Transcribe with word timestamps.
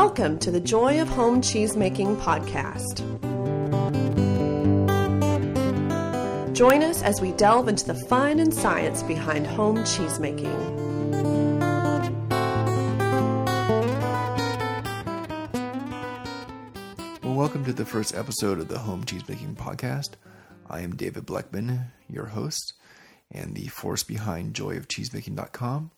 Welcome 0.00 0.38
to 0.38 0.52
the 0.52 0.60
Joy 0.60 1.02
of 1.02 1.08
Home 1.08 1.40
Cheesemaking 1.40 2.20
podcast. 2.20 3.02
Join 6.54 6.84
us 6.84 7.02
as 7.02 7.20
we 7.20 7.32
delve 7.32 7.66
into 7.66 7.84
the 7.84 7.96
fun 8.06 8.38
and 8.38 8.54
science 8.54 9.02
behind 9.02 9.44
home 9.44 9.78
cheesemaking. 9.78 10.54
Well, 17.24 17.34
welcome 17.34 17.64
to 17.64 17.72
the 17.72 17.84
first 17.84 18.14
episode 18.14 18.60
of 18.60 18.68
the 18.68 18.78
Home 18.78 19.02
Cheesemaking 19.02 19.56
Podcast. 19.56 20.10
I 20.70 20.82
am 20.82 20.94
David 20.94 21.26
Bleckman, 21.26 21.88
your 22.08 22.26
host, 22.26 22.74
and 23.32 23.56
the 23.56 23.66
force 23.66 24.04
behind 24.04 24.54
joyofcheesemaking.com. 24.54 25.90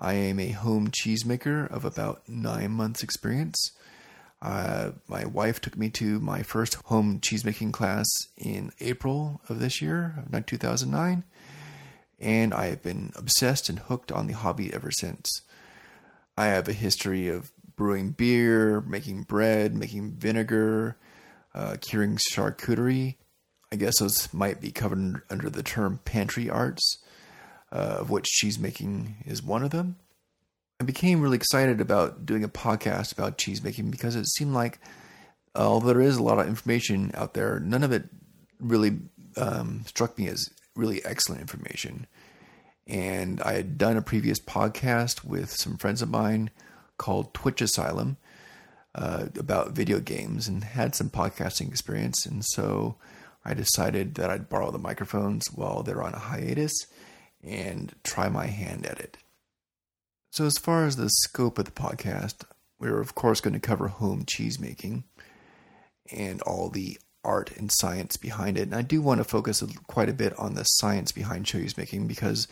I 0.00 0.14
am 0.14 0.38
a 0.38 0.50
home 0.50 0.88
cheesemaker 0.88 1.70
of 1.70 1.84
about 1.84 2.22
nine 2.28 2.70
months' 2.70 3.02
experience. 3.02 3.72
Uh, 4.40 4.92
my 5.08 5.24
wife 5.24 5.60
took 5.60 5.76
me 5.76 5.90
to 5.90 6.20
my 6.20 6.42
first 6.42 6.74
home 6.84 7.18
cheesemaking 7.18 7.72
class 7.72 8.06
in 8.36 8.70
April 8.78 9.40
of 9.48 9.58
this 9.58 9.82
year, 9.82 10.22
of 10.32 10.46
2009, 10.46 11.24
and 12.20 12.54
I 12.54 12.66
have 12.66 12.82
been 12.82 13.12
obsessed 13.16 13.68
and 13.68 13.80
hooked 13.80 14.12
on 14.12 14.28
the 14.28 14.34
hobby 14.34 14.72
ever 14.72 14.92
since. 14.92 15.42
I 16.36 16.46
have 16.46 16.68
a 16.68 16.72
history 16.72 17.28
of 17.28 17.50
brewing 17.74 18.10
beer, 18.12 18.80
making 18.82 19.24
bread, 19.24 19.74
making 19.74 20.12
vinegar, 20.12 20.96
uh, 21.54 21.76
curing 21.80 22.18
charcuterie. 22.32 23.16
I 23.72 23.76
guess 23.76 23.98
those 23.98 24.32
might 24.32 24.60
be 24.60 24.70
covered 24.70 25.22
under 25.28 25.50
the 25.50 25.64
term 25.64 25.98
pantry 26.04 26.48
arts 26.48 26.98
uh, 27.72 27.98
of 28.00 28.10
which 28.10 28.26
cheese 28.26 28.58
making 28.58 29.16
is 29.26 29.42
one 29.42 29.62
of 29.62 29.70
them. 29.70 29.96
I 30.80 30.84
became 30.84 31.20
really 31.20 31.36
excited 31.36 31.80
about 31.80 32.24
doing 32.24 32.44
a 32.44 32.48
podcast 32.48 33.12
about 33.12 33.38
cheese 33.38 33.62
making 33.62 33.90
because 33.90 34.14
it 34.14 34.28
seemed 34.28 34.54
like, 34.54 34.78
although 35.54 35.88
there 35.88 36.00
is 36.00 36.16
a 36.16 36.22
lot 36.22 36.38
of 36.38 36.46
information 36.46 37.10
out 37.14 37.34
there, 37.34 37.58
none 37.58 37.82
of 37.82 37.90
it 37.90 38.04
really 38.60 38.98
um, 39.36 39.82
struck 39.86 40.16
me 40.16 40.28
as 40.28 40.50
really 40.76 41.04
excellent 41.04 41.40
information. 41.40 42.06
And 42.86 43.40
I 43.42 43.54
had 43.54 43.76
done 43.76 43.96
a 43.96 44.02
previous 44.02 44.38
podcast 44.38 45.24
with 45.24 45.50
some 45.50 45.76
friends 45.76 46.00
of 46.00 46.08
mine 46.08 46.50
called 46.96 47.34
Twitch 47.34 47.60
Asylum 47.60 48.16
uh, 48.94 49.26
about 49.38 49.72
video 49.72 50.00
games 50.00 50.48
and 50.48 50.64
had 50.64 50.94
some 50.94 51.10
podcasting 51.10 51.68
experience. 51.68 52.24
And 52.24 52.44
so 52.44 52.96
I 53.44 53.54
decided 53.54 54.14
that 54.14 54.30
I'd 54.30 54.48
borrow 54.48 54.70
the 54.70 54.78
microphones 54.78 55.52
while 55.52 55.82
they're 55.82 56.02
on 56.02 56.14
a 56.14 56.18
hiatus 56.18 56.86
and 57.42 57.94
try 58.02 58.28
my 58.28 58.46
hand 58.46 58.86
at 58.86 59.00
it. 59.00 59.16
So, 60.30 60.44
as 60.44 60.58
far 60.58 60.84
as 60.84 60.96
the 60.96 61.08
scope 61.08 61.58
of 61.58 61.64
the 61.64 61.70
podcast, 61.70 62.44
we're 62.78 63.00
of 63.00 63.14
course 63.14 63.40
going 63.40 63.54
to 63.54 63.60
cover 63.60 63.88
home 63.88 64.24
cheese 64.26 64.58
making 64.58 65.04
and 66.10 66.40
all 66.42 66.68
the 66.68 66.98
art 67.24 67.56
and 67.56 67.70
science 67.72 68.16
behind 68.16 68.56
it. 68.56 68.62
And 68.62 68.74
I 68.74 68.82
do 68.82 69.02
want 69.02 69.18
to 69.18 69.24
focus 69.24 69.62
quite 69.86 70.08
a 70.08 70.14
bit 70.14 70.38
on 70.38 70.54
the 70.54 70.64
science 70.64 71.12
behind 71.12 71.46
cheese 71.46 71.76
making 71.76 72.06
because 72.06 72.48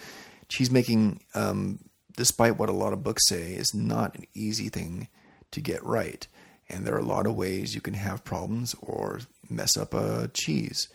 cheese 0.48 0.70
making, 0.70 1.20
um, 1.34 1.78
despite 2.16 2.58
what 2.58 2.68
a 2.68 2.72
lot 2.72 2.92
of 2.92 3.02
books 3.02 3.28
say, 3.28 3.52
is 3.52 3.74
not 3.74 4.16
an 4.16 4.24
easy 4.34 4.68
thing 4.68 5.08
to 5.52 5.60
get 5.60 5.82
right. 5.84 6.26
And 6.68 6.84
there 6.84 6.94
are 6.94 6.98
a 6.98 7.04
lot 7.04 7.26
of 7.26 7.36
ways 7.36 7.74
you 7.74 7.80
can 7.80 7.94
have 7.94 8.24
problems 8.24 8.74
or 8.82 9.20
mess 9.48 9.76
up 9.76 9.94
a 9.94 10.28
cheese. 10.34 10.88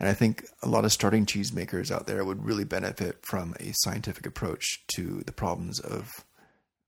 And 0.00 0.08
I 0.08 0.14
think 0.14 0.44
a 0.62 0.68
lot 0.68 0.84
of 0.84 0.92
starting 0.92 1.26
cheesemakers 1.26 1.90
out 1.90 2.06
there 2.06 2.24
would 2.24 2.44
really 2.44 2.64
benefit 2.64 3.18
from 3.22 3.54
a 3.58 3.72
scientific 3.74 4.26
approach 4.26 4.84
to 4.94 5.22
the 5.26 5.32
problems 5.32 5.80
of 5.80 6.24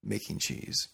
making 0.02 0.38
cheese. 0.38 0.88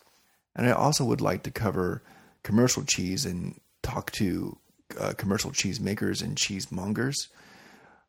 And 0.55 0.67
I 0.67 0.73
also 0.73 1.05
would 1.05 1.21
like 1.21 1.43
to 1.43 1.51
cover 1.51 2.03
commercial 2.43 2.85
cheese 2.85 3.27
and 3.27 3.61
talk 3.83 4.11
to 4.13 4.59
uh, 4.99 5.13
commercial 5.17 5.51
cheese 5.51 5.79
makers 5.79 6.23
and 6.23 6.37
cheesemongers. 6.37 7.29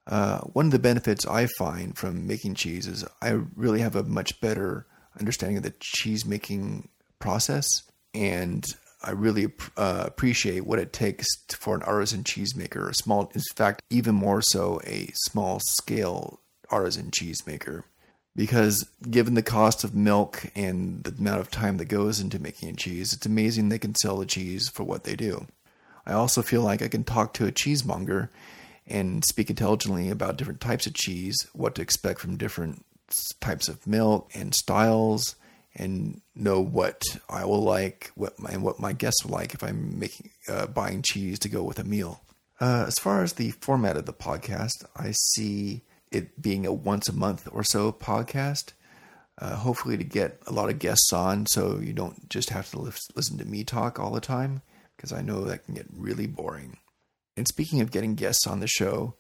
Uh, 0.05 0.39
one 0.39 0.67
of 0.67 0.71
the 0.71 0.79
benefits 0.79 1.25
I 1.25 1.47
find 1.57 1.97
from 1.97 2.25
making 2.25 2.55
cheese 2.55 2.87
is 2.87 3.03
I 3.21 3.39
really 3.55 3.81
have 3.81 3.95
a 3.95 4.03
much 4.03 4.39
better 4.39 4.85
understanding 5.19 5.57
of 5.57 5.63
the 5.63 5.73
cheese 5.79 6.25
making 6.25 6.87
process 7.19 7.67
and 8.13 8.63
I 9.07 9.12
really 9.12 9.47
uh, 9.78 10.03
appreciate 10.06 10.66
what 10.66 10.79
it 10.79 10.91
takes 10.91 11.25
for 11.51 11.75
an 11.75 11.84
artisan 11.84 12.23
cheesemaker, 12.23 12.90
a 12.90 12.94
small, 12.94 13.31
in 13.34 13.41
fact, 13.56 13.81
even 13.90 14.16
more 14.16 14.41
so, 14.41 14.81
a 14.85 15.09
small 15.13 15.62
scale 15.62 16.41
artisan 16.69 17.12
cheesemaker. 17.12 17.84
Because 18.35 18.85
given 19.09 19.34
the 19.34 19.41
cost 19.41 19.85
of 19.85 19.95
milk 19.95 20.51
and 20.56 21.06
the 21.06 21.12
amount 21.18 21.40
of 21.40 21.50
time 21.50 21.78
that 21.78 21.85
goes 21.85 22.19
into 22.19 22.38
making 22.38 22.69
a 22.69 22.73
cheese, 22.73 23.13
it's 23.13 23.25
amazing 23.25 23.69
they 23.69 23.79
can 23.79 23.95
sell 23.95 24.18
the 24.18 24.25
cheese 24.25 24.68
for 24.68 24.84
what 24.84 25.06
they 25.06 25.16
do. 25.16 25.47
I 26.06 26.12
also 26.12 26.41
feel 26.41 26.62
like 26.62 26.81
I 26.81 26.89
can 26.89 27.06
talk 27.06 27.34
to 27.35 27.47
a 27.47 27.51
cheesemonger 27.51 28.28
and 28.85 29.24
speak 29.24 29.50
intelligently 29.50 30.09
about 30.09 30.38
different 30.38 30.59
types 30.59 30.85
of 30.85 30.94
cheese, 30.94 31.47
what 31.53 31.75
to 31.75 31.81
expect 31.81 32.19
from 32.19 32.35
different 32.35 32.85
types 33.39 33.69
of 33.69 33.88
milk 33.88 34.29
and 34.34 34.53
styles 34.53 35.38
and 35.77 36.21
know 36.35 36.59
what 36.59 37.01
I 37.29 37.45
will 37.45 37.61
like, 37.61 38.11
what 38.15 38.38
my, 38.39 38.49
and 38.49 38.63
what 38.63 38.79
my 38.79 38.93
guests 38.93 39.23
will 39.23 39.31
like 39.31 39.53
if 39.53 39.63
I'm 39.63 39.97
making 39.99 40.31
uh, 40.49 40.67
buying 40.67 41.01
cheese 41.01 41.39
to 41.39 41.49
go 41.49 41.63
with 41.63 41.79
a 41.79 41.83
meal. 41.83 42.21
Uh, 42.59 42.85
as 42.88 42.95
far 42.95 43.23
as 43.23 43.33
the 43.33 43.51
format 43.51 43.95
of 43.95 44.05
the 44.05 44.13
podcast, 44.13 44.83
I 44.95 45.11
see 45.11 45.83
it 46.11 46.41
being 46.41 46.65
a 46.65 46.73
once 46.73 47.07
a 47.07 47.13
month 47.13 47.47
or 47.51 47.63
so 47.63 47.91
podcast. 47.91 48.73
Uh, 49.39 49.55
hopefully, 49.55 49.97
to 49.97 50.03
get 50.03 50.41
a 50.47 50.51
lot 50.51 50.69
of 50.69 50.79
guests 50.79 51.13
on, 51.13 51.45
so 51.45 51.77
you 51.79 51.94
don't 51.94 52.27
just 52.27 52.49
have 52.49 52.71
to 52.71 52.79
listen 52.79 53.38
to 53.38 53.45
me 53.45 53.63
talk 53.63 53.99
all 53.99 54.11
the 54.11 54.19
time, 54.19 54.63
because 54.95 55.13
I 55.13 55.21
know 55.21 55.44
that 55.44 55.63
can 55.65 55.75
get 55.75 55.85
really 55.95 56.25
boring. 56.25 56.77
And 57.35 57.47
speaking 57.47 57.81
of 57.81 57.91
getting 57.91 58.15
guests 58.15 58.47
on 58.47 58.61
the 58.61 58.67
show, 58.67 59.13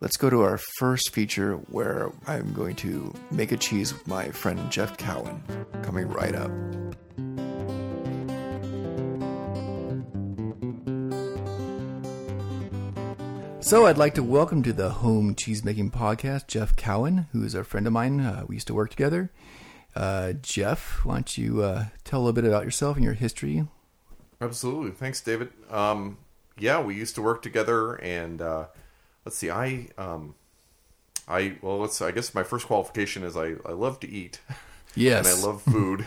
Let's 0.00 0.16
go 0.16 0.28
to 0.28 0.42
our 0.42 0.58
first 0.78 1.12
feature 1.12 1.54
where 1.70 2.10
I'm 2.26 2.52
going 2.52 2.74
to 2.76 3.14
make 3.30 3.52
a 3.52 3.56
cheese 3.56 3.92
with 3.92 4.06
my 4.08 4.28
friend 4.30 4.68
Jeff 4.70 4.96
Cowan, 4.96 5.40
coming 5.82 6.08
right 6.08 6.34
up. 6.34 6.50
So, 13.62 13.86
I'd 13.86 13.96
like 13.96 14.14
to 14.14 14.22
welcome 14.24 14.64
to 14.64 14.72
the 14.72 14.90
Home 14.90 15.36
Cheesemaking 15.36 15.92
Podcast 15.92 16.48
Jeff 16.48 16.74
Cowan, 16.74 17.28
who 17.32 17.44
is 17.44 17.54
a 17.54 17.62
friend 17.62 17.86
of 17.86 17.92
mine. 17.92 18.20
Uh, 18.20 18.44
we 18.48 18.56
used 18.56 18.66
to 18.66 18.74
work 18.74 18.90
together. 18.90 19.30
Uh, 19.94 20.32
Jeff, 20.32 21.04
why 21.04 21.14
don't 21.14 21.38
you 21.38 21.62
uh, 21.62 21.86
tell 22.02 22.18
a 22.18 22.22
little 22.22 22.32
bit 22.34 22.44
about 22.44 22.64
yourself 22.64 22.96
and 22.96 23.04
your 23.04 23.14
history? 23.14 23.64
Absolutely. 24.40 24.90
Thanks, 24.90 25.20
David. 25.20 25.50
Um, 25.70 26.18
yeah, 26.58 26.82
we 26.82 26.96
used 26.96 27.14
to 27.14 27.22
work 27.22 27.42
together, 27.42 27.94
and 27.94 28.42
uh, 28.42 28.66
let's 29.24 29.36
see. 29.36 29.50
I 29.50 29.88
um, 29.98 30.34
I 31.26 31.56
well, 31.62 31.78
let's. 31.78 32.00
I 32.02 32.10
guess 32.10 32.34
my 32.34 32.42
first 32.42 32.66
qualification 32.66 33.22
is 33.22 33.36
I 33.36 33.54
I 33.64 33.72
love 33.72 34.00
to 34.00 34.08
eat. 34.08 34.40
Yes, 34.96 35.26
and 35.26 35.42
I 35.42 35.44
love 35.48 35.60
food. 35.60 36.06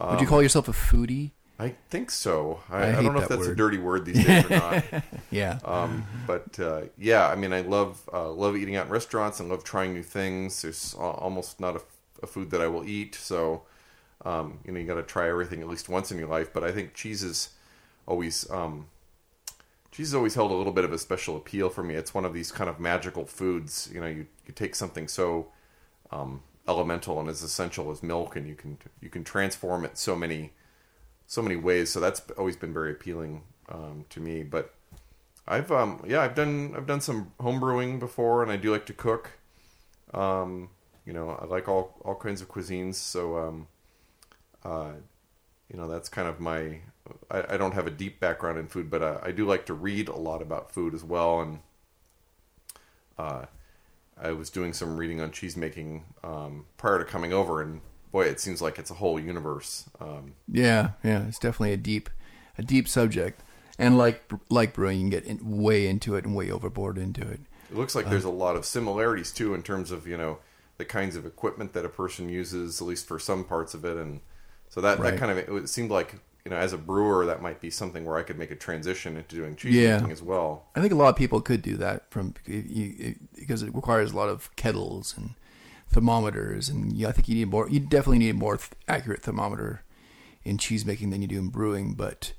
um, 0.00 0.10
Would 0.10 0.20
you 0.20 0.26
call 0.26 0.42
yourself 0.42 0.66
a 0.66 0.72
foodie? 0.72 1.30
I 1.60 1.74
think 1.90 2.10
so. 2.10 2.60
I, 2.70 2.78
I, 2.78 2.88
I 2.88 3.02
don't 3.02 3.14
know 3.14 3.20
if 3.20 3.28
that's 3.28 3.46
word. 3.46 3.52
a 3.52 3.54
dirty 3.54 3.78
word 3.78 4.06
these 4.06 4.24
days 4.24 4.46
or 4.46 4.48
not. 4.48 4.84
yeah. 5.30 5.58
Um, 5.64 6.06
but 6.26 6.58
uh, 6.58 6.82
yeah, 6.96 7.28
I 7.28 7.36
mean, 7.36 7.52
I 7.52 7.60
love 7.60 8.00
uh, 8.12 8.30
love 8.30 8.56
eating 8.56 8.76
out 8.76 8.86
in 8.86 8.92
restaurants 8.92 9.40
and 9.40 9.48
love 9.50 9.62
trying 9.62 9.92
new 9.92 10.02
things. 10.02 10.62
There's 10.62 10.94
almost 10.94 11.60
not 11.60 11.76
a, 11.76 11.82
a 12.22 12.26
food 12.26 12.50
that 12.50 12.62
I 12.62 12.66
will 12.66 12.84
eat. 12.84 13.14
So, 13.14 13.62
um, 14.24 14.58
you 14.64 14.72
know, 14.72 14.80
you 14.80 14.86
got 14.86 14.94
to 14.94 15.02
try 15.02 15.28
everything 15.28 15.60
at 15.60 15.68
least 15.68 15.88
once 15.88 16.10
in 16.10 16.18
your 16.18 16.28
life. 16.28 16.52
But 16.52 16.64
I 16.64 16.72
think 16.72 16.94
cheese 16.94 17.22
is 17.22 17.50
always 18.06 18.50
um, 18.50 18.86
cheese 19.90 20.08
has 20.08 20.14
always 20.14 20.34
held 20.34 20.50
a 20.50 20.54
little 20.54 20.72
bit 20.72 20.84
of 20.84 20.92
a 20.92 20.98
special 20.98 21.36
appeal 21.36 21.68
for 21.68 21.82
me. 21.82 21.94
It's 21.94 22.14
one 22.14 22.24
of 22.24 22.32
these 22.32 22.52
kind 22.52 22.70
of 22.70 22.78
magical 22.78 23.26
foods. 23.26 23.90
You 23.92 24.00
know, 24.00 24.06
you, 24.06 24.26
you 24.46 24.54
take 24.54 24.74
something 24.74 25.08
so 25.08 25.48
um, 26.10 26.42
elemental 26.68 27.18
and 27.20 27.28
as 27.28 27.42
essential 27.42 27.90
as 27.90 28.02
milk, 28.02 28.36
and 28.36 28.46
you 28.46 28.54
can 28.54 28.78
you 29.00 29.08
can 29.08 29.24
transform 29.24 29.84
it 29.84 29.98
so 29.98 30.14
many 30.14 30.52
so 31.26 31.42
many 31.42 31.56
ways. 31.56 31.90
So 31.90 32.00
that's 32.00 32.22
always 32.38 32.56
been 32.56 32.72
very 32.72 32.92
appealing 32.92 33.42
um, 33.68 34.04
to 34.10 34.20
me. 34.20 34.42
But 34.42 34.74
I've 35.46 35.70
um, 35.72 36.04
yeah 36.06 36.22
I've 36.22 36.34
done 36.34 36.74
I've 36.76 36.86
done 36.86 37.00
some 37.00 37.32
home 37.40 37.60
brewing 37.60 37.98
before, 37.98 38.42
and 38.42 38.52
I 38.52 38.56
do 38.56 38.70
like 38.70 38.86
to 38.86 38.92
cook. 38.92 39.32
Um, 40.14 40.70
you 41.04 41.12
know, 41.12 41.30
I 41.30 41.46
like 41.46 41.68
all 41.68 41.96
all 42.04 42.14
kinds 42.14 42.40
of 42.40 42.48
cuisines. 42.48 42.94
So 42.94 43.36
um, 43.38 43.66
uh, 44.64 44.92
you 45.68 45.76
know 45.76 45.88
that's 45.88 46.08
kind 46.08 46.28
of 46.28 46.38
my 46.38 46.80
I, 47.30 47.54
I, 47.54 47.56
don't 47.56 47.72
have 47.72 47.86
a 47.86 47.90
deep 47.90 48.20
background 48.20 48.58
in 48.58 48.66
food, 48.66 48.90
but 48.90 49.02
uh, 49.02 49.18
I 49.22 49.30
do 49.32 49.46
like 49.46 49.66
to 49.66 49.74
read 49.74 50.08
a 50.08 50.16
lot 50.16 50.42
about 50.42 50.72
food 50.72 50.94
as 50.94 51.02
well. 51.02 51.40
And 51.40 51.58
uh, 53.18 53.46
I 54.20 54.32
was 54.32 54.50
doing 54.50 54.72
some 54.72 54.96
reading 54.96 55.20
on 55.20 55.30
cheese 55.32 55.56
making 55.56 56.04
um, 56.22 56.66
prior 56.76 56.98
to 56.98 57.04
coming 57.04 57.32
over, 57.32 57.62
and 57.62 57.80
boy, 58.12 58.26
it 58.26 58.40
seems 58.40 58.60
like 58.60 58.78
it's 58.78 58.90
a 58.90 58.94
whole 58.94 59.18
universe. 59.18 59.88
Um, 60.00 60.34
yeah, 60.46 60.90
yeah, 61.02 61.26
it's 61.26 61.38
definitely 61.38 61.72
a 61.72 61.78
deep, 61.78 62.10
a 62.58 62.62
deep 62.62 62.86
subject. 62.86 63.42
And 63.78 63.96
like 63.96 64.22
like 64.50 64.74
brewing, 64.74 64.98
you 64.98 65.02
can 65.04 65.10
get 65.10 65.24
in, 65.24 65.62
way 65.62 65.86
into 65.86 66.14
it 66.14 66.24
and 66.26 66.36
way 66.36 66.50
overboard 66.50 66.98
into 66.98 67.22
it. 67.22 67.40
It 67.70 67.76
looks 67.76 67.94
like 67.94 68.06
uh, 68.06 68.10
there's 68.10 68.24
a 68.24 68.30
lot 68.30 68.56
of 68.56 68.66
similarities 68.66 69.32
too 69.32 69.54
in 69.54 69.62
terms 69.62 69.90
of 69.90 70.06
you 70.06 70.18
know 70.18 70.38
the 70.76 70.84
kinds 70.84 71.16
of 71.16 71.24
equipment 71.24 71.72
that 71.72 71.84
a 71.84 71.88
person 71.88 72.28
uses, 72.28 72.80
at 72.80 72.86
least 72.86 73.06
for 73.06 73.18
some 73.18 73.44
parts 73.44 73.72
of 73.72 73.86
it, 73.86 73.96
and 73.96 74.20
so 74.68 74.82
that 74.82 74.98
right. 74.98 75.12
that 75.12 75.18
kind 75.18 75.32
of 75.32 75.38
it 75.38 75.68
seemed 75.68 75.90
like 75.90 76.16
you 76.50 76.56
know, 76.56 76.60
as 76.62 76.72
a 76.72 76.78
brewer, 76.78 77.26
that 77.26 77.40
might 77.40 77.60
be 77.60 77.70
something 77.70 78.04
where 78.04 78.16
I 78.16 78.22
could 78.24 78.36
make 78.36 78.50
a 78.50 78.56
transition 78.56 79.16
into 79.16 79.36
doing 79.36 79.54
cheese 79.56 79.74
Yeah. 79.74 79.96
making 79.98 80.10
as 80.12 80.20
well. 80.22 80.64
I 80.74 80.80
think 80.80 80.92
a 80.92 80.96
lot 80.96 81.08
of 81.10 81.16
people 81.16 81.40
could 81.40 81.62
do 81.62 81.76
that 81.76 82.10
from 82.10 82.34
because 82.44 83.62
it 83.62 83.72
requires 83.74 84.10
a 84.12 84.16
lot 84.16 84.28
of 84.28 84.54
kettles 84.56 85.14
and 85.16 85.30
thermometers, 85.88 86.68
and 86.68 86.96
you, 86.96 87.06
I 87.08 87.12
think 87.12 87.28
you 87.28 87.34
need 87.36 87.48
more. 87.50 87.68
You 87.68 87.80
definitely 87.80 88.18
need 88.18 88.30
a 88.30 88.34
more 88.34 88.56
th- 88.56 88.70
accurate 88.88 89.22
thermometer 89.22 89.82
in 90.44 90.58
cheese 90.58 90.84
making 90.84 91.10
than 91.10 91.22
you 91.22 91.28
do 91.28 91.38
in 91.38 91.48
brewing. 91.48 91.94
But 91.94 92.32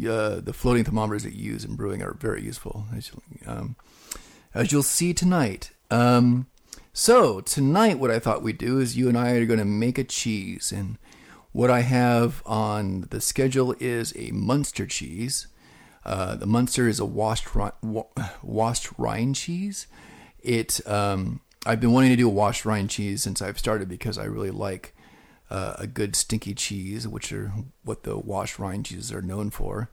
uh, 0.00 0.40
the 0.40 0.52
floating 0.52 0.84
thermometers 0.84 1.24
that 1.24 1.34
you 1.34 1.52
use 1.52 1.64
in 1.64 1.74
brewing 1.76 2.02
are 2.02 2.14
very 2.14 2.42
useful, 2.42 2.86
as, 2.96 3.10
you- 3.10 3.22
um, 3.46 3.76
as 4.54 4.70
you'll 4.72 4.82
see 4.82 5.12
tonight. 5.14 5.70
Um, 5.90 6.46
so 6.92 7.40
tonight, 7.40 7.98
what 7.98 8.10
I 8.10 8.18
thought 8.18 8.42
we'd 8.42 8.58
do 8.58 8.78
is 8.80 8.96
you 8.96 9.08
and 9.08 9.16
I 9.18 9.32
are 9.32 9.46
going 9.46 9.58
to 9.60 9.64
make 9.64 9.98
a 9.98 10.04
cheese, 10.04 10.72
and 10.72 10.98
what 11.58 11.72
I 11.72 11.80
have 11.80 12.40
on 12.46 13.08
the 13.10 13.20
schedule 13.20 13.74
is 13.80 14.12
a 14.12 14.30
Muenster 14.30 14.88
cheese. 14.88 15.48
Uh, 16.04 16.36
the 16.36 16.46
Muenster 16.46 16.86
is 16.86 17.00
a 17.00 17.04
washed 17.04 17.48
washed 18.44 18.88
rind 18.96 19.34
cheese. 19.34 19.88
It 20.38 20.80
um, 20.86 21.40
I've 21.66 21.80
been 21.80 21.90
wanting 21.90 22.10
to 22.10 22.16
do 22.16 22.28
a 22.28 22.32
washed 22.32 22.64
rind 22.64 22.90
cheese 22.90 23.24
since 23.24 23.42
I've 23.42 23.58
started 23.58 23.88
because 23.88 24.18
I 24.18 24.26
really 24.26 24.52
like 24.52 24.94
uh, 25.50 25.74
a 25.80 25.88
good 25.88 26.14
stinky 26.14 26.54
cheese, 26.54 27.08
which 27.08 27.32
are 27.32 27.52
what 27.82 28.04
the 28.04 28.16
washed 28.16 28.60
rind 28.60 28.86
cheeses 28.86 29.10
are 29.10 29.20
known 29.20 29.50
for. 29.50 29.90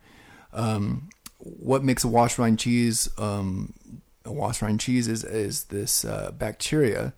Um, 0.54 1.10
what 1.40 1.84
makes 1.84 2.04
a 2.04 2.08
washed 2.08 2.38
rind 2.38 2.60
cheese 2.60 3.10
um, 3.18 3.74
a 4.24 4.32
washed 4.32 4.62
rind 4.62 4.82
cheese 4.82 5.08
is 5.08 5.24
is 5.24 5.64
this 5.64 6.06
uh, 6.06 6.30
bacteria 6.32 7.16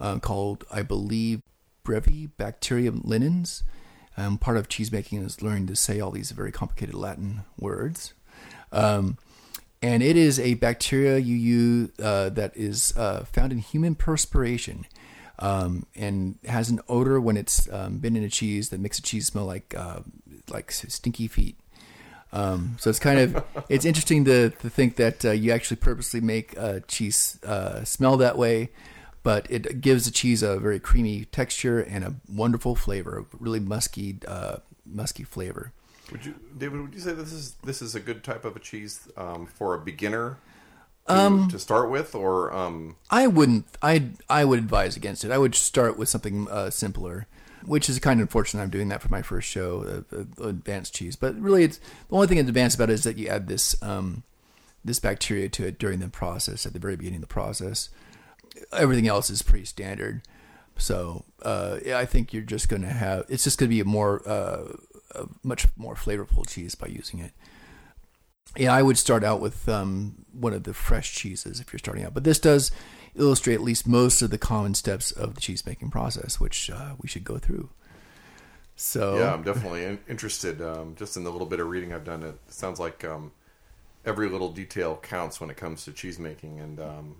uh, 0.00 0.18
called 0.18 0.64
I 0.72 0.80
believe 0.80 1.42
Brevibacterium 1.84 3.02
linens. 3.04 3.62
Um, 4.16 4.36
part 4.38 4.56
of 4.56 4.68
cheese 4.68 4.92
making 4.92 5.22
is 5.22 5.42
learning 5.42 5.68
to 5.68 5.76
say 5.76 6.00
all 6.00 6.10
these 6.10 6.30
very 6.32 6.52
complicated 6.52 6.94
Latin 6.94 7.44
words. 7.58 8.12
Um, 8.70 9.18
and 9.80 10.02
it 10.02 10.16
is 10.16 10.38
a 10.38 10.54
bacteria 10.54 11.18
you 11.18 11.34
use 11.34 11.90
uh, 11.98 12.28
that 12.30 12.56
is 12.56 12.94
uh, 12.96 13.24
found 13.24 13.52
in 13.52 13.58
human 13.58 13.94
perspiration 13.94 14.86
um, 15.38 15.86
and 15.96 16.38
has 16.46 16.70
an 16.70 16.80
odor 16.88 17.20
when 17.20 17.36
it's 17.36 17.70
um, 17.72 17.98
been 17.98 18.16
in 18.16 18.22
a 18.22 18.28
cheese 18.28 18.68
that 18.68 18.80
makes 18.80 18.98
a 18.98 19.02
cheese 19.02 19.26
smell 19.26 19.44
like 19.44 19.74
uh, 19.76 20.00
like 20.50 20.70
stinky 20.70 21.26
feet. 21.26 21.58
Um, 22.32 22.76
so 22.78 22.88
it's 22.88 23.00
kind 23.00 23.18
of 23.18 23.44
it's 23.68 23.84
interesting 23.84 24.24
to, 24.26 24.50
to 24.50 24.70
think 24.70 24.96
that 24.96 25.24
uh, 25.24 25.32
you 25.32 25.50
actually 25.52 25.78
purposely 25.78 26.20
make 26.20 26.56
a 26.56 26.80
cheese 26.86 27.38
uh, 27.44 27.82
smell 27.84 28.16
that 28.18 28.38
way, 28.38 28.70
but 29.22 29.46
it 29.50 29.80
gives 29.80 30.04
the 30.04 30.10
cheese 30.10 30.42
a 30.42 30.58
very 30.58 30.80
creamy 30.80 31.24
texture 31.26 31.80
and 31.80 32.04
a 32.04 32.14
wonderful 32.28 32.74
flavor, 32.74 33.18
a 33.18 33.36
really 33.38 33.60
musky 33.60 34.18
uh, 34.26 34.56
musky 34.84 35.24
flavor. 35.24 35.72
Would 36.10 36.26
you, 36.26 36.34
David? 36.58 36.80
Would 36.80 36.94
you 36.94 37.00
say 37.00 37.12
this 37.12 37.32
is 37.32 37.54
this 37.64 37.80
is 37.80 37.94
a 37.94 38.00
good 38.00 38.22
type 38.22 38.44
of 38.44 38.56
a 38.56 38.58
cheese 38.58 39.08
um, 39.16 39.46
for 39.46 39.74
a 39.74 39.78
beginner 39.78 40.38
to, 41.06 41.12
Um, 41.14 41.48
to 41.48 41.58
start 41.58 41.90
with, 41.90 42.14
or 42.14 42.52
um, 42.52 42.96
I 43.10 43.26
wouldn't. 43.26 43.66
I 43.80 44.10
I 44.28 44.44
would 44.44 44.58
advise 44.58 44.96
against 44.96 45.24
it. 45.24 45.30
I 45.30 45.38
would 45.38 45.54
start 45.54 45.96
with 45.96 46.08
something 46.08 46.48
uh, 46.50 46.70
simpler, 46.70 47.26
which 47.64 47.88
is 47.88 47.98
kind 47.98 48.20
of 48.20 48.24
unfortunate. 48.24 48.62
I'm 48.62 48.70
doing 48.70 48.88
that 48.88 49.02
for 49.02 49.08
my 49.08 49.22
first 49.22 49.48
show, 49.48 50.04
uh, 50.12 50.16
uh, 50.16 50.48
advanced 50.48 50.94
cheese. 50.94 51.16
But 51.16 51.34
really, 51.40 51.64
it's 51.64 51.78
the 51.78 52.14
only 52.14 52.26
thing 52.26 52.36
that's 52.36 52.48
advanced 52.48 52.76
about 52.76 52.90
it 52.90 52.94
is 52.94 53.04
that 53.04 53.16
you 53.16 53.28
add 53.28 53.48
this 53.48 53.80
um, 53.82 54.22
this 54.84 55.00
bacteria 55.00 55.48
to 55.48 55.66
it 55.66 55.78
during 55.78 56.00
the 56.00 56.08
process 56.08 56.66
at 56.66 56.72
the 56.72 56.78
very 56.78 56.96
beginning 56.96 57.22
of 57.22 57.28
the 57.28 57.34
process. 57.34 57.88
Everything 58.72 59.08
else 59.08 59.30
is 59.30 59.42
pretty 59.42 59.64
standard. 59.64 60.22
So 60.76 61.24
uh, 61.42 61.78
I 61.94 62.04
think 62.04 62.32
you're 62.32 62.42
just 62.42 62.68
going 62.68 62.82
to 62.82 62.88
have. 62.88 63.24
It's 63.28 63.44
just 63.44 63.58
going 63.58 63.68
to 63.68 63.74
be 63.74 63.80
a 63.80 63.84
more 63.84 64.26
uh, 64.28 64.72
a 65.14 65.26
much 65.42 65.66
more 65.76 65.94
flavorful 65.94 66.48
cheese 66.48 66.74
by 66.74 66.88
using 66.88 67.18
it. 67.18 67.32
Yeah, 68.56 68.74
I 68.74 68.82
would 68.82 68.98
start 68.98 69.24
out 69.24 69.40
with 69.40 69.68
um, 69.68 70.26
one 70.32 70.52
of 70.52 70.64
the 70.64 70.74
fresh 70.74 71.14
cheeses 71.14 71.60
if 71.60 71.72
you're 71.72 71.78
starting 71.78 72.04
out. 72.04 72.14
But 72.14 72.24
this 72.24 72.38
does 72.38 72.70
illustrate 73.14 73.54
at 73.54 73.60
least 73.60 73.86
most 73.86 74.22
of 74.22 74.30
the 74.30 74.38
common 74.38 74.74
steps 74.74 75.10
of 75.10 75.34
the 75.34 75.40
cheese 75.40 75.64
making 75.64 75.90
process, 75.90 76.38
which 76.40 76.70
uh, 76.70 76.94
we 77.00 77.08
should 77.08 77.24
go 77.24 77.38
through. 77.38 77.70
So 78.76 79.18
yeah, 79.18 79.32
I'm 79.32 79.42
definitely 79.42 79.84
in, 79.84 79.98
interested. 80.08 80.60
Um, 80.60 80.94
just 80.96 81.16
in 81.16 81.24
the 81.24 81.30
little 81.30 81.46
bit 81.46 81.60
of 81.60 81.68
reading 81.68 81.92
I've 81.92 82.04
done, 82.04 82.22
it 82.22 82.38
sounds 82.48 82.80
like 82.80 83.04
um, 83.04 83.32
every 84.04 84.28
little 84.28 84.50
detail 84.50 84.98
counts 85.02 85.40
when 85.40 85.50
it 85.50 85.56
comes 85.56 85.84
to 85.84 85.92
cheese 85.92 86.18
making, 86.18 86.60
and 86.60 86.80
um, 86.80 87.16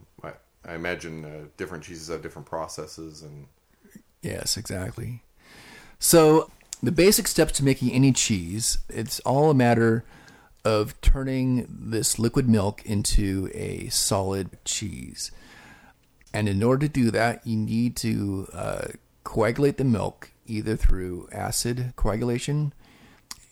I, 0.65 0.75
imagine 0.75 1.25
uh, 1.25 1.45
different 1.57 1.85
cheeses 1.85 2.09
have 2.09 2.23
different 2.23 2.47
processes, 2.47 3.23
and 3.23 3.47
Yes, 4.23 4.57
exactly. 4.57 5.23
So 5.99 6.51
the 6.83 6.93
basic 6.93 7.27
steps 7.29 7.53
to 7.55 7.65
making 7.65 7.93
any 7.93 8.13
cheese, 8.13 8.79
it's 8.89 9.21
all 9.21 9.51
a 9.51 9.55
matter 9.55 10.05
of 10.65 10.99
turning 11.01 11.67
this 11.69 12.19
liquid 12.19 12.49
milk 12.49 12.85
into 12.87 13.51
a 13.53 13.89
solid 13.89 14.65
cheese. 14.65 15.33
And 16.33 16.49
in 16.49 16.63
order 16.63 16.87
to 16.87 16.93
do 16.93 17.11
that, 17.11 17.47
you 17.47 17.57
need 17.57 17.97
to 17.97 18.49
uh, 18.53 18.85
coagulate 19.25 19.77
the 19.77 19.85
milk 19.85 20.31
either 20.47 20.77
through 20.77 21.29
acid 21.33 21.93
coagulation 21.97 22.73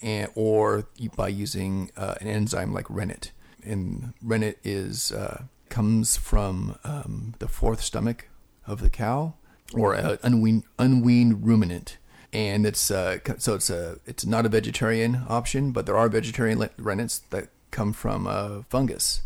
and, 0.00 0.30
or 0.34 0.86
by 1.16 1.28
using 1.28 1.90
uh, 1.96 2.14
an 2.20 2.26
enzyme 2.26 2.72
like 2.72 2.88
rennet. 2.88 3.32
And 3.64 4.14
rennet 4.22 4.58
is 4.64 5.12
uh, 5.12 5.42
comes 5.70 6.16
from 6.16 6.78
um, 6.84 7.34
the 7.38 7.48
fourth 7.48 7.82
stomach 7.82 8.28
of 8.66 8.80
the 8.80 8.90
cow, 8.90 9.34
or 9.72 9.94
an 9.94 10.18
unweaned, 10.22 10.64
unweaned 10.78 11.46
ruminant. 11.46 11.96
And 12.32 12.66
it's 12.66 12.90
uh, 12.90 13.18
so 13.38 13.54
it's 13.54 13.70
a 13.70 13.98
it's 14.06 14.24
not 14.26 14.46
a 14.46 14.48
vegetarian 14.48 15.22
option, 15.28 15.72
but 15.72 15.86
there 15.86 15.96
are 15.96 16.08
vegetarian 16.08 16.68
rennets 16.78 17.18
that 17.30 17.48
come 17.70 17.92
from 17.92 18.26
uh, 18.26 18.62
fungus, 18.68 19.22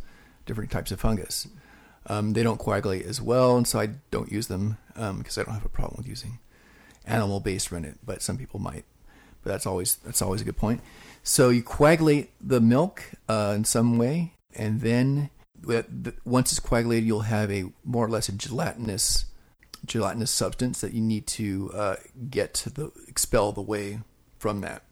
different 0.47 0.71
types 0.71 0.93
of 0.93 1.01
fungus. 1.01 1.49
Um, 2.07 2.35
they 2.35 2.43
don't 2.43 2.59
coagulate 2.59 3.07
as 3.07 3.21
well, 3.21 3.57
and 3.57 3.67
so 3.67 3.81
I 3.81 3.91
don't 4.11 4.31
use 4.31 4.47
them 4.47 4.79
because 4.95 5.37
I 5.39 5.43
don't 5.43 5.55
have 5.55 5.65
a 5.65 5.71
problem 5.71 5.97
with 5.99 6.07
using 6.07 6.39
animal-based 7.07 7.71
rennet, 7.73 7.99
but 8.05 8.23
some 8.23 8.39
people 8.39 8.61
might. 8.61 8.85
But 9.43 9.51
that's 9.51 9.67
always 9.67 9.97
that's 9.97 10.23
always 10.23 10.41
a 10.41 10.45
good 10.45 10.57
point. 10.57 10.81
So 11.23 11.49
you 11.51 11.63
coagulate 11.63 12.31
the 12.41 12.61
milk 12.61 13.03
uh, 13.29 13.53
in 13.57 13.65
some 13.65 13.99
way, 13.99 14.35
and 14.55 14.81
then 14.81 15.31
once 16.25 16.53
it's 16.53 16.61
coagulated, 16.61 17.07
you'll 17.07 17.21
have 17.21 17.51
a 17.51 17.73
more 17.85 18.05
or 18.07 18.11
less 18.11 18.29
a 18.29 18.33
gelatinous 18.33 19.27
gelatinous 19.85 20.31
substance 20.31 20.81
that 20.81 20.95
you 20.95 21.01
need 21.01 21.27
to 21.27 21.71
uh, 21.75 21.97
get 22.31 22.55
to 22.55 22.71
the 22.71 22.91
expel 23.07 23.53
the 23.53 23.61
whey 23.61 24.01
from 24.39 24.61
that. 24.63 24.83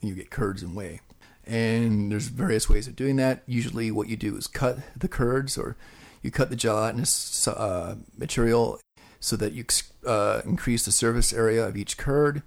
You 0.00 0.14
get 0.14 0.30
curds 0.30 0.62
and 0.62 0.74
whey, 0.74 1.00
and 1.44 2.10
there's 2.12 2.28
various 2.28 2.68
ways 2.68 2.86
of 2.86 2.96
doing 2.96 3.16
that. 3.16 3.42
Usually, 3.46 3.90
what 3.90 4.08
you 4.08 4.16
do 4.16 4.36
is 4.36 4.46
cut 4.46 4.78
the 4.96 5.08
curds, 5.08 5.58
or 5.58 5.76
you 6.22 6.30
cut 6.30 6.50
the 6.50 6.56
gelatinous 6.56 7.46
uh, 7.48 7.96
material 8.16 8.80
so 9.20 9.36
that 9.36 9.52
you 9.52 9.64
uh, 10.06 10.42
increase 10.44 10.84
the 10.84 10.92
surface 10.92 11.32
area 11.32 11.66
of 11.66 11.76
each 11.76 11.96
curd. 11.96 12.42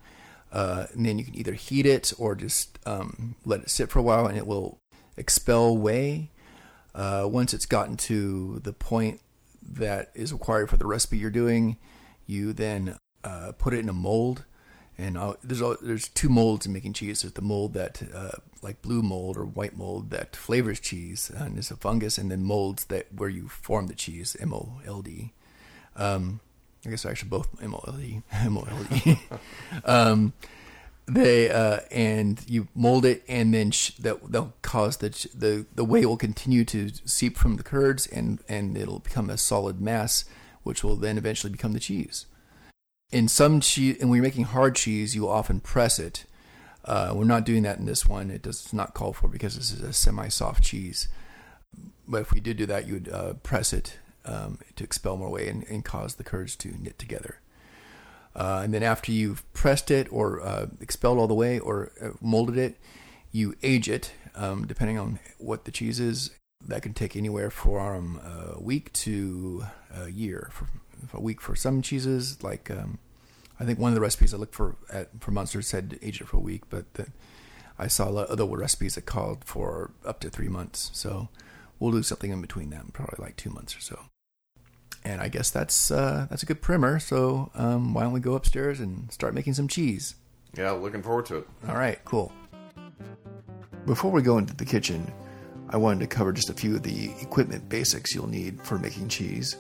Uh, 0.52 0.88
and 0.94 1.06
then 1.06 1.18
you 1.18 1.24
can 1.24 1.38
either 1.38 1.54
heat 1.54 1.86
it 1.86 2.12
or 2.18 2.36
just 2.36 2.78
um, 2.86 3.36
let 3.46 3.62
it 3.62 3.70
sit 3.70 3.90
for 3.90 4.00
a 4.00 4.04
while, 4.04 4.26
and 4.28 4.38
it 4.38 4.48
will 4.48 4.78
expel 5.18 5.78
whey. 5.78 6.30
Uh, 6.94 7.28
once 7.30 7.54
it's 7.54 7.66
gotten 7.66 7.96
to 7.96 8.60
the 8.64 8.74
point 8.74 9.22
that 9.62 10.12
is 10.14 10.34
required 10.34 10.70
for 10.70 10.78
the 10.78 10.86
recipe 10.86 11.18
you're 11.18 11.30
doing, 11.30 11.78
you 12.26 12.54
then 12.54 12.98
uh, 13.24 13.54
put 13.58 13.74
it 13.74 13.80
in 13.80 13.90
a 13.90 13.94
mold. 13.94 14.46
And 14.98 15.18
uh, 15.18 15.34
there's 15.44 15.62
al- 15.62 15.78
there's 15.82 16.10
two 16.10 16.30
molds 16.30 16.66
in 16.66 16.74
making 16.74 16.94
cheese. 16.94 17.22
There's 17.22 17.34
the 17.34 17.42
mold 17.42 17.74
that 17.74 18.02
uh, 18.14 18.32
like 18.62 18.82
blue 18.82 19.02
mold 19.02 19.38
or 19.38 19.46
white 19.46 19.76
mold 19.76 20.12
that 20.12 20.36
flavors 20.36 20.80
cheese 20.80 21.32
and 21.34 21.58
is 21.58 21.72
a 21.72 21.76
fungus, 21.76 22.18
and 22.18 22.30
then 22.30 22.44
molds 22.44 22.86
that 22.86 23.08
where 23.16 23.30
you 23.30 23.48
form 23.48 23.88
the 23.88 23.96
cheese, 23.96 24.36
M 24.40 24.54
O 24.54 24.82
L 24.86 25.02
D. 25.02 25.34
Um, 25.96 26.42
I 26.86 26.90
guess 26.90 27.06
actually 27.06 27.30
both 27.30 27.48
M 27.64 27.74
O 27.74 27.84
L 27.88 27.94
D. 27.94 28.22
M 28.32 28.58
O 28.58 28.68
L 28.70 28.86
D. 28.90 29.20
They 31.08 31.50
uh, 31.50 31.80
and 31.90 32.40
you 32.48 32.68
mold 32.74 33.06
it, 33.06 33.24
and 33.28 33.54
then 33.54 33.72
sh- 33.72 33.92
that 34.00 34.32
they'll 34.32 34.54
cause 34.62 34.98
the 34.98 35.10
the 35.36 35.66
the 35.74 35.84
whey 35.84 36.06
will 36.06 36.18
continue 36.18 36.64
to 36.66 36.90
seep 37.06 37.38
from 37.38 37.58
the 37.58 37.64
curds, 37.64 38.08
and 38.08 38.40
and 38.48 38.78
it'll 38.78 39.00
become 39.00 39.30
a 39.30 39.38
solid 39.38 39.82
mass, 39.82 40.26
which 40.64 40.84
will 40.84 40.96
then 40.96 41.18
eventually 41.18 41.52
become 41.52 41.74
the 41.74 41.80
cheese. 41.80 42.28
In 43.12 43.28
some 43.28 43.60
cheese, 43.60 43.98
and 44.00 44.10
when 44.10 44.18
you're 44.18 44.24
making 44.24 44.46
hard 44.46 44.76
cheese, 44.76 45.14
you 45.14 45.24
will 45.24 45.30
often 45.30 45.60
press 45.60 46.00
it. 46.00 46.26
Uh, 46.86 47.12
we're 47.14 47.26
not 47.26 47.46
doing 47.46 47.64
that 47.64 47.78
in 47.78 47.86
this 47.86 48.06
one. 48.06 48.32
It 48.32 48.42
does 48.42 48.72
not 48.72 48.94
call 48.94 49.12
for 49.12 49.28
because 49.28 49.56
this 49.56 49.72
is 49.72 49.82
a 49.82 49.92
semi-soft 49.92 50.64
cheese. 50.64 51.10
But 52.08 52.22
if 52.22 52.32
we 52.32 52.40
did 52.40 52.58
do 52.58 52.66
that, 52.68 52.88
you 52.88 52.94
would 52.94 53.10
uh, 53.10 53.34
press 53.44 53.74
it 53.74 53.98
um, 54.26 54.60
to 54.78 54.84
expel 54.84 55.18
more 55.18 55.30
whey 55.30 55.50
and, 55.50 55.64
and 55.68 55.84
cause 55.84 56.16
the 56.16 56.24
curds 56.24 56.56
to 56.58 56.70
knit 56.82 56.98
together. 56.98 57.41
Uh, 58.36 58.62
and 58.64 58.74
then 58.74 58.84
after 58.84 59.12
you've 59.12 59.52
pressed 59.54 59.92
it 59.92 60.08
or 60.12 60.42
uh, 60.42 60.68
expelled 60.80 61.18
all 61.18 61.28
the 61.28 61.34
whey 61.34 61.60
or 61.60 61.92
uh, 62.02 62.10
molded 62.22 62.58
it, 62.58 62.78
you 63.32 63.56
age 63.64 63.90
it, 63.90 64.14
um, 64.36 64.66
depending 64.66 64.98
on 64.98 65.20
what 65.38 65.66
the 65.66 65.72
cheese 65.72 66.00
is. 66.00 66.32
That 66.64 66.84
can 66.84 66.94
take 66.94 67.16
anywhere 67.16 67.50
from 67.50 68.20
a 68.24 68.62
week 68.62 68.94
to 68.94 69.66
a 69.94 70.10
year. 70.10 70.50
For, 70.54 70.68
for 71.08 71.18
a 71.18 71.22
week 71.22 71.42
for 71.42 71.56
some 71.56 71.82
cheeses, 71.82 72.44
like 72.44 72.70
um, 72.70 73.00
I 73.60 73.66
think 73.66 73.80
one 73.80 73.90
of 73.90 73.96
the 73.96 74.02
recipes 74.02 74.34
I 74.34 74.38
looked 74.38 74.54
for 74.54 74.76
at 74.92 75.10
for 75.20 75.32
Muenster 75.32 75.64
said 75.64 75.98
age 76.04 76.22
it 76.22 76.28
for 76.28 76.38
a 76.38 76.42
week, 76.42 76.64
but 76.70 76.94
the, 76.94 77.08
I 77.80 77.88
saw 77.88 78.08
a 78.08 78.12
lot 78.12 78.28
of 78.28 78.40
other 78.40 78.46
recipes 78.46 78.94
that 78.94 79.08
called 79.08 79.44
for 79.44 79.92
up 80.06 80.20
to 80.20 80.30
three 80.30 80.50
months. 80.50 80.92
So 80.94 81.30
we'll 81.80 81.92
do 81.92 82.04
something 82.04 82.32
in 82.32 82.42
between 82.42 82.70
that, 82.70 82.94
probably 82.94 83.24
like 83.26 83.38
two 83.38 83.50
months 83.50 83.76
or 83.76 83.82
so. 83.82 84.11
And 85.04 85.20
I 85.20 85.30
guess 85.30 85.50
that's 85.50 85.90
uh, 85.90 86.28
that's 86.30 86.44
a 86.44 86.46
good 86.46 86.62
primer. 86.62 87.00
So 87.00 87.50
um, 87.56 87.94
why 87.94 88.04
don't 88.04 88.14
we 88.14 88.20
go 88.20 88.36
upstairs 88.36 88.80
and 88.80 89.12
start 89.12 89.34
making 89.34 89.54
some 89.54 89.68
cheese? 89.68 90.16
Yeah, 90.56 90.72
looking 90.72 91.02
forward 91.02 91.26
to 91.28 91.38
it. 91.38 91.48
All 91.68 91.76
right, 91.76 92.04
cool. 92.06 92.32
Before 93.86 94.12
we 94.12 94.22
go 94.22 94.38
into 94.38 94.54
the 94.54 94.66
kitchen, 94.66 95.12
I 95.70 95.78
wanted 95.78 96.02
to 96.02 96.08
cover 96.08 96.34
just 96.34 96.50
a 96.50 96.54
few 96.54 96.76
of 96.76 96.84
the 96.84 97.12
equipment 97.22 97.68
basics 97.68 98.14
you'll 98.14 98.28
need 98.28 98.62
for 98.62 98.78
making 98.78 99.08
cheese. 99.08 99.56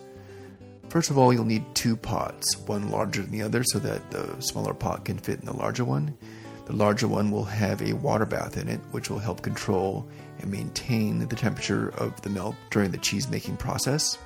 First 0.90 1.10
of 1.10 1.18
all, 1.18 1.32
you'll 1.34 1.46
need 1.46 1.64
two 1.74 1.96
pots, 1.96 2.58
one 2.58 2.92
larger 2.92 3.22
than 3.22 3.32
the 3.32 3.42
other 3.42 3.64
so 3.64 3.80
that 3.80 4.12
the 4.12 4.40
smaller 4.42 4.74
pot 4.74 5.06
can 5.06 5.18
fit 5.18 5.40
in 5.40 5.46
the 5.46 5.56
larger 5.56 5.86
one. 5.86 6.18
The 6.66 6.74
larger 6.74 7.08
one 7.08 7.32
will 7.32 7.46
have 7.46 7.82
a 7.82 7.94
water 7.94 8.26
bath 8.26 8.58
in 8.58 8.68
it, 8.68 8.80
which 8.92 9.10
will 9.10 9.18
help 9.18 9.42
control 9.42 10.08
and 10.40 10.52
maintain 10.52 11.26
the 11.26 11.36
temperature 11.36 11.90
of 11.98 12.22
the 12.22 12.30
milk 12.30 12.56
during 12.70 12.92
the 12.92 12.98
cheese 12.98 13.30
making 13.30 13.58
process. 13.58 14.18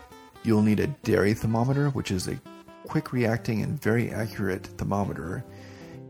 You'll 0.46 0.62
need 0.62 0.80
a 0.80 0.88
dairy 0.88 1.34
thermometer, 1.34 1.90
which 1.90 2.12
is 2.12 2.28
a 2.28 2.40
quick 2.86 3.12
reacting 3.12 3.64
and 3.64 3.82
very 3.82 4.12
accurate 4.12 4.68
thermometer. 4.78 5.44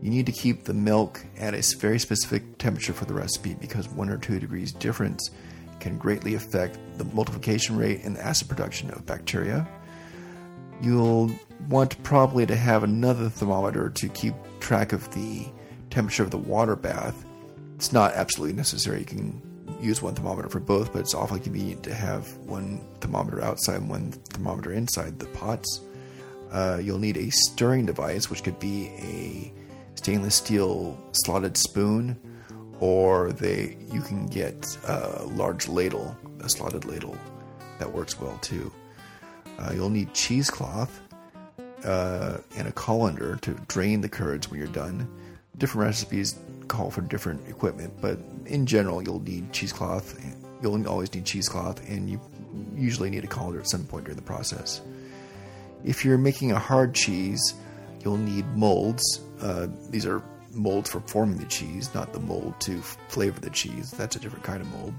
You 0.02 0.10
need 0.10 0.26
to 0.26 0.32
keep 0.32 0.64
the 0.64 0.74
milk 0.74 1.24
at 1.38 1.54
a 1.54 1.76
very 1.78 1.98
specific 1.98 2.58
temperature 2.58 2.92
for 2.92 3.06
the 3.06 3.14
recipe 3.14 3.54
because 3.54 3.88
one 3.88 4.10
or 4.10 4.18
two 4.18 4.38
degrees 4.38 4.72
difference 4.72 5.30
can 5.80 5.96
greatly 5.96 6.34
affect 6.34 6.78
the 6.98 7.04
multiplication 7.04 7.78
rate 7.78 8.02
and 8.04 8.18
acid 8.18 8.48
production 8.48 8.90
of 8.90 9.06
bacteria. 9.06 9.66
You'll 10.82 11.30
want 11.70 12.02
probably 12.02 12.44
to 12.44 12.56
have 12.56 12.82
another 12.82 13.30
thermometer 13.30 13.88
to 13.88 14.08
keep 14.10 14.34
track 14.60 14.92
of 14.92 15.10
the 15.14 15.46
temperature 15.88 16.22
of 16.22 16.30
the 16.30 16.36
water 16.36 16.76
bath. 16.76 17.24
It's 17.76 17.92
not 17.92 18.12
absolutely 18.12 18.54
necessary. 18.54 19.00
You 19.00 19.06
can 19.06 19.42
use 19.80 20.02
one 20.02 20.14
thermometer 20.14 20.48
for 20.48 20.60
both, 20.60 20.92
but 20.92 21.00
it's 21.00 21.14
awfully 21.14 21.40
convenient 21.40 21.82
to 21.84 21.94
have 21.94 22.34
one 22.38 22.80
thermometer 23.00 23.42
outside 23.42 23.76
and 23.76 23.88
one 23.88 24.12
thermometer 24.12 24.72
inside 24.72 25.18
the 25.18 25.26
pots. 25.26 25.80
Uh, 26.50 26.78
you'll 26.82 26.98
need 26.98 27.16
a 27.16 27.30
stirring 27.30 27.86
device, 27.86 28.30
which 28.30 28.42
could 28.42 28.58
be 28.58 28.88
a 28.98 29.52
stainless 29.96 30.34
steel 30.34 30.98
slotted 31.12 31.56
spoon, 31.56 32.18
or 32.80 33.32
they 33.32 33.76
you 33.90 34.00
can 34.00 34.26
get 34.26 34.66
a 34.86 35.24
large 35.24 35.68
ladle, 35.68 36.16
a 36.40 36.48
slotted 36.48 36.84
ladle 36.84 37.16
that 37.78 37.92
works 37.92 38.20
well 38.20 38.38
too. 38.42 38.72
Uh, 39.58 39.72
you'll 39.74 39.90
need 39.90 40.12
cheesecloth 40.14 41.00
uh, 41.84 42.38
and 42.56 42.68
a 42.68 42.72
colander 42.72 43.36
to 43.42 43.52
drain 43.68 44.00
the 44.00 44.08
curds 44.08 44.50
when 44.50 44.58
you're 44.58 44.68
done. 44.68 45.08
Different 45.58 45.86
recipes 45.86 46.34
call 46.68 46.90
for 46.90 47.00
different 47.02 47.48
equipment, 47.48 47.92
but 48.00 48.18
in 48.46 48.66
general, 48.66 49.02
you'll 49.02 49.20
need 49.20 49.52
cheesecloth. 49.52 50.18
You'll 50.62 50.88
always 50.88 51.12
need 51.14 51.24
cheesecloth, 51.24 51.86
and 51.88 52.08
you 52.08 52.20
usually 52.74 53.10
need 53.10 53.24
a 53.24 53.26
colander 53.26 53.60
at 53.60 53.68
some 53.68 53.84
point 53.84 54.04
during 54.04 54.16
the 54.16 54.22
process. 54.22 54.80
If 55.84 56.04
you're 56.04 56.18
making 56.18 56.52
a 56.52 56.58
hard 56.58 56.94
cheese, 56.94 57.54
you'll 58.04 58.16
need 58.16 58.46
molds. 58.56 59.20
Uh, 59.40 59.68
these 59.90 60.06
are 60.06 60.22
molds 60.52 60.90
for 60.90 61.00
forming 61.00 61.38
the 61.38 61.46
cheese, 61.46 61.94
not 61.94 62.12
the 62.12 62.20
mold 62.20 62.58
to 62.60 62.80
flavor 63.08 63.38
the 63.40 63.50
cheese. 63.50 63.90
That's 63.90 64.16
a 64.16 64.18
different 64.18 64.44
kind 64.44 64.60
of 64.60 64.68
mold. 64.72 64.94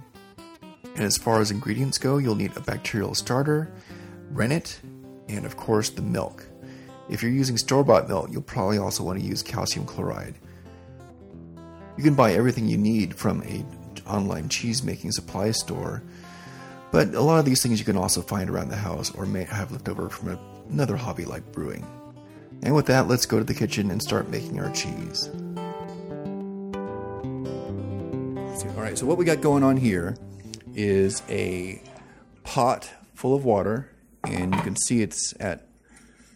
And 0.95 1.05
as 1.05 1.17
far 1.17 1.41
as 1.41 1.51
ingredients 1.51 1.97
go, 1.97 2.17
you'll 2.17 2.35
need 2.35 2.55
a 2.55 2.61
bacterial 2.61 3.13
starter, 3.15 3.71
rennet, 4.31 4.79
and 5.29 5.45
of 5.45 5.57
course 5.57 5.89
the 5.89 6.01
milk. 6.01 6.47
If 7.09 7.21
you're 7.21 7.31
using 7.31 7.57
store 7.57 7.83
bought 7.83 8.07
milk, 8.07 8.29
you'll 8.31 8.41
probably 8.41 8.77
also 8.77 9.03
want 9.03 9.19
to 9.19 9.25
use 9.25 9.41
calcium 9.41 9.85
chloride. 9.85 10.35
You 11.97 12.03
can 12.03 12.13
buy 12.13 12.33
everything 12.33 12.67
you 12.67 12.77
need 12.77 13.15
from 13.15 13.41
a 13.43 13.65
online 14.07 14.49
cheese 14.49 14.83
making 14.83 15.11
supply 15.11 15.51
store, 15.51 16.03
but 16.91 17.13
a 17.15 17.21
lot 17.21 17.39
of 17.39 17.45
these 17.45 17.63
things 17.63 17.79
you 17.79 17.85
can 17.85 17.97
also 17.97 18.21
find 18.21 18.49
around 18.49 18.69
the 18.69 18.75
house 18.75 19.13
or 19.15 19.25
may 19.25 19.43
have 19.43 19.71
left 19.71 19.89
over 19.89 20.07
from 20.07 20.29
a, 20.29 20.39
another 20.69 20.95
hobby 20.95 21.25
like 21.25 21.51
brewing. 21.51 21.85
And 22.61 22.75
with 22.75 22.85
that, 22.85 23.07
let's 23.07 23.25
go 23.25 23.39
to 23.39 23.43
the 23.43 23.53
kitchen 23.53 23.91
and 23.91 24.01
start 24.01 24.29
making 24.29 24.59
our 24.59 24.71
cheese. 24.71 25.29
All 28.75 28.83
right, 28.83 28.97
so 28.97 29.05
what 29.05 29.17
we 29.17 29.25
got 29.25 29.41
going 29.41 29.63
on 29.63 29.77
here 29.77 30.17
is 30.75 31.23
a 31.29 31.81
pot 32.43 32.91
full 33.15 33.35
of 33.35 33.43
water, 33.43 33.89
and 34.23 34.53
you 34.53 34.61
can 34.61 34.75
see 34.75 35.01
it's 35.01 35.33
at 35.39 35.67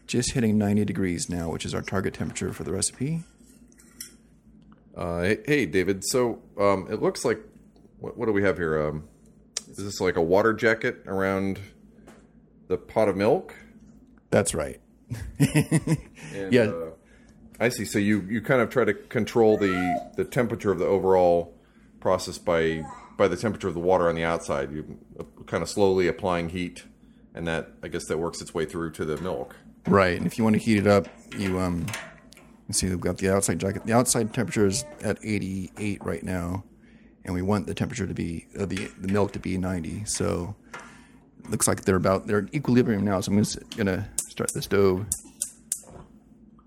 just 0.08 0.34
hitting 0.34 0.58
90 0.58 0.86
degrees 0.86 1.30
now, 1.30 1.50
which 1.51 1.65
is 1.65 1.74
our 1.75 1.82
target 1.82 2.15
temperature 2.15 2.51
for 2.51 2.63
the 2.63 2.72
recipe. 2.72 3.24
Uh, 4.95 5.21
hey, 5.21 5.38
hey, 5.45 5.65
David. 5.65 6.03
So 6.05 6.41
um, 6.60 6.88
it 6.89 7.01
looks 7.01 7.24
like 7.25 7.39
what, 8.00 8.17
what 8.17 8.25
do 8.25 8.33
we 8.33 8.43
have 8.43 8.57
here? 8.57 8.81
Um, 8.88 9.05
is 9.69 9.77
this 9.77 10.01
like 10.01 10.15
a 10.17 10.21
water 10.21 10.53
jacket 10.53 11.03
around 11.05 11.60
the 12.67 12.77
pot 12.77 13.07
of 13.07 13.15
milk? 13.15 13.55
That's 14.29 14.53
right. 14.53 14.79
And, 16.33 16.53
Yeah. 16.53 16.62
uh, 16.63 16.89
I 17.60 17.69
see. 17.69 17.83
So 17.86 18.00
you, 18.00 18.21
you 18.21 18.41
kind 18.41 18.62
of 18.62 18.69
try 18.69 18.86
to 18.86 18.93
control 18.93 19.57
the, 19.57 20.12
the 20.15 20.24
temperature 20.24 20.71
of 20.71 20.79
the 20.79 20.86
overall 20.86 21.53
process 22.00 22.38
by 22.38 22.83
by 23.17 23.27
the 23.27 23.36
temperature 23.38 23.67
of 23.67 23.74
the 23.75 23.79
water 23.79 24.07
on 24.10 24.15
the 24.15 24.24
outside. 24.24 24.71
You 24.71 24.98
uh, 25.19 25.24
kind 25.45 25.62
of 25.62 25.69
slowly 25.69 26.07
applying 26.07 26.50
heat, 26.50 26.83
and 27.36 27.45
that 27.48 27.74
I 27.83 27.88
guess 27.89 28.05
that 28.07 28.17
works 28.17 28.41
its 28.41 28.53
way 28.53 28.65
through 28.65 28.91
to 28.93 29.05
the 29.05 29.17
milk. 29.17 29.55
Right, 29.86 30.17
and 30.17 30.25
if 30.25 30.38
you 30.39 30.43
want 30.43 30.55
to 30.55 30.60
heat 30.62 30.77
it 30.77 30.88
up, 30.88 31.07
you 31.38 31.60
um, 31.60 31.86
see 32.74 32.90
we've 32.90 33.00
got 33.00 33.18
the 33.18 33.30
outside 33.34 33.60
jacket. 33.60 33.86
The 33.86 33.94
outside 33.94 34.34
temperature 34.34 34.68
is 34.68 34.86
at 35.01 35.18
88 35.24 36.04
right 36.06 36.24
now, 36.24 36.63
and 37.25 37.34
we 37.34 37.42
want 37.42 37.68
the 37.68 37.74
temperature 37.74 38.08
to 38.08 38.13
be 38.13 38.48
uh, 38.60 38.66
the 38.66 38.90
the 39.00 39.08
milk 39.08 39.34
to 39.34 39.40
be 39.40 39.58
90. 39.58 40.06
So 40.06 40.56
looks 41.50 41.68
like 41.68 41.84
they're 41.84 41.96
about 41.96 42.28
they're 42.28 42.40
in 42.40 42.56
equilibrium 42.56 43.04
now. 43.04 43.22
So 43.22 43.32
I'm 43.32 43.38
just 43.40 43.78
gonna 43.78 44.10
start 44.30 44.54
the 44.54 44.62
stove, 44.62 45.06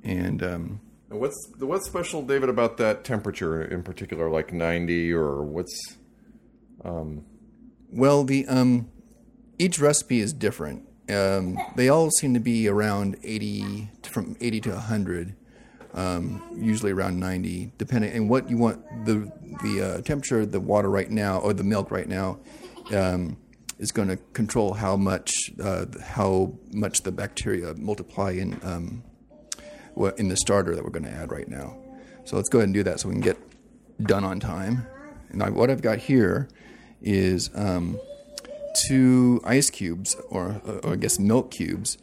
and 0.02 0.42
um, 0.42 0.80
what's 1.08 1.48
what's 1.58 1.86
special, 1.86 2.22
David, 2.22 2.48
about 2.48 2.76
that 2.78 3.04
temperature 3.04 3.64
in 3.64 3.82
particular, 3.82 4.30
like 4.30 4.52
ninety 4.52 5.12
or 5.12 5.42
what's? 5.42 5.96
Well, 7.90 8.24
the 8.24 8.46
um, 8.48 8.90
each 9.58 9.78
recipe 9.78 10.20
is 10.20 10.32
different. 10.32 10.88
Um, 11.08 11.58
they 11.76 11.88
all 11.88 12.10
seem 12.10 12.34
to 12.34 12.40
be 12.40 12.68
around 12.68 13.16
eighty, 13.22 13.90
from 14.02 14.36
eighty 14.40 14.60
to 14.62 14.78
hundred, 14.78 15.36
um, 15.94 16.42
usually 16.54 16.92
around 16.92 17.18
ninety, 17.18 17.72
depending. 17.78 18.12
And 18.12 18.28
what 18.28 18.50
you 18.50 18.58
want 18.58 18.84
the 19.06 19.32
the 19.62 19.82
uh, 19.82 20.00
temperature 20.02 20.40
of 20.40 20.52
the 20.52 20.60
water 20.60 20.90
right 20.90 21.10
now 21.10 21.38
or 21.38 21.52
the 21.52 21.64
milk 21.64 21.90
right 21.90 22.08
now 22.08 22.38
um, 22.92 23.36
is 23.78 23.92
going 23.92 24.08
to 24.08 24.16
control 24.32 24.74
how 24.74 24.96
much 24.96 25.32
uh, 25.62 25.86
how 26.02 26.52
much 26.72 27.02
the 27.02 27.12
bacteria 27.12 27.74
multiply 27.74 28.32
in 28.32 28.60
um, 28.62 29.02
in 30.18 30.28
the 30.28 30.36
starter 30.36 30.74
that 30.74 30.84
we're 30.84 30.90
going 30.90 31.04
to 31.04 31.10
add 31.10 31.30
right 31.30 31.48
now. 31.48 31.76
So 32.24 32.36
let's 32.36 32.48
go 32.48 32.58
ahead 32.58 32.68
and 32.68 32.74
do 32.74 32.82
that 32.82 33.00
so 33.00 33.08
we 33.08 33.14
can 33.14 33.22
get 33.22 33.38
done 34.02 34.24
on 34.24 34.40
time. 34.40 34.86
And 35.30 35.42
I, 35.42 35.50
what 35.50 35.70
I've 35.70 35.82
got 35.82 35.98
here 35.98 36.48
is 37.02 37.50
um, 37.54 37.98
two 38.88 39.40
ice 39.44 39.70
cubes, 39.70 40.16
or, 40.30 40.60
or 40.82 40.94
I 40.94 40.96
guess 40.96 41.18
milk 41.18 41.50
cubes. 41.50 41.98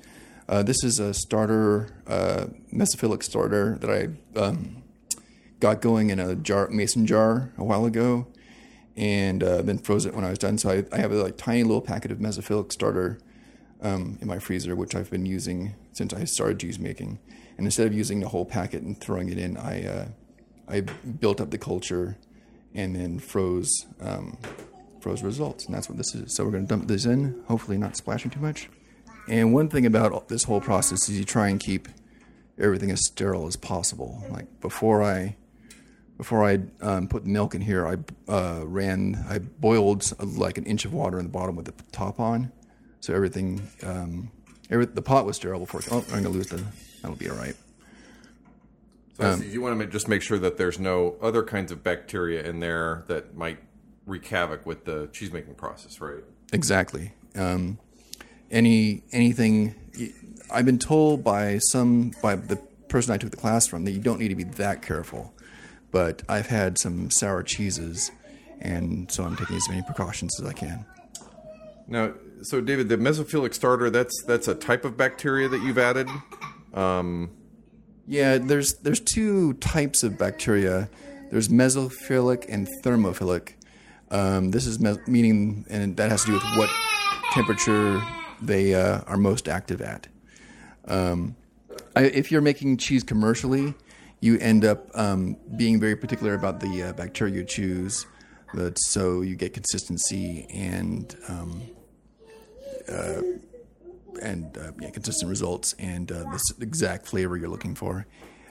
Uh, 0.52 0.62
this 0.62 0.84
is 0.84 1.00
a 1.00 1.14
starter, 1.14 1.88
uh, 2.08 2.48
mesophilic 2.74 3.24
starter 3.24 3.78
that 3.80 3.90
I 3.90 4.38
um, 4.38 4.84
got 5.62 5.82
going 5.82 6.10
in 6.10 6.20
a 6.20 6.36
jar, 6.36 6.68
mason 6.68 7.06
jar 7.08 7.54
a 7.58 7.64
while 7.64 7.86
ago, 7.86 8.28
and 8.98 9.42
uh, 9.42 9.62
then 9.62 9.78
froze 9.78 10.06
it 10.06 10.14
when 10.14 10.26
I 10.26 10.30
was 10.30 10.40
done. 10.40 10.58
So 10.58 10.70
I, 10.70 10.84
I 10.92 10.98
have 10.98 11.14
a 11.14 11.24
like 11.24 11.38
tiny 11.38 11.64
little 11.64 11.80
packet 11.80 12.12
of 12.12 12.18
mesophilic 12.18 12.74
starter 12.74 13.18
um, 13.82 14.18
in 14.20 14.28
my 14.28 14.40
freezer, 14.40 14.76
which 14.76 14.94
I've 14.94 15.10
been 15.10 15.26
using 15.26 15.74
since 15.94 16.14
I 16.14 16.26
started 16.26 16.60
cheese 16.60 16.80
making. 16.80 17.20
And 17.58 17.66
instead 17.66 17.88
of 17.88 17.94
using 17.94 18.20
the 18.20 18.28
whole 18.28 18.44
packet 18.44 18.82
and 18.84 19.00
throwing 19.00 19.30
it 19.30 19.38
in, 19.38 19.56
I 19.56 19.86
uh, 19.88 20.06
I 20.68 20.82
built 20.82 21.40
up 21.40 21.52
the 21.52 21.60
culture 21.60 22.18
and 22.76 22.94
then 22.94 23.20
froze 23.20 23.86
um, 24.02 24.38
froze 25.00 25.24
results, 25.24 25.66
and 25.66 25.74
that's 25.74 25.88
what 25.88 25.98
this 25.98 26.14
is. 26.14 26.36
So 26.36 26.44
we're 26.44 26.52
going 26.52 26.68
to 26.68 26.70
dump 26.70 26.90
this 26.90 27.06
in, 27.06 27.42
hopefully 27.48 27.78
not 27.78 27.96
splashing 27.96 28.32
too 28.32 28.42
much. 28.42 28.68
And 29.28 29.54
one 29.54 29.70
thing 29.70 29.86
about 29.86 30.28
this 30.28 30.44
whole 30.44 30.62
process 30.62 31.08
is 31.08 31.18
you 31.18 31.26
try 31.26 31.50
and 31.50 31.60
keep 31.60 31.88
everything 32.60 32.92
as 32.92 33.06
sterile 33.06 33.48
as 33.48 33.56
possible. 33.56 34.24
Like 34.30 34.62
before 34.62 35.04
I 35.04 35.36
before 36.18 36.46
I 36.46 36.60
um, 36.82 37.08
put 37.08 37.24
the 37.24 37.30
milk 37.30 37.56
in 37.56 37.62
here, 37.62 37.88
I 37.88 38.32
uh, 38.32 38.62
ran 38.66 39.26
I 39.28 39.40
boiled 39.40 40.12
uh, 40.20 40.26
like 40.26 40.58
an 40.58 40.66
inch 40.66 40.86
of 40.86 40.94
water 40.94 41.18
in 41.18 41.26
the 41.26 41.32
bottom 41.32 41.56
with 41.56 41.66
the 41.66 41.74
top 41.92 42.20
on, 42.20 42.52
so 43.00 43.14
everything 43.14 43.68
um, 43.84 44.32
every, 44.70 44.86
the 44.86 45.02
pot 45.02 45.26
was 45.26 45.36
sterile 45.36 45.60
before. 45.60 45.82
Oh, 45.92 46.04
I'm 46.08 46.10
going 46.10 46.24
to 46.24 46.30
lose 46.30 46.48
the. 46.48 46.64
That'll 47.02 47.18
be 47.18 47.30
all 47.30 47.38
right. 47.38 47.56
So 49.18 49.38
see. 49.38 49.50
you 49.50 49.62
want 49.62 49.80
to 49.80 49.88
just 49.88 50.08
make 50.08 50.22
sure 50.22 50.40
that 50.40 50.58
there's 50.58 50.80
no 50.80 51.16
other 51.22 51.44
kinds 51.44 51.72
of 51.72 51.84
bacteria 51.84 52.44
in 52.44 52.60
there 52.60 53.04
that 53.08 53.36
might 53.36 53.60
wreak 54.06 54.26
havoc 54.28 54.66
with 54.66 54.86
the 54.86 55.10
cheese 55.12 55.32
making 55.32 55.56
process, 55.56 56.00
right? 56.00 56.24
Exactly. 56.54 57.14
Um, 57.36 57.80
any 58.52 59.04
anything 59.12 59.76
I've 60.52 60.66
been 60.66 60.80
told 60.80 61.24
by 61.24 61.58
some 61.60 62.12
by 62.22 62.36
the 62.36 62.58
person 62.90 63.14
I 63.14 63.18
took 63.18 63.32
the 63.32 63.38
class 63.38 63.68
from 63.68 63.86
that 63.86 63.92
you 63.92 64.00
don't 64.00 64.20
need 64.20 64.28
to 64.28 64.36
be 64.36 64.44
that 64.44 64.82
careful, 64.82 65.34
but 65.92 66.24
I've 66.28 66.48
had 66.48 66.78
some 66.78 67.10
sour 67.10 67.42
cheeses, 67.42 68.12
and 68.60 69.10
so 69.12 69.24
I'm 69.24 69.36
taking 69.38 69.56
as 69.56 69.68
many 69.70 69.82
precautions 69.82 70.40
as 70.40 70.46
I 70.46 70.54
can. 70.54 70.86
Now, 71.88 72.14
so 72.42 72.60
David, 72.62 72.90
the 72.90 72.98
mesophilic 72.98 73.54
starter 73.54 73.90
that's 73.90 74.24
that's 74.28 74.48
a 74.48 74.56
type 74.56 74.86
of 74.86 74.98
bacteria 74.98 75.48
that 75.48 75.62
you've 75.62 75.78
added. 75.78 76.08
Um, 76.74 77.32
Yeah, 78.08 78.38
there's 78.38 78.74
there's 78.76 79.00
two 79.00 79.54
types 79.54 80.04
of 80.04 80.18
bacteria. 80.18 80.90
There's 81.30 81.48
mesophilic 81.48 82.46
and 82.50 82.68
thermophilic. 82.84 83.54
Um, 84.10 84.52
this 84.52 84.66
is 84.68 84.80
mes- 84.80 85.08
meaning, 85.08 85.66
and 85.70 85.96
that 85.96 86.10
has 86.12 86.22
to 86.26 86.28
do 86.28 86.34
with 86.34 86.44
what 86.58 86.70
temperature 87.32 88.02
they 88.42 88.76
uh, 88.76 89.02
are 89.08 89.18
most 89.18 89.48
active 89.48 89.82
at. 89.82 90.08
Um, 90.86 91.36
I, 91.96 92.04
if 92.04 92.32
you're 92.32 92.42
making 92.42 92.78
cheese 92.78 93.04
commercially, 93.04 93.74
you 94.20 94.38
end 94.40 94.66
up 94.66 94.88
um, 94.94 95.38
being 95.56 95.80
very 95.80 95.96
particular 95.96 96.34
about 96.34 96.60
the 96.60 96.84
uh, 96.84 96.94
bacteria 96.94 97.36
you 97.36 97.44
choose, 97.44 98.06
so 98.76 99.22
you 99.22 99.36
get 99.36 99.54
consistency 99.54 100.46
and 100.50 101.16
um, 101.28 101.62
uh, 102.90 103.22
and 104.22 104.58
uh, 104.58 104.72
yeah, 104.80 104.90
consistent 104.90 105.30
results 105.30 105.74
and 105.80 106.12
uh, 106.12 106.30
this 106.32 106.44
exact 106.60 107.08
flavor 107.08 107.38
you're 107.38 107.50
looking 107.50 107.76
for. 107.76 108.06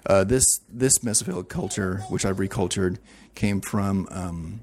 Uh, 0.07 0.25
this 0.25 0.45
this 0.69 0.99
mesophilic 1.01 1.49
culture, 1.49 2.03
which 2.09 2.25
I've 2.25 2.39
recultured, 2.39 2.99
came 3.35 3.61
from 3.61 4.09
um, 4.11 4.61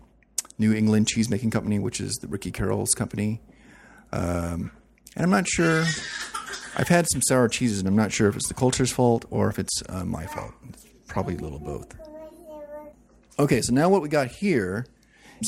New 0.58 0.74
England 0.74 1.08
Cheese 1.08 1.30
Making 1.30 1.52
Company, 1.52 1.80
which 1.80 2.02
is 2.02 2.16
the 2.16 2.28
Ricki 2.28 2.52
Carroll's 2.52 2.94
company. 2.96 3.42
Um, 4.12 4.72
and 5.18 5.24
I'm 5.24 5.32
not 5.32 5.48
sure. 5.48 5.84
I've 6.76 6.88
had 6.88 7.08
some 7.12 7.24
sour 7.24 7.50
cheeses, 7.50 7.80
and 7.80 7.88
I'm 7.88 7.96
not 7.96 8.12
sure 8.12 8.30
if 8.30 8.36
it's 8.36 8.48
the 8.48 8.54
culture's 8.54 8.92
fault 8.92 9.26
or 9.32 9.50
if 9.50 9.58
it's 9.58 9.82
uh, 9.90 10.06
my 10.06 10.28
fault. 10.28 10.54
It's 10.70 10.86
probably 11.08 11.36
a 11.36 11.40
little 11.40 11.58
both. 11.58 11.92
Okay, 13.40 13.62
so 13.62 13.74
now 13.74 13.90
what 13.90 14.04
we 14.04 14.10
got 14.10 14.28
here, 14.28 14.86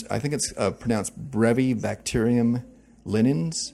I 0.09 0.17
think 0.17 0.33
it's 0.33 0.51
uh, 0.57 0.71
pronounced 0.71 1.31
Brevibacterium 1.31 2.63
linens. 3.05 3.73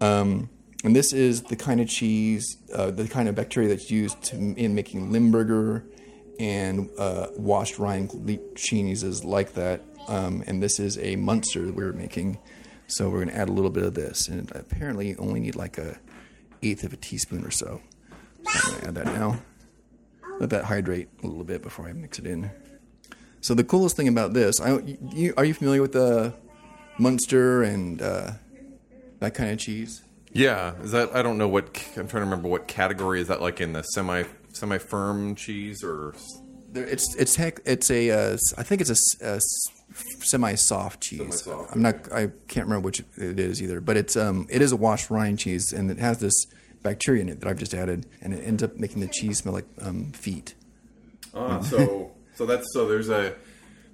Um, 0.00 0.50
and 0.82 0.96
this 0.96 1.12
is 1.12 1.42
the 1.42 1.56
kind 1.56 1.80
of 1.80 1.88
cheese, 1.88 2.56
uh, 2.74 2.90
the 2.90 3.06
kind 3.06 3.28
of 3.28 3.36
bacteria 3.36 3.68
that's 3.68 3.92
used 3.92 4.20
to, 4.24 4.36
in 4.36 4.74
making 4.74 5.12
Limburger 5.12 5.84
and 6.40 6.90
uh, 6.98 7.28
washed 7.36 7.78
rind 7.78 8.10
cheeses 8.56 9.24
like 9.24 9.54
that. 9.54 9.80
Um, 10.08 10.42
and 10.48 10.60
this 10.60 10.80
is 10.80 10.98
a 10.98 11.16
Muenster 11.16 11.66
that 11.66 11.74
we're 11.76 11.92
making. 11.92 12.38
So 12.86 13.08
we're 13.08 13.24
going 13.24 13.34
to 13.34 13.36
add 13.36 13.48
a 13.48 13.52
little 13.52 13.70
bit 13.70 13.82
of 13.84 13.94
this. 13.94 14.28
And 14.28 14.50
apparently 14.54 15.08
you 15.08 15.16
only 15.18 15.40
need 15.40 15.56
like 15.56 15.78
a 15.78 15.98
eighth 16.62 16.84
of 16.84 16.92
a 16.92 16.96
teaspoon 16.96 17.44
or 17.44 17.50
so. 17.50 17.80
So 18.44 18.50
I'm 18.52 18.70
going 18.70 18.80
to 18.80 18.88
add 18.88 18.94
that 18.94 19.06
now. 19.06 19.38
Let 20.40 20.50
that 20.50 20.64
hydrate 20.64 21.08
a 21.22 21.26
little 21.26 21.44
bit 21.44 21.62
before 21.62 21.88
I 21.88 21.92
mix 21.92 22.18
it 22.18 22.26
in. 22.26 22.50
So 23.40 23.54
the 23.54 23.64
coolest 23.64 23.96
thing 23.96 24.08
about 24.08 24.32
this, 24.32 24.60
I, 24.60 24.78
you, 25.12 25.34
are 25.36 25.44
you 25.44 25.54
familiar 25.54 25.82
with 25.82 25.92
the 25.92 26.34
Muenster 26.98 27.66
and 27.66 28.00
uh, 28.00 28.32
that 29.20 29.34
kind 29.34 29.50
of 29.50 29.58
cheese? 29.58 30.02
yeah, 30.34 30.74
is 30.82 30.90
that 30.90 31.14
I 31.14 31.22
don't 31.22 31.38
know 31.38 31.48
what 31.48 31.66
I'm 31.96 32.08
trying 32.08 32.08
to 32.08 32.20
remember 32.20 32.48
what 32.48 32.66
category 32.66 33.20
is 33.20 33.28
that 33.28 33.40
like 33.40 33.60
in 33.60 33.72
the 33.72 33.82
semi 33.82 34.24
semi 34.52 34.78
firm 34.78 35.36
cheese 35.36 35.82
or 35.82 36.14
There, 36.72 36.84
it's 36.84 37.14
it's 37.14 37.36
heck, 37.36 37.60
it's 37.64 37.90
a 37.90 38.10
uh, 38.10 38.36
I 38.58 38.64
think 38.64 38.80
it's 38.80 38.90
a, 39.20 39.26
a 39.26 39.40
semi 39.92 40.54
soft 40.54 41.00
cheese. 41.00 41.42
Semi-soft, 41.42 41.74
I'm 41.74 41.82
not 41.82 42.12
I 42.12 42.30
can't 42.48 42.66
remember 42.66 42.80
which 42.80 43.00
it 43.16 43.38
is 43.38 43.62
either, 43.62 43.80
but 43.80 43.96
it's 43.96 44.16
um 44.16 44.46
it 44.50 44.62
is 44.62 44.72
a 44.72 44.76
washed 44.76 45.10
rind 45.10 45.38
cheese 45.38 45.72
and 45.72 45.90
it 45.90 45.98
has 45.98 46.18
this 46.18 46.46
bacteria 46.84 47.22
in 47.22 47.28
it 47.28 47.40
that 47.40 47.48
I've 47.48 47.58
just 47.58 47.74
added, 47.74 48.06
and 48.20 48.32
it 48.32 48.42
ends 48.46 48.62
up 48.62 48.76
making 48.76 49.00
the 49.00 49.08
cheese 49.08 49.38
smell 49.38 49.54
like 49.54 49.66
um, 49.80 50.12
feet. 50.12 50.54
Ah, 51.34 51.60
so 51.60 52.12
so 52.36 52.46
that's 52.46 52.72
so 52.72 52.86
there's 52.86 53.08
a 53.08 53.34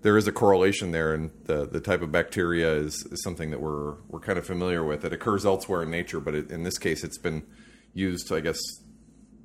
there 0.03 0.19
is 0.19 0.29
a 0.29 0.33
correlation 0.33 0.91
there, 0.91 1.15
and 1.15 1.31
the 1.45 1.67
the 1.67 1.81
type 1.81 2.03
of 2.03 2.13
bacteria 2.13 2.75
is, 2.75 3.07
is 3.11 3.23
something 3.23 3.51
that 3.51 3.61
we're 3.63 3.95
we're 4.09 4.21
kind 4.21 4.39
of 4.39 4.45
familiar 4.45 4.85
with. 4.85 5.07
It 5.07 5.15
occurs 5.15 5.47
elsewhere 5.47 5.83
in 5.83 5.91
nature, 5.91 6.21
but 6.21 6.35
it, 6.35 6.51
in 6.51 6.65
this 6.65 6.77
case, 6.77 7.03
it's 7.03 7.19
been 7.19 7.43
used, 7.95 8.31
I 8.31 8.41
guess, 8.41 8.59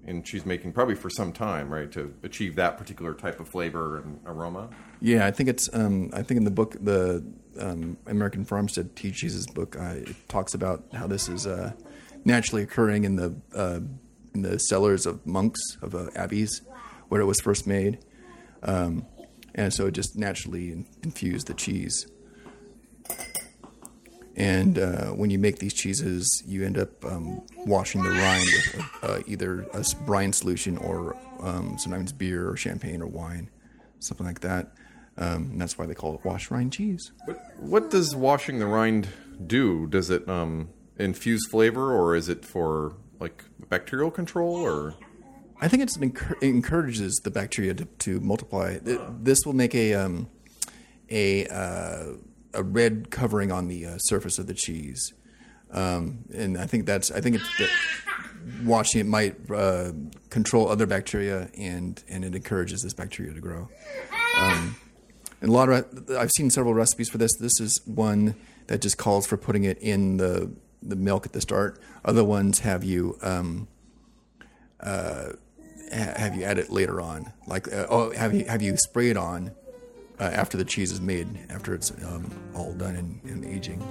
in 0.05 0.23
she's 0.23 0.45
making 0.45 0.73
probably 0.73 0.95
for 0.95 1.09
some 1.09 1.31
time, 1.31 1.69
right, 1.69 1.91
to 1.91 2.13
achieve 2.23 2.55
that 2.55 2.77
particular 2.77 3.13
type 3.13 3.39
of 3.39 3.47
flavor 3.47 3.97
and 3.97 4.19
aroma. 4.25 4.69
Yeah, 5.01 5.25
I 5.25 5.31
think 5.31 5.49
it's. 5.49 5.69
Um, 5.73 6.09
I 6.13 6.23
think 6.23 6.37
in 6.37 6.45
the 6.45 6.51
book, 6.51 6.75
the 6.79 7.23
um, 7.59 7.97
American 8.05 8.45
Farmstead 8.45 8.95
Tea 8.95 9.11
Cheeses 9.11 9.45
book, 9.47 9.75
it 9.79 10.15
talks 10.27 10.53
about 10.53 10.83
how 10.93 11.07
this 11.07 11.27
is 11.27 11.45
uh, 11.47 11.73
naturally 12.23 12.63
occurring 12.63 13.03
in 13.03 13.15
the 13.15 13.35
uh, 13.55 13.79
in 14.33 14.41
the 14.41 14.57
cellars 14.57 15.05
of 15.05 15.25
monks 15.25 15.59
of 15.81 15.95
uh, 15.95 16.09
abbeys, 16.15 16.61
where 17.09 17.21
it 17.21 17.25
was 17.25 17.39
first 17.41 17.67
made, 17.67 17.99
um, 18.63 19.05
and 19.53 19.73
so 19.73 19.87
it 19.87 19.91
just 19.91 20.17
naturally 20.17 20.71
in- 20.71 20.85
infused 21.03 21.47
the 21.47 21.53
cheese. 21.53 22.07
And 24.35 24.77
uh, 24.77 25.07
when 25.11 25.29
you 25.29 25.39
make 25.39 25.59
these 25.59 25.73
cheeses, 25.73 26.43
you 26.45 26.65
end 26.65 26.77
up 26.77 27.05
um, 27.05 27.41
washing 27.65 28.03
the 28.03 28.09
rind 28.09 28.43
with 28.43 28.85
uh, 29.01 29.19
either 29.27 29.61
a 29.73 29.83
brine 30.05 30.33
solution 30.33 30.77
or 30.77 31.15
um, 31.39 31.77
sometimes 31.77 32.11
beer 32.11 32.49
or 32.49 32.57
champagne 32.57 33.01
or 33.01 33.07
wine, 33.07 33.49
something 33.99 34.25
like 34.25 34.41
that. 34.41 34.73
Um, 35.17 35.51
and 35.51 35.61
that's 35.61 35.77
why 35.77 35.85
they 35.85 35.93
call 35.93 36.15
it 36.15 36.25
wash 36.25 36.51
rind 36.51 36.73
cheese. 36.73 37.13
What 37.25 37.39
what 37.59 37.89
does 37.89 38.13
washing 38.13 38.59
the 38.59 38.65
rind 38.67 39.07
do? 39.47 39.87
Does 39.87 40.09
it 40.09 40.27
um, 40.27 40.67
infuse 40.97 41.47
flavor, 41.47 41.93
or 41.93 42.15
is 42.15 42.27
it 42.27 42.43
for 42.43 42.97
like 43.21 43.45
bacterial 43.69 44.11
control, 44.11 44.53
or 44.55 44.95
I 45.61 45.69
think 45.69 45.83
it's 45.83 45.97
encour- 45.97 46.35
it 46.41 46.49
encourages 46.49 47.21
the 47.23 47.31
bacteria 47.31 47.73
to, 47.75 47.85
to 47.85 48.19
multiply. 48.19 48.77
Th- 48.79 48.99
This 49.21 49.45
will 49.45 49.53
make 49.53 49.73
a 49.73 49.93
um, 49.93 50.27
a 51.09 51.47
uh, 51.47 52.05
a 52.55 52.63
red 52.63 53.11
covering 53.11 53.51
on 53.51 53.67
the 53.67 53.85
uh, 53.85 53.97
surface 53.97 54.39
of 54.39 54.47
the 54.47 54.53
cheese, 54.53 55.13
um, 55.71 56.25
and 56.33 56.57
I 56.57 56.65
think 56.65 56.85
that's 56.85 57.11
I 57.11 57.21
think 57.21 57.37
it's 57.37 57.57
that 57.57 57.69
washing 58.63 59.01
it 59.01 59.05
might 59.05 59.35
uh, 59.51 59.91
control 60.29 60.69
other 60.69 60.85
bacteria 60.85 61.49
and 61.57 62.03
and 62.07 62.23
it 62.23 62.35
encourages 62.35 62.81
this 62.81 62.93
bacteria 62.93 63.33
to 63.33 63.41
grow. 63.41 63.69
Um, 64.39 64.75
and 65.41 65.49
a 65.49 65.53
lot 65.53 65.69
of 65.69 66.09
I've 66.11 66.31
seen 66.31 66.49
several 66.49 66.73
recipes 66.73 67.09
for 67.09 67.17
this. 67.17 67.35
This 67.37 67.59
is 67.59 67.81
one 67.85 68.35
that 68.67 68.81
just 68.81 68.97
calls 68.97 69.27
for 69.27 69.37
putting 69.37 69.63
it 69.63 69.77
in 69.79 70.17
the 70.17 70.51
the 70.81 70.95
milk 70.95 71.25
at 71.25 71.33
the 71.33 71.41
start. 71.41 71.79
Other 72.03 72.23
ones 72.23 72.59
have 72.59 72.83
you. 72.83 73.17
Um, 73.21 73.67
ha- 75.93 76.13
have 76.17 76.35
you 76.35 76.43
add 76.43 76.57
it 76.57 76.69
later 76.69 77.01
on? 77.01 77.31
Like, 77.47 77.71
uh, 77.71 77.87
oh, 77.89 78.11
have 78.11 78.33
you 78.33 78.45
have 78.45 78.61
you 78.61 78.77
spray 78.77 79.09
it 79.09 79.17
on 79.17 79.51
uh, 80.19 80.23
after 80.23 80.57
the 80.57 80.65
cheese 80.65 80.91
is 80.91 81.01
made, 81.01 81.27
after 81.49 81.73
it's 81.73 81.91
um, 82.05 82.29
all 82.55 82.73
done 82.73 82.95
in, 82.95 83.21
in 83.29 83.43
aging? 83.45 83.81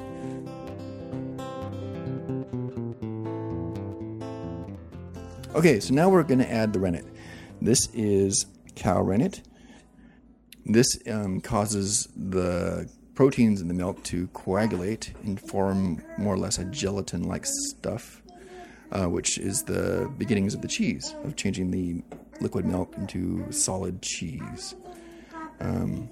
Okay, 5.54 5.80
so 5.80 5.94
now 5.94 6.08
we're 6.08 6.22
going 6.22 6.40
to 6.40 6.50
add 6.50 6.72
the 6.72 6.80
rennet. 6.80 7.04
This 7.62 7.88
is 7.94 8.46
cow 8.74 9.00
rennet. 9.02 9.42
This 10.66 10.86
um, 11.08 11.40
causes 11.40 12.08
the 12.16 12.90
proteins 13.14 13.60
in 13.60 13.68
the 13.68 13.74
milk 13.74 14.02
to 14.04 14.26
coagulate 14.28 15.12
and 15.22 15.40
form 15.40 16.02
more 16.18 16.34
or 16.34 16.38
less 16.38 16.58
a 16.58 16.64
gelatin-like 16.64 17.46
stuff 17.46 18.22
uh, 18.94 19.06
which 19.06 19.38
is 19.38 19.62
the 19.64 20.10
beginnings 20.18 20.54
of 20.54 20.62
the 20.62 20.68
cheese, 20.68 21.14
of 21.24 21.36
changing 21.36 21.70
the 21.70 22.02
liquid 22.40 22.64
milk 22.64 22.94
into 22.96 23.50
solid 23.50 24.00
cheese. 24.02 24.74
Um, 25.60 26.08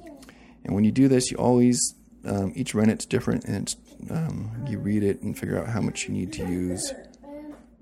and 0.65 0.75
when 0.75 0.85
you 0.85 0.93
do 0.93 1.09
this, 1.09 1.31
you 1.31 1.37
always, 1.37 1.95
um, 2.25 2.53
each 2.55 2.75
rennet's 2.75 3.05
different, 3.05 3.45
and 3.45 3.75
um, 4.11 4.65
you 4.69 4.79
read 4.79 5.03
it 5.03 5.23
and 5.23 5.39
figure 5.39 5.59
out 5.59 5.69
how 5.69 5.81
much 5.81 6.05
you 6.05 6.15
need 6.15 6.33
to 6.35 6.47
use 6.47 6.93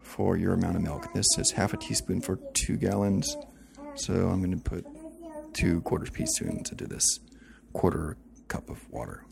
for 0.00 0.36
your 0.36 0.54
amount 0.54 0.76
of 0.76 0.82
milk. 0.82 1.12
This 1.14 1.26
says 1.34 1.50
half 1.52 1.72
a 1.72 1.76
teaspoon 1.76 2.20
for 2.20 2.36
two 2.54 2.76
gallons, 2.76 3.36
so 3.94 4.12
I'm 4.12 4.40
going 4.40 4.58
to 4.58 4.70
put 4.70 4.86
two 5.52 5.80
quarter 5.82 6.06
teaspoons 6.06 6.70
into 6.70 6.86
this 6.86 7.04
quarter 7.72 8.16
cup 8.48 8.68
of 8.68 8.88
water. 8.90 9.24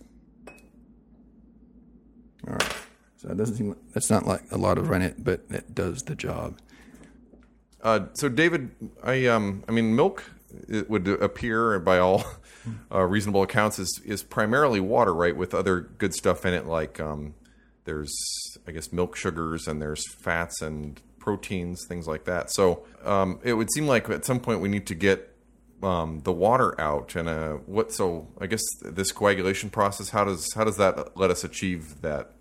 All 2.46 2.54
right. 2.54 2.74
So 3.16 3.28
that 3.28 3.36
doesn't 3.36 3.56
seem 3.56 3.76
that's 3.92 4.10
not 4.10 4.26
like 4.26 4.42
a 4.52 4.56
lot 4.56 4.78
of 4.78 4.88
rennet, 4.88 5.24
but 5.24 5.42
it 5.50 5.74
does 5.74 6.02
the 6.02 6.14
job. 6.14 6.58
Uh, 7.82 8.06
so 8.14 8.28
David, 8.28 8.70
I 9.02 9.26
um, 9.26 9.64
I 9.68 9.72
mean, 9.72 9.96
milk 9.96 10.22
it 10.68 10.88
would 10.88 11.08
appear 11.08 11.78
by 11.78 11.98
all 11.98 12.24
uh, 12.92 13.02
reasonable 13.02 13.42
accounts 13.42 13.78
is 13.78 14.00
is 14.04 14.22
primarily 14.22 14.80
water, 14.80 15.14
right? 15.14 15.36
With 15.36 15.54
other 15.54 15.80
good 15.80 16.14
stuff 16.14 16.44
in 16.46 16.54
it, 16.54 16.66
like 16.66 17.00
um, 17.00 17.34
there's 17.84 18.12
I 18.66 18.72
guess 18.72 18.92
milk 18.92 19.16
sugars 19.16 19.66
and 19.66 19.80
there's 19.80 20.06
fats 20.22 20.60
and 20.62 21.00
proteins, 21.18 21.84
things 21.86 22.06
like 22.06 22.24
that. 22.24 22.50
So 22.50 22.84
um, 23.04 23.40
it 23.42 23.54
would 23.54 23.70
seem 23.72 23.86
like 23.86 24.08
at 24.08 24.24
some 24.24 24.40
point 24.40 24.60
we 24.60 24.68
need 24.68 24.86
to 24.86 24.94
get 24.94 25.34
um, 25.82 26.20
the 26.20 26.32
water 26.32 26.78
out. 26.80 27.14
And 27.16 27.28
uh, 27.28 27.54
what? 27.66 27.92
So 27.92 28.28
I 28.40 28.46
guess 28.46 28.62
this 28.82 29.12
coagulation 29.12 29.70
process, 29.70 30.10
how 30.10 30.24
does 30.24 30.52
how 30.54 30.64
does 30.64 30.76
that 30.76 31.16
let 31.16 31.30
us 31.30 31.44
achieve 31.44 32.00
that? 32.02 32.32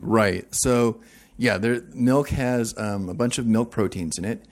Right. 0.00 0.46
So, 0.50 1.00
yeah, 1.36 1.58
there 1.58 1.82
milk 1.92 2.30
has 2.30 2.74
um, 2.78 3.08
a 3.08 3.14
bunch 3.14 3.38
of 3.38 3.46
milk 3.46 3.70
proteins 3.70 4.18
in 4.18 4.24
it. 4.24 4.44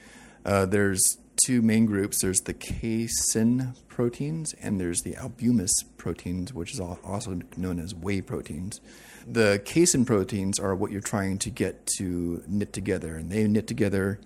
Uh, 0.45 0.67
there's 0.67 1.03
two 1.44 1.62
main 1.62 1.87
groups. 1.87 2.22
There's 2.22 2.40
the 2.40 2.55
casein 2.55 3.74
proteins 3.88 4.55
and 4.55 4.81
there's 4.81 5.03
the 5.03 5.16
albuminous 5.16 5.72
proteins, 5.96 6.53
which 6.53 6.72
is 6.72 6.81
also 6.81 7.40
known 7.57 7.79
as 7.81 7.94
whey 7.94 8.20
proteins. 8.20 8.81
The 9.27 9.61
casein 9.64 10.05
proteins 10.05 10.59
are 10.59 10.74
what 10.74 10.90
you're 10.90 11.01
trying 11.01 11.38
to 11.38 11.51
get 11.51 11.87
to 11.98 12.42
knit 12.46 12.72
together, 12.72 13.16
and 13.16 13.31
they 13.31 13.46
knit 13.46 13.66
together 13.66 14.20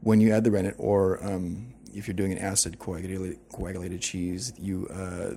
when 0.00 0.20
you 0.20 0.32
add 0.32 0.44
the 0.44 0.50
rennet, 0.50 0.74
or 0.78 1.22
um, 1.24 1.74
if 1.94 2.06
you're 2.06 2.14
doing 2.14 2.32
an 2.32 2.38
acid 2.38 2.78
coagulated, 2.78 3.38
coagulated 3.52 4.00
cheese, 4.00 4.52
you 4.58 4.86
uh, 4.88 5.34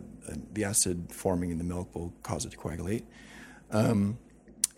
the 0.54 0.64
acid 0.64 1.12
forming 1.12 1.52
in 1.52 1.58
the 1.58 1.64
milk 1.64 1.94
will 1.94 2.14
cause 2.24 2.46
it 2.46 2.52
to 2.52 2.58
coagulate, 2.58 3.06
um, 3.72 4.18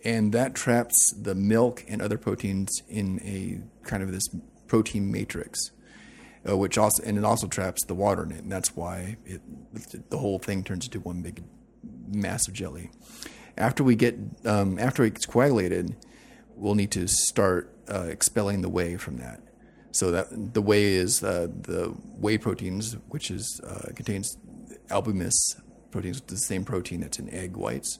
and 0.04 0.32
that 0.32 0.54
traps 0.54 1.12
the 1.12 1.34
milk 1.34 1.84
and 1.88 2.02
other 2.02 2.18
proteins 2.18 2.82
in 2.88 3.20
a 3.22 3.60
kind 3.86 4.02
of 4.02 4.10
this 4.10 4.28
protein 4.66 5.12
matrix, 5.12 5.70
uh, 6.48 6.56
which 6.56 6.78
also 6.78 7.02
and 7.02 7.18
it 7.18 7.24
also 7.24 7.46
traps 7.46 7.84
the 7.84 7.94
water 7.94 8.22
in 8.22 8.32
it, 8.32 8.42
and 8.42 8.52
that's 8.52 8.76
why 8.76 9.16
it 9.24 9.40
the 10.10 10.18
whole 10.18 10.38
thing 10.38 10.62
turns 10.64 10.86
into 10.86 11.00
one 11.00 11.22
big 11.22 11.42
massive 12.08 12.54
jelly. 12.54 12.90
After 13.56 13.82
we 13.82 13.96
get 13.96 14.16
um, 14.44 14.78
after 14.78 15.04
it's 15.04 15.26
coagulated, 15.26 15.96
we'll 16.54 16.74
need 16.74 16.90
to 16.92 17.06
start 17.06 17.74
uh, 17.88 18.06
expelling 18.08 18.62
the 18.62 18.68
whey 18.68 18.96
from 18.96 19.18
that. 19.18 19.40
So 19.92 20.10
that 20.10 20.54
the 20.54 20.60
whey 20.60 20.94
is 20.94 21.22
uh, 21.22 21.48
the 21.62 21.86
whey 22.18 22.38
proteins, 22.38 22.96
which 23.08 23.30
is 23.30 23.60
uh, 23.66 23.92
contains 23.94 24.36
albuminous 24.90 25.56
proteins, 25.90 26.20
the 26.20 26.36
same 26.36 26.64
protein 26.64 27.00
that's 27.00 27.18
in 27.18 27.30
egg 27.30 27.56
whites. 27.56 27.98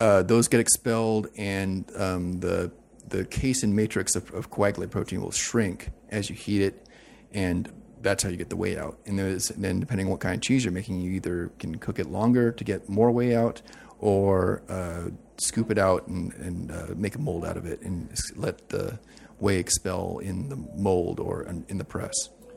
Uh, 0.00 0.22
those 0.22 0.46
get 0.46 0.60
expelled, 0.60 1.28
and 1.36 1.90
um, 1.96 2.40
the 2.40 2.70
the 3.08 3.24
casein 3.24 3.74
matrix 3.74 4.14
of, 4.14 4.32
of 4.34 4.50
coagulated 4.50 4.92
protein 4.92 5.22
will 5.22 5.30
shrink 5.30 5.90
as 6.10 6.28
you 6.28 6.36
heat 6.36 6.60
it, 6.60 6.86
and 7.32 7.72
that's 8.02 8.22
how 8.22 8.28
you 8.28 8.36
get 8.36 8.50
the 8.50 8.56
whey 8.56 8.76
out. 8.76 8.98
And 9.06 9.18
there's, 9.18 9.48
then, 9.48 9.80
depending 9.80 10.06
on 10.06 10.10
what 10.10 10.20
kind 10.20 10.34
of 10.34 10.40
cheese 10.40 10.64
you're 10.64 10.72
making, 10.72 11.00
you 11.00 11.12
either 11.12 11.50
can 11.58 11.76
cook 11.76 11.98
it 11.98 12.06
longer 12.06 12.52
to 12.52 12.64
get 12.64 12.88
more 12.88 13.10
whey 13.10 13.34
out, 13.34 13.62
or 13.98 14.62
uh, 14.68 15.10
scoop 15.38 15.70
it 15.70 15.78
out 15.78 16.06
and, 16.06 16.32
and 16.34 16.70
uh, 16.70 16.86
make 16.96 17.14
a 17.14 17.18
mold 17.18 17.44
out 17.44 17.56
of 17.56 17.66
it 17.66 17.80
and 17.82 18.08
let 18.36 18.68
the 18.68 18.98
whey 19.38 19.58
expel 19.58 20.18
in 20.18 20.48
the 20.48 20.56
mold 20.56 21.20
or 21.20 21.42
in 21.42 21.78
the 21.78 21.84
press 21.84 22.14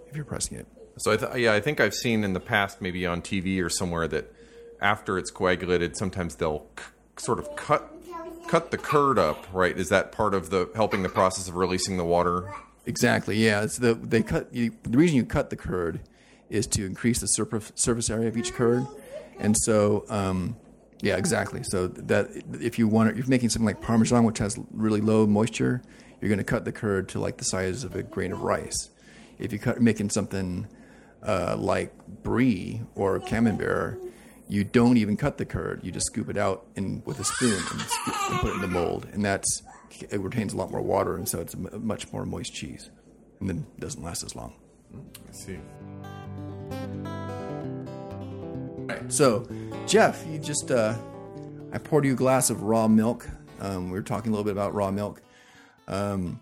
if 0.09 0.15
you're 0.15 0.25
pressing 0.25 0.57
it. 0.57 0.67
So 0.97 1.11
I 1.11 1.17
th- 1.17 1.35
yeah, 1.37 1.53
I 1.53 1.59
think 1.59 1.79
I've 1.79 1.93
seen 1.93 2.23
in 2.23 2.33
the 2.33 2.39
past, 2.39 2.81
maybe 2.81 3.05
on 3.05 3.21
TV 3.21 3.63
or 3.63 3.69
somewhere, 3.69 4.07
that 4.09 4.31
after 4.81 5.17
it's 5.17 5.31
coagulated, 5.31 5.95
sometimes 5.95 6.35
they'll 6.35 6.67
c- 6.77 6.85
sort 7.17 7.39
of 7.39 7.55
cut 7.55 7.91
cut 8.47 8.71
the 8.71 8.77
curd 8.77 9.17
up. 9.17 9.47
Right? 9.53 9.77
Is 9.77 9.89
that 9.89 10.11
part 10.11 10.33
of 10.33 10.49
the 10.49 10.69
helping 10.75 11.01
the 11.01 11.09
process 11.09 11.47
of 11.47 11.55
releasing 11.55 11.97
the 11.97 12.03
water? 12.05 12.51
Exactly. 12.85 13.37
Yeah. 13.37 13.63
It's 13.63 13.77
the 13.77 13.93
they 13.93 14.23
cut 14.23 14.53
you, 14.53 14.71
the 14.83 14.97
reason 14.97 15.15
you 15.15 15.25
cut 15.25 15.49
the 15.49 15.55
curd 15.55 16.01
is 16.49 16.67
to 16.67 16.85
increase 16.85 17.19
the 17.19 17.27
surface 17.27 17.71
surface 17.75 18.09
area 18.09 18.27
of 18.27 18.37
each 18.37 18.53
curd, 18.53 18.85
and 19.39 19.55
so 19.57 20.05
um, 20.09 20.55
yeah, 21.01 21.15
exactly. 21.15 21.63
So 21.63 21.87
that 21.87 22.27
if 22.59 22.77
you 22.77 22.87
want, 22.87 23.11
if 23.11 23.17
you're 23.17 23.27
making 23.27 23.49
something 23.49 23.65
like 23.65 23.81
Parmesan, 23.81 24.23
which 24.23 24.37
has 24.39 24.59
really 24.71 25.01
low 25.01 25.25
moisture, 25.25 25.81
you're 26.19 26.29
going 26.29 26.37
to 26.39 26.43
cut 26.43 26.65
the 26.65 26.71
curd 26.71 27.09
to 27.09 27.19
like 27.19 27.37
the 27.37 27.45
size 27.45 27.83
of 27.83 27.95
a 27.95 28.03
grain 28.03 28.31
of 28.31 28.41
rice. 28.41 28.89
If 29.39 29.51
you 29.51 29.59
cut 29.59 29.81
making 29.81 30.11
something 30.11 30.67
uh, 31.23 31.55
like 31.57 31.93
brie 32.21 32.81
or 32.95 33.19
camembert, 33.19 33.99
you 34.47 34.63
don't 34.63 34.97
even 34.97 35.17
cut 35.17 35.37
the 35.37 35.45
curd. 35.45 35.79
You 35.83 35.91
just 35.91 36.07
scoop 36.07 36.29
it 36.29 36.37
out 36.37 36.65
in 36.75 37.01
with 37.05 37.19
a 37.19 37.23
spoon 37.23 37.53
and, 37.71 37.81
and 37.81 38.39
put 38.39 38.51
it 38.51 38.55
in 38.55 38.61
the 38.61 38.67
mold, 38.67 39.07
and 39.13 39.23
that's 39.23 39.63
it 40.09 40.19
retains 40.19 40.53
a 40.53 40.57
lot 40.57 40.71
more 40.71 40.81
water, 40.81 41.15
and 41.15 41.27
so 41.27 41.39
it's 41.39 41.53
a 41.53 41.79
much 41.79 42.11
more 42.11 42.25
moist 42.25 42.53
cheese, 42.53 42.89
and 43.39 43.49
then 43.49 43.65
doesn't 43.79 44.03
last 44.03 44.23
as 44.23 44.35
long. 44.35 44.53
I 44.93 45.31
see. 45.31 45.59
Right. 48.87 49.11
So, 49.11 49.47
Jeff, 49.87 50.25
you 50.27 50.39
just 50.39 50.71
uh, 50.71 50.95
I 51.71 51.77
poured 51.77 52.05
you 52.05 52.13
a 52.13 52.15
glass 52.15 52.49
of 52.49 52.63
raw 52.63 52.87
milk. 52.87 53.27
Um, 53.59 53.85
we 53.85 53.93
were 53.93 54.03
talking 54.03 54.31
a 54.31 54.35
little 54.35 54.43
bit 54.43 54.51
about 54.53 54.73
raw 54.73 54.91
milk. 54.91 55.21
Um, 55.87 56.41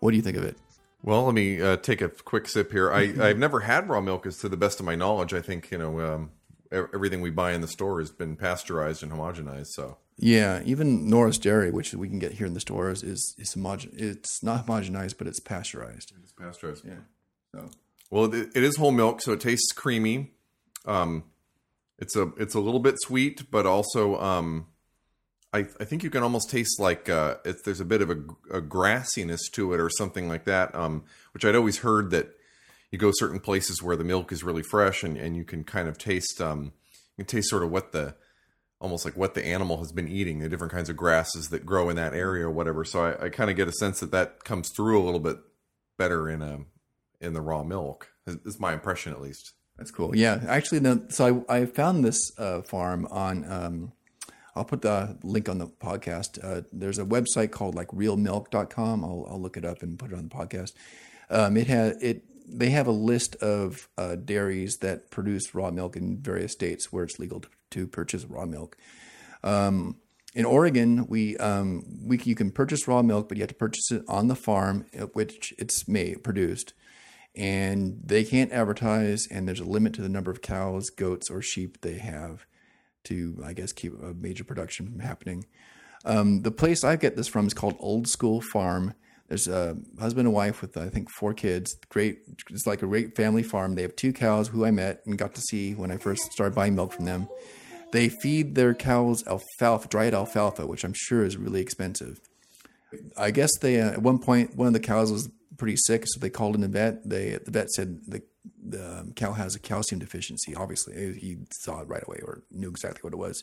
what 0.00 0.10
do 0.10 0.16
you 0.16 0.22
think 0.22 0.36
of 0.36 0.44
it? 0.44 0.56
Well, 1.02 1.24
let 1.24 1.34
me 1.34 1.60
uh, 1.60 1.76
take 1.76 2.00
a 2.00 2.08
quick 2.08 2.48
sip 2.48 2.72
here. 2.72 2.92
I, 2.92 3.14
I've 3.20 3.38
never 3.38 3.60
had 3.60 3.88
raw 3.88 4.00
milk, 4.00 4.26
as 4.26 4.38
to 4.38 4.48
the 4.48 4.56
best 4.56 4.80
of 4.80 4.86
my 4.86 4.94
knowledge. 4.94 5.32
I 5.32 5.40
think 5.40 5.70
you 5.70 5.78
know 5.78 6.00
um, 6.00 6.30
everything 6.72 7.20
we 7.20 7.30
buy 7.30 7.52
in 7.52 7.60
the 7.60 7.68
store 7.68 8.00
has 8.00 8.10
been 8.10 8.36
pasteurized 8.36 9.02
and 9.02 9.12
homogenized. 9.12 9.68
So 9.68 9.98
yeah, 10.18 10.62
even 10.64 11.08
Noris 11.08 11.38
Dairy, 11.38 11.70
which 11.70 11.94
we 11.94 12.08
can 12.08 12.18
get 12.18 12.32
here 12.32 12.46
in 12.46 12.54
the 12.54 12.60
stores, 12.60 13.04
is 13.04 13.34
is 13.38 13.54
homogen. 13.54 13.90
It's 13.92 14.42
not 14.42 14.66
homogenized, 14.66 15.16
but 15.16 15.28
it's 15.28 15.40
pasteurized. 15.40 16.12
It's 16.22 16.32
pasteurized. 16.32 16.84
Yeah. 16.84 17.02
So 17.54 17.70
well, 18.10 18.34
it, 18.34 18.48
it 18.54 18.64
is 18.64 18.76
whole 18.76 18.90
milk, 18.90 19.22
so 19.22 19.32
it 19.32 19.40
tastes 19.40 19.72
creamy. 19.72 20.32
Um, 20.86 21.24
it's 21.98 22.16
a 22.16 22.32
it's 22.36 22.54
a 22.54 22.60
little 22.60 22.80
bit 22.80 22.96
sweet, 23.00 23.48
but 23.50 23.64
also 23.64 24.20
um, 24.20 24.66
I, 25.52 25.60
I 25.80 25.84
think 25.84 26.02
you 26.02 26.10
can 26.10 26.24
almost 26.24 26.50
taste 26.50 26.80
like 26.80 27.08
uh, 27.08 27.36
there's 27.64 27.80
a 27.80 27.84
bit 27.84 28.02
of 28.02 28.10
a, 28.10 28.18
a, 28.50 28.60
grassiness 28.60 29.40
to 29.52 29.72
it 29.72 29.80
or 29.80 29.88
something 29.88 30.28
like 30.28 30.44
that. 30.44 30.74
Um, 30.74 31.04
which 31.32 31.44
I'd 31.44 31.56
always 31.56 31.78
heard 31.78 32.10
that 32.10 32.30
you 32.90 32.98
go 32.98 33.12
certain 33.14 33.40
places 33.40 33.82
where 33.82 33.96
the 33.96 34.04
milk 34.04 34.32
is 34.32 34.42
really 34.42 34.62
fresh 34.62 35.02
and, 35.04 35.16
and 35.16 35.36
you 35.36 35.44
can 35.44 35.62
kind 35.62 35.88
of 35.88 35.96
taste 35.96 36.40
um, 36.40 36.72
you 37.16 37.24
can 37.24 37.26
taste 37.26 37.50
sort 37.50 37.62
of 37.62 37.70
what 37.70 37.92
the 37.92 38.16
almost 38.80 39.04
like 39.04 39.16
what 39.16 39.34
the 39.34 39.44
animal 39.44 39.78
has 39.78 39.92
been 39.92 40.08
eating, 40.08 40.38
the 40.38 40.48
different 40.48 40.72
kinds 40.72 40.88
of 40.88 40.96
grasses 40.96 41.48
that 41.48 41.66
grow 41.66 41.88
in 41.88 41.96
that 41.96 42.14
area 42.14 42.46
or 42.46 42.50
whatever. 42.50 42.84
So 42.84 43.04
I, 43.04 43.26
I 43.26 43.28
kind 43.28 43.50
of 43.50 43.56
get 43.56 43.68
a 43.68 43.72
sense 43.72 44.00
that 44.00 44.12
that 44.12 44.44
comes 44.44 44.70
through 44.70 45.02
a 45.02 45.04
little 45.04 45.20
bit 45.20 45.38
better 45.96 46.28
in 46.28 46.42
a 46.42 46.54
um, 46.54 46.66
in 47.20 47.32
the 47.32 47.40
raw 47.40 47.64
milk. 47.64 48.12
Is 48.26 48.60
my 48.60 48.72
impression 48.72 49.12
at 49.12 49.20
least. 49.20 49.54
That's 49.76 49.90
cool. 49.90 50.14
Yeah, 50.14 50.40
actually, 50.46 50.80
no, 50.80 51.02
so 51.08 51.44
I, 51.48 51.60
I 51.60 51.66
found 51.66 52.04
this 52.04 52.32
uh, 52.36 52.62
farm 52.62 53.06
on 53.10 53.50
um, 53.50 53.92
I'll 54.58 54.64
put 54.64 54.82
the 54.82 55.16
link 55.22 55.48
on 55.48 55.58
the 55.58 55.68
podcast. 55.68 56.38
Uh, 56.42 56.62
there's 56.72 56.98
a 56.98 57.04
website 57.04 57.52
called 57.52 57.76
like 57.76 57.88
realmilk.com. 57.88 59.04
I'll, 59.04 59.26
I'll 59.30 59.40
look 59.40 59.56
it 59.56 59.64
up 59.64 59.82
and 59.82 59.96
put 59.96 60.10
it 60.10 60.18
on 60.18 60.28
the 60.28 60.34
podcast. 60.34 60.72
Um, 61.30 61.56
it 61.56 61.68
has 61.68 62.02
it. 62.02 62.24
They 62.50 62.70
have 62.70 62.86
a 62.86 62.92
list 62.92 63.36
of 63.36 63.88
uh, 63.96 64.16
dairies 64.16 64.78
that 64.78 65.10
produce 65.10 65.54
raw 65.54 65.70
milk 65.70 65.96
in 65.96 66.18
various 66.18 66.52
states 66.52 66.92
where 66.92 67.04
it's 67.04 67.18
legal 67.18 67.40
to, 67.40 67.48
to 67.70 67.86
purchase 67.86 68.24
raw 68.24 68.44
milk. 68.44 68.76
Um, 69.42 69.96
in 70.34 70.44
Oregon, 70.44 71.06
we 71.08 71.36
um, 71.38 71.84
we 72.04 72.18
you 72.18 72.34
can 72.34 72.50
purchase 72.50 72.86
raw 72.86 73.02
milk, 73.02 73.28
but 73.28 73.38
you 73.38 73.42
have 73.42 73.48
to 73.48 73.54
purchase 73.54 73.90
it 73.90 74.02
on 74.08 74.28
the 74.28 74.36
farm 74.36 74.86
at 74.92 75.14
which 75.14 75.54
it's 75.58 75.88
made 75.88 76.22
produced, 76.22 76.74
and 77.34 78.00
they 78.04 78.24
can't 78.24 78.52
advertise. 78.52 79.26
And 79.30 79.48
there's 79.48 79.60
a 79.60 79.64
limit 79.64 79.94
to 79.94 80.02
the 80.02 80.08
number 80.08 80.30
of 80.30 80.42
cows, 80.42 80.90
goats, 80.90 81.30
or 81.30 81.40
sheep 81.40 81.80
they 81.80 81.98
have 81.98 82.46
to, 83.04 83.42
I 83.44 83.54
guess, 83.54 83.72
keep 83.72 83.94
a 84.00 84.12
major 84.14 84.44
production 84.44 84.86
from 84.86 85.00
happening. 85.00 85.46
Um, 86.04 86.42
the 86.42 86.50
place 86.50 86.84
I 86.84 86.96
get 86.96 87.16
this 87.16 87.28
from 87.28 87.46
is 87.46 87.54
called 87.54 87.76
Old 87.78 88.06
School 88.06 88.40
Farm. 88.40 88.94
There's 89.28 89.48
a 89.48 89.76
husband 89.98 90.26
and 90.26 90.34
wife 90.34 90.62
with 90.62 90.76
I 90.76 90.88
think 90.88 91.10
four 91.10 91.34
kids. 91.34 91.76
Great, 91.88 92.20
it's 92.50 92.66
like 92.66 92.82
a 92.82 92.86
great 92.86 93.16
family 93.16 93.42
farm. 93.42 93.74
They 93.74 93.82
have 93.82 93.96
two 93.96 94.12
cows 94.12 94.48
who 94.48 94.64
I 94.64 94.70
met 94.70 95.02
and 95.04 95.18
got 95.18 95.34
to 95.34 95.40
see 95.40 95.74
when 95.74 95.90
I 95.90 95.96
first 95.96 96.32
started 96.32 96.54
buying 96.54 96.74
milk 96.74 96.92
from 96.92 97.04
them. 97.04 97.28
They 97.92 98.08
feed 98.08 98.54
their 98.54 98.74
cows 98.74 99.26
alfalfa, 99.26 99.88
dried 99.88 100.14
alfalfa, 100.14 100.66
which 100.66 100.84
I'm 100.84 100.94
sure 100.94 101.24
is 101.24 101.36
really 101.36 101.60
expensive. 101.60 102.20
I 103.16 103.30
guess 103.30 103.50
they 103.58 103.80
uh, 103.80 103.92
at 103.92 104.02
one 104.02 104.18
point 104.18 104.56
one 104.56 104.66
of 104.66 104.72
the 104.72 104.80
cows 104.80 105.12
was 105.12 105.28
pretty 105.56 105.76
sick, 105.76 106.04
so 106.06 106.20
they 106.20 106.30
called 106.30 106.54
in 106.54 106.60
the 106.60 106.68
vet. 106.68 107.08
They 107.08 107.38
the 107.44 107.50
vet 107.50 107.70
said 107.70 108.00
the 108.06 108.22
the 108.66 109.00
um, 109.00 109.12
cow 109.12 109.32
has 109.32 109.54
a 109.54 109.58
calcium 109.58 109.98
deficiency. 109.98 110.54
Obviously, 110.54 111.18
he 111.18 111.38
saw 111.50 111.80
it 111.80 111.88
right 111.88 112.02
away 112.06 112.20
or 112.22 112.42
knew 112.50 112.70
exactly 112.70 113.00
what 113.02 113.12
it 113.12 113.18
was. 113.18 113.42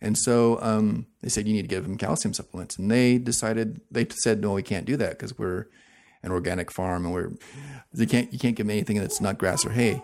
And 0.00 0.16
so 0.16 0.60
um, 0.60 1.06
they 1.22 1.28
said 1.28 1.46
you 1.46 1.54
need 1.54 1.62
to 1.62 1.68
give 1.68 1.84
him 1.84 1.96
calcium 1.96 2.34
supplements, 2.34 2.78
and 2.78 2.90
they 2.90 3.18
decided 3.18 3.80
they 3.90 4.06
said 4.10 4.40
no, 4.40 4.52
we 4.52 4.62
can't 4.62 4.86
do 4.86 4.96
that 4.98 5.10
because 5.10 5.38
we're 5.38 5.66
an 6.22 6.32
organic 6.32 6.72
farm 6.72 7.04
and 7.04 7.14
we're 7.14 7.32
they 7.92 8.06
can't 8.06 8.32
you 8.32 8.38
can't 8.38 8.56
give 8.56 8.66
him 8.66 8.70
anything 8.70 8.98
that's 8.98 9.20
not 9.20 9.38
grass 9.38 9.64
or 9.64 9.70
hay. 9.70 10.02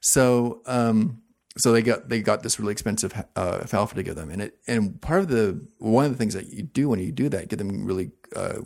So 0.00 0.60
um, 0.66 1.22
so 1.56 1.72
they 1.72 1.82
got 1.82 2.08
they 2.08 2.20
got 2.20 2.42
this 2.42 2.58
really 2.58 2.72
expensive 2.72 3.12
uh, 3.36 3.58
alfalfa 3.60 3.94
to 3.94 4.02
give 4.02 4.16
them, 4.16 4.30
and 4.30 4.42
it 4.42 4.58
and 4.66 5.00
part 5.00 5.20
of 5.20 5.28
the 5.28 5.64
one 5.78 6.04
of 6.04 6.10
the 6.10 6.18
things 6.18 6.34
that 6.34 6.48
you 6.48 6.62
do 6.62 6.88
when 6.88 6.98
you 6.98 7.12
do 7.12 7.28
that, 7.28 7.48
get 7.48 7.58
them 7.58 7.84
really 7.84 8.10
uh, 8.34 8.60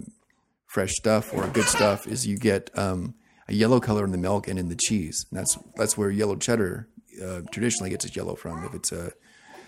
fresh 0.67 0.93
stuff 0.93 1.35
or 1.35 1.47
good 1.49 1.67
stuff, 1.67 2.07
is 2.07 2.27
you 2.27 2.39
get 2.39 2.71
um, 2.79 3.15
a 3.49 3.55
yellow 3.55 3.81
color 3.81 4.05
in 4.05 4.13
the 4.13 4.19
milk 4.19 4.49
and 4.49 4.59
in 4.59 4.69
the 4.69 4.77
cheese. 4.77 5.27
And 5.31 5.39
that's 5.39 5.59
that's 5.77 5.99
where 5.99 6.11
yellow 6.11 6.37
cheddar 6.37 6.89
uh, 7.23 7.41
traditionally 7.51 7.91
gets 7.91 8.05
its 8.05 8.17
yellow 8.17 8.35
from. 8.35 8.65
If 8.65 8.75
it's 8.75 8.93
a 8.93 9.13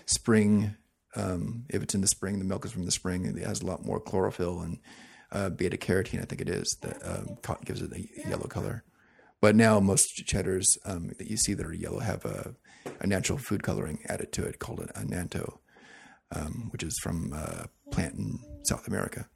spring, 0.05 0.75
um, 1.15 1.65
if 1.69 1.81
it's 1.81 1.95
in 1.95 2.01
the 2.01 2.07
spring, 2.07 2.39
the 2.39 2.45
milk 2.45 2.65
is 2.65 2.71
from 2.71 2.85
the 2.85 2.91
spring. 2.91 3.25
And 3.25 3.37
it 3.37 3.45
has 3.45 3.61
a 3.61 3.65
lot 3.65 3.85
more 3.85 3.99
chlorophyll 3.99 4.61
and 4.61 4.79
uh, 5.31 5.49
beta 5.49 5.77
carotene. 5.77 6.21
I 6.21 6.25
think 6.25 6.41
it 6.41 6.49
is 6.49 6.77
that 6.81 6.97
um, 7.03 7.37
gives 7.65 7.81
it 7.81 7.91
a 7.91 8.29
yellow 8.29 8.47
color. 8.47 8.83
But 9.41 9.55
now 9.55 9.79
most 9.79 10.09
cheddars 10.27 10.77
um, 10.85 11.11
that 11.17 11.27
you 11.27 11.37
see 11.37 11.55
that 11.55 11.65
are 11.65 11.73
yellow 11.73 11.99
have 11.99 12.25
a, 12.25 12.55
a, 12.99 13.07
natural 13.07 13.37
food 13.37 13.63
coloring 13.63 13.99
added 14.07 14.31
to 14.33 14.43
it 14.43 14.59
called 14.59 14.79
an 14.79 14.89
annatto, 14.95 15.59
um, 16.31 16.69
which 16.71 16.83
is 16.83 16.97
from 17.01 17.33
a 17.33 17.37
uh, 17.37 17.65
plant 17.91 18.15
in 18.15 18.39
South 18.63 18.87
America. 18.87 19.27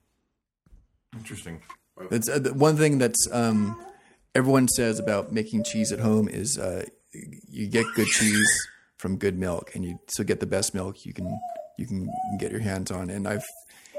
Interesting. 1.15 1.61
It's 2.11 2.29
uh, 2.29 2.51
one 2.53 2.75
thing 2.75 2.97
that's 2.97 3.27
um, 3.31 3.81
everyone 4.33 4.67
says 4.67 4.99
about 4.99 5.31
making 5.31 5.63
cheese 5.63 5.91
at 5.91 5.99
home 5.99 6.27
is 6.27 6.57
uh, 6.57 6.85
you 7.13 7.67
get 7.67 7.85
good 7.95 8.07
cheese 8.07 8.67
from 8.97 9.17
good 9.17 9.37
milk, 9.37 9.71
and 9.75 9.85
you 9.85 9.99
so 10.09 10.23
get 10.23 10.39
the 10.39 10.45
best 10.45 10.73
milk 10.73 11.05
you 11.05 11.13
can 11.13 11.39
you 11.77 11.85
can 11.85 12.09
get 12.39 12.51
your 12.51 12.61
hands 12.61 12.91
on. 12.91 13.09
And 13.09 13.27
I've 13.27 13.45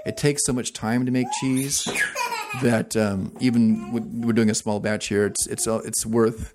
it 0.05 0.17
takes 0.17 0.45
so 0.45 0.53
much 0.53 0.73
time 0.73 1.05
to 1.07 1.13
make 1.13 1.27
cheese 1.41 1.87
that 2.63 2.97
um, 2.97 3.35
even 3.41 3.93
we're 4.23 4.33
doing 4.33 4.51
a 4.51 4.55
small 4.55 4.81
batch 4.81 5.09
here, 5.09 5.27
it's 5.27 5.47
it's 5.47 5.67
it's 5.67 6.07
worth. 6.07 6.55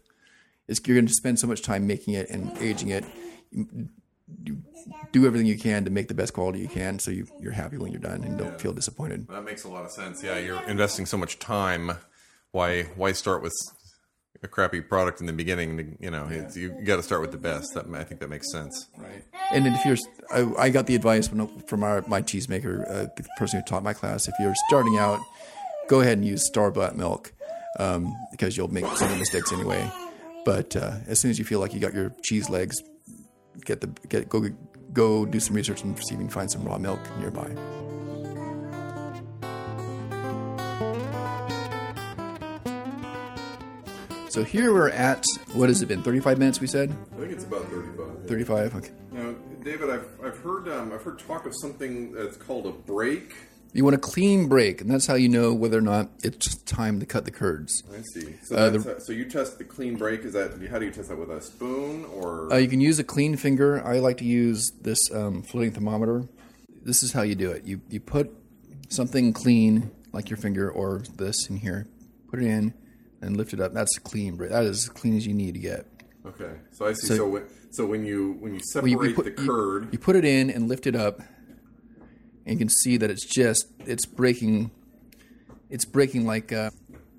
It's, 0.71 0.81
you're 0.87 0.95
going 0.95 1.07
to 1.07 1.13
spend 1.13 1.37
so 1.37 1.47
much 1.47 1.61
time 1.61 1.85
making 1.85 2.15
it 2.15 2.29
and 2.29 2.57
aging 2.59 2.89
it. 2.89 3.03
You, 3.51 3.89
you 4.43 4.57
do 5.11 5.27
everything 5.27 5.45
you 5.45 5.57
can 5.57 5.83
to 5.85 5.91
make 5.91 6.07
the 6.07 6.13
best 6.13 6.33
quality 6.33 6.59
you 6.59 6.67
can, 6.67 6.97
so 6.97 7.11
you, 7.11 7.27
you're 7.39 7.51
happy 7.51 7.77
when 7.77 7.91
you're 7.91 8.01
done 8.01 8.23
and 8.23 8.37
don't 8.37 8.59
feel 8.59 8.73
disappointed. 8.73 9.27
That 9.27 9.43
makes 9.43 9.65
a 9.65 9.69
lot 9.69 9.85
of 9.85 9.91
sense. 9.91 10.23
Yeah, 10.23 10.39
you're 10.39 10.63
investing 10.63 11.05
so 11.05 11.17
much 11.17 11.37
time. 11.37 11.91
Why 12.51 12.83
why 12.95 13.11
start 13.11 13.43
with 13.43 13.53
a 14.41 14.47
crappy 14.47 14.81
product 14.81 15.19
in 15.19 15.27
the 15.27 15.33
beginning? 15.33 15.97
You 15.99 16.09
know, 16.09 16.27
it's, 16.31 16.57
you 16.57 16.69
got 16.85 16.95
to 16.95 17.03
start 17.03 17.21
with 17.21 17.31
the 17.31 17.37
best. 17.37 17.73
That 17.75 17.85
I 17.93 18.03
think 18.03 18.21
that 18.21 18.29
makes 18.29 18.51
sense. 18.51 18.87
Right. 18.97 19.23
And 19.51 19.65
then 19.65 19.73
if 19.73 19.85
you're, 19.85 19.97
I, 20.33 20.65
I 20.65 20.69
got 20.69 20.87
the 20.87 20.95
advice 20.95 21.31
when, 21.31 21.47
from 21.67 21.83
our 21.83 22.03
my 22.07 22.21
cheesemaker, 22.21 22.89
uh, 22.89 23.07
the 23.15 23.27
person 23.37 23.59
who 23.59 23.65
taught 23.65 23.83
my 23.83 23.93
class. 23.93 24.27
If 24.27 24.35
you're 24.39 24.55
starting 24.67 24.97
out, 24.97 25.19
go 25.87 25.99
ahead 26.01 26.17
and 26.17 26.25
use 26.25 26.49
bought 26.49 26.95
milk 26.95 27.33
um, 27.79 28.15
because 28.31 28.55
you'll 28.57 28.73
make 28.73 28.85
some 28.97 29.19
mistakes 29.19 29.51
anyway. 29.51 29.91
But 30.43 30.75
uh, 30.75 30.95
as 31.07 31.19
soon 31.19 31.31
as 31.31 31.39
you 31.39 31.45
feel 31.45 31.59
like 31.59 31.73
you 31.73 31.79
got 31.79 31.93
your 31.93 32.13
cheese 32.23 32.49
legs, 32.49 32.81
get 33.65 33.81
the 33.81 33.87
get 34.09 34.27
go 34.27 34.49
go 34.91 35.25
do 35.25 35.39
some 35.39 35.55
research 35.55 35.83
and 35.83 35.97
see 35.97 36.05
if 36.05 36.11
you 36.11 36.17
can 36.17 36.29
find 36.29 36.49
some 36.49 36.63
raw 36.63 36.77
milk 36.77 36.99
nearby. 37.19 37.55
So 44.29 44.43
here 44.45 44.73
we're 44.73 44.89
at 44.89 45.25
what 45.53 45.67
has 45.67 45.81
it 45.81 45.87
been? 45.87 46.01
Thirty 46.01 46.21
five 46.21 46.37
minutes 46.37 46.59
we 46.61 46.67
said. 46.67 46.89
I 47.13 47.19
think 47.19 47.33
it's 47.33 47.43
about 47.43 47.69
thirty-five. 47.69 48.27
Thirty 48.27 48.43
five. 48.43 48.75
Okay. 48.75 48.91
Now, 49.11 49.35
David, 49.63 49.89
I've 49.89 50.07
I've 50.23 50.37
heard 50.37 50.69
um, 50.69 50.91
I've 50.93 51.03
heard 51.03 51.19
talk 51.19 51.45
of 51.45 51.53
something 51.61 52.13
that's 52.13 52.37
called 52.37 52.65
a 52.65 52.71
break. 52.71 53.35
You 53.73 53.85
want 53.85 53.95
a 53.95 53.99
clean 53.99 54.49
break, 54.49 54.81
and 54.81 54.89
that's 54.91 55.07
how 55.07 55.13
you 55.15 55.29
know 55.29 55.53
whether 55.53 55.77
or 55.77 55.81
not 55.81 56.09
it's 56.23 56.55
time 56.63 56.99
to 56.99 57.05
cut 57.05 57.23
the 57.23 57.31
curds. 57.31 57.83
I 57.97 58.01
see. 58.01 58.35
So, 58.43 58.55
Uh, 58.57 58.69
that's, 58.69 58.85
uh, 58.85 58.99
so 58.99 59.13
you 59.13 59.23
test 59.25 59.57
the 59.59 59.63
clean 59.63 59.95
break. 59.95 60.25
Is 60.25 60.33
that 60.33 60.51
how 60.69 60.77
do 60.77 60.85
you 60.85 60.91
test 60.91 61.07
that 61.07 61.17
with 61.17 61.29
a 61.29 61.41
spoon 61.41 62.03
or? 62.05 62.51
Uh, 62.51 62.57
you 62.57 62.67
can 62.67 62.81
use 62.81 62.99
a 62.99 63.03
clean 63.03 63.37
finger. 63.37 63.81
I 63.85 63.99
like 63.99 64.17
to 64.17 64.25
use 64.25 64.71
this 64.81 64.99
um, 65.13 65.41
floating 65.41 65.71
thermometer. 65.71 66.27
This 66.83 67.01
is 67.01 67.13
how 67.13 67.21
you 67.21 67.35
do 67.35 67.49
it. 67.51 67.63
You 67.63 67.79
you 67.89 68.01
put 68.01 68.29
something 68.89 69.31
clean, 69.31 69.91
like 70.11 70.29
your 70.29 70.37
finger 70.37 70.69
or 70.69 71.03
this 71.15 71.49
in 71.49 71.55
here, 71.57 71.87
put 72.29 72.41
it 72.41 72.47
in, 72.47 72.73
and 73.21 73.37
lift 73.37 73.53
it 73.53 73.61
up. 73.61 73.73
That's 73.73 73.95
a 73.97 74.01
clean 74.01 74.35
break. 74.35 74.49
That 74.49 74.65
is 74.65 74.83
as 74.83 74.89
clean 74.89 75.15
as 75.15 75.25
you 75.25 75.33
need 75.33 75.53
to 75.53 75.59
get. 75.61 75.85
okay, 76.25 76.55
so 76.71 76.87
I 76.87 76.93
see. 76.93 77.07
So- 77.07 77.15
So, 77.15 77.27
when, 77.29 77.43
so 77.69 77.85
when 77.85 78.03
you 78.05 78.33
when 78.41 78.51
you 78.53 78.59
Well, 78.59 78.73
separate 78.73 78.89
you, 78.91 79.03
you 79.03 79.13
put, 79.13 79.25
the 79.33 79.41
you- 79.41 79.47
curd, 79.49 79.87
You, 79.93 79.97
put 79.99 80.17
it 80.17 80.25
in 80.25 80.49
and 80.49 80.67
lift 80.67 80.87
it 80.87 80.95
up, 80.95 81.21
and 82.45 82.53
you 82.53 82.57
can 82.57 82.69
see 82.69 82.97
that 82.97 83.09
it's 83.09 83.25
just 83.25 83.65
it's 83.79 84.05
breaking. 84.05 84.71
It's 85.69 85.85
breaking 85.85 86.25
like 86.25 86.51
uh, 86.51 86.71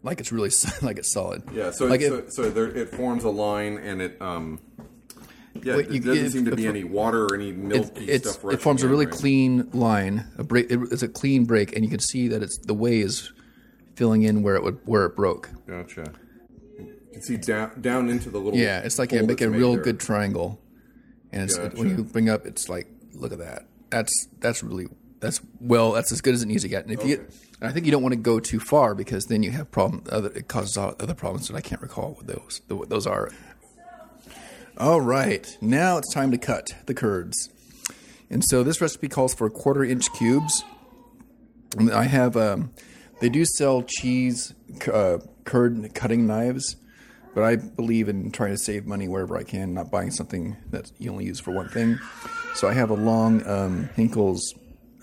like 0.02 0.20
it's 0.20 0.32
really 0.32 0.50
like 0.82 0.98
it's 0.98 1.12
solid. 1.12 1.42
yeah. 1.52 1.70
So 1.70 1.86
like 1.86 2.00
it, 2.00 2.32
so, 2.32 2.44
so 2.44 2.50
there, 2.50 2.68
it 2.68 2.90
forms 2.90 3.24
a 3.24 3.30
line, 3.30 3.78
and 3.78 4.02
it 4.02 4.20
um. 4.20 4.60
Yeah, 5.54 5.76
there 5.76 5.84
doesn't 5.84 6.06
if- 6.06 6.32
seem 6.32 6.44
to 6.46 6.56
be 6.56 6.66
any 6.66 6.82
water 6.82 7.26
or 7.26 7.34
any 7.34 7.52
milky 7.52 8.06
it's, 8.06 8.30
stuff. 8.30 8.52
it 8.52 8.62
forms 8.62 8.82
a 8.82 8.88
really 8.88 9.04
right? 9.04 9.14
clean 9.14 9.68
line. 9.72 10.24
A 10.38 10.44
break. 10.44 10.70
It, 10.70 10.80
it's 10.90 11.02
a 11.02 11.08
clean 11.08 11.44
break, 11.44 11.76
and 11.76 11.84
you 11.84 11.90
can 11.90 12.00
see 12.00 12.26
that 12.28 12.42
it's 12.42 12.56
the 12.58 12.72
whey 12.72 13.00
is 13.00 13.30
filling 13.94 14.22
in 14.22 14.42
where 14.42 14.56
it 14.56 14.62
would 14.62 14.80
where 14.86 15.04
it 15.04 15.14
broke. 15.14 15.50
Gotcha. 15.66 16.10
You 16.78 16.96
can 17.12 17.22
see 17.22 17.36
down 17.36 17.80
down 17.82 18.08
into 18.08 18.30
the 18.30 18.38
little. 18.38 18.58
Yeah, 18.58 18.80
it's 18.80 18.98
like 18.98 19.12
you 19.12 19.22
make 19.24 19.42
a 19.42 19.50
real 19.50 19.74
there. 19.74 19.82
good 19.82 20.00
triangle, 20.00 20.58
and 21.30 21.42
it's, 21.42 21.58
when 21.58 21.90
you 21.90 22.02
bring 22.02 22.30
up, 22.30 22.46
it's 22.46 22.70
like 22.70 22.88
look 23.12 23.32
at 23.32 23.38
that. 23.38 23.66
That's 23.90 24.28
that's 24.40 24.62
really 24.62 24.86
that's 25.22 25.40
well 25.60 25.92
that's 25.92 26.12
as 26.12 26.20
good 26.20 26.34
as 26.34 26.42
it 26.42 26.46
needs 26.46 26.62
to 26.64 26.68
get. 26.68 26.84
And 26.84 26.92
if 26.92 27.02
you 27.02 27.16
get, 27.16 27.20
and 27.60 27.70
I 27.70 27.72
think 27.72 27.86
you 27.86 27.92
don't 27.92 28.02
want 28.02 28.12
to 28.12 28.20
go 28.20 28.40
too 28.40 28.60
far 28.60 28.94
because 28.94 29.24
then 29.26 29.42
you 29.42 29.52
have 29.52 29.70
problem. 29.70 30.04
Other 30.10 30.30
it 30.34 30.48
causes 30.48 30.76
other 30.76 31.14
problems 31.14 31.48
that 31.48 31.56
I 31.56 31.62
can't 31.62 31.80
recall 31.80 32.12
what 32.12 32.26
those 32.26 32.60
what 32.68 32.90
those 32.90 33.06
are. 33.06 33.30
All 34.76 35.00
right, 35.00 35.46
now 35.60 35.96
it's 35.98 36.12
time 36.12 36.30
to 36.32 36.38
cut 36.38 36.74
the 36.86 36.94
curds. 36.94 37.48
And 38.30 38.42
so 38.42 38.62
this 38.62 38.80
recipe 38.80 39.08
calls 39.08 39.34
for 39.34 39.48
quarter 39.50 39.84
inch 39.84 40.10
cubes. 40.14 40.64
And 41.76 41.92
I 41.92 42.04
have, 42.04 42.36
um, 42.36 42.72
they 43.20 43.28
do 43.28 43.44
sell 43.44 43.82
cheese 43.82 44.54
uh, 44.90 45.18
curd 45.44 45.94
cutting 45.94 46.26
knives, 46.26 46.76
but 47.34 47.44
I 47.44 47.56
believe 47.56 48.08
in 48.08 48.30
trying 48.32 48.52
to 48.52 48.58
save 48.58 48.86
money 48.86 49.06
wherever 49.06 49.36
I 49.36 49.42
can, 49.42 49.74
not 49.74 49.90
buying 49.90 50.10
something 50.10 50.56
that 50.70 50.90
you 50.98 51.10
only 51.10 51.26
use 51.26 51.40
for 51.40 51.50
one 51.50 51.68
thing. 51.68 51.98
So 52.54 52.68
I 52.68 52.72
have 52.72 52.88
a 52.88 52.94
long 52.94 53.46
um, 53.46 53.90
Henckels 53.96 54.40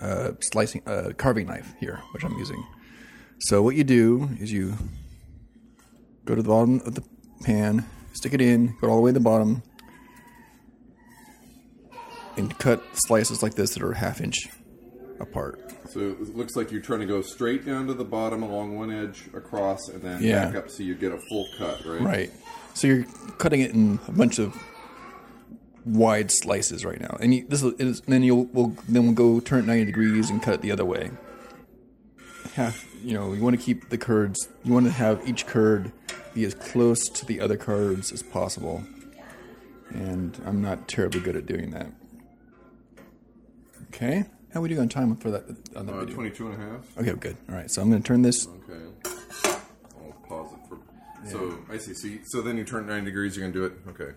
uh, 0.00 0.32
slicing 0.40 0.82
uh, 0.86 1.10
carving 1.16 1.46
knife 1.46 1.74
here, 1.80 2.00
which 2.12 2.24
I'm 2.24 2.36
using. 2.38 2.62
So 3.40 3.62
what 3.62 3.74
you 3.76 3.84
do 3.84 4.28
is 4.38 4.52
you 4.52 4.74
go 6.24 6.34
to 6.34 6.42
the 6.42 6.48
bottom 6.48 6.80
of 6.86 6.94
the 6.94 7.02
pan, 7.42 7.86
stick 8.12 8.34
it 8.34 8.40
in, 8.40 8.76
go 8.80 8.88
all 8.90 8.96
the 8.96 9.02
way 9.02 9.10
to 9.10 9.14
the 9.14 9.20
bottom, 9.20 9.62
and 12.36 12.56
cut 12.58 12.82
slices 12.94 13.42
like 13.42 13.54
this 13.54 13.74
that 13.74 13.82
are 13.82 13.92
half 13.92 14.20
inch 14.20 14.48
apart. 15.18 15.60
So 15.90 16.00
it 16.00 16.36
looks 16.36 16.54
like 16.56 16.70
you're 16.70 16.80
trying 16.80 17.00
to 17.00 17.06
go 17.06 17.20
straight 17.20 17.66
down 17.66 17.86
to 17.88 17.94
the 17.94 18.04
bottom 18.04 18.42
along 18.42 18.76
one 18.76 18.90
edge 18.92 19.24
across, 19.34 19.88
and 19.88 20.00
then 20.02 20.22
Yeah. 20.22 20.46
back 20.46 20.56
up 20.56 20.70
so 20.70 20.82
you 20.82 20.94
get 20.94 21.12
a 21.12 21.18
full 21.28 21.46
cut, 21.58 21.84
right? 21.84 22.00
Right. 22.00 22.30
So 22.74 22.86
you're 22.86 23.04
cutting 23.38 23.60
it 23.60 23.72
in 23.72 23.98
a 24.06 24.12
bunch 24.12 24.38
of 24.38 24.56
wide 25.84 26.30
slices 26.30 26.84
right 26.84 27.00
now, 27.00 27.16
and 27.20 27.34
you, 27.34 27.46
this 27.48 27.62
is, 27.62 28.00
then 28.02 28.22
you'll 28.22 28.44
we'll, 28.46 28.76
then 28.88 29.04
we'll 29.04 29.12
go 29.14 29.40
turn 29.40 29.60
it 29.60 29.66
ninety 29.66 29.84
degrees 29.86 30.30
and 30.30 30.42
cut 30.42 30.54
it 30.54 30.60
the 30.62 30.72
other 30.72 30.84
way. 30.84 31.10
Half, 32.54 32.86
you 33.04 33.14
know, 33.14 33.32
you 33.32 33.42
want 33.42 33.58
to 33.58 33.62
keep 33.62 33.88
the 33.90 33.98
curds. 33.98 34.48
You 34.64 34.72
want 34.72 34.86
to 34.86 34.92
have 34.92 35.26
each 35.28 35.46
curd 35.46 35.92
be 36.34 36.44
as 36.44 36.54
close 36.54 37.08
to 37.08 37.24
the 37.26 37.40
other 37.40 37.56
curds 37.56 38.12
as 38.12 38.22
possible, 38.22 38.84
and 39.90 40.40
I'm 40.46 40.60
not 40.60 40.88
terribly 40.88 41.20
good 41.20 41.36
at 41.36 41.46
doing 41.46 41.70
that. 41.70 41.86
Okay, 43.88 44.24
how 44.52 44.60
are 44.60 44.62
we 44.62 44.68
doing 44.68 44.80
on 44.82 44.88
time 44.88 45.16
for 45.16 45.30
that 45.30 45.44
on 45.76 45.86
the 45.86 45.92
Uh, 45.92 46.00
video? 46.00 46.14
22 46.14 46.46
and 46.48 46.54
a 46.62 46.66
half. 46.66 46.98
Okay, 46.98 47.12
good. 47.14 47.36
All 47.48 47.54
right, 47.56 47.70
so 47.70 47.82
I'm 47.82 47.90
going 47.90 48.02
to 48.02 48.06
turn 48.06 48.22
this. 48.22 48.46
Okay. 48.46 49.10
I'll 49.98 50.12
pause 50.28 50.52
it 50.52 50.68
for. 50.68 50.78
So 51.28 51.58
I 51.68 51.76
see. 51.78 51.94
So, 51.94 52.08
so 52.24 52.42
then 52.42 52.56
you 52.56 52.64
turn 52.64 52.86
90 52.86 53.04
degrees. 53.04 53.36
You're 53.36 53.48
gonna 53.50 53.52
do 53.52 53.64
it. 53.64 53.72
Okay. 53.90 54.12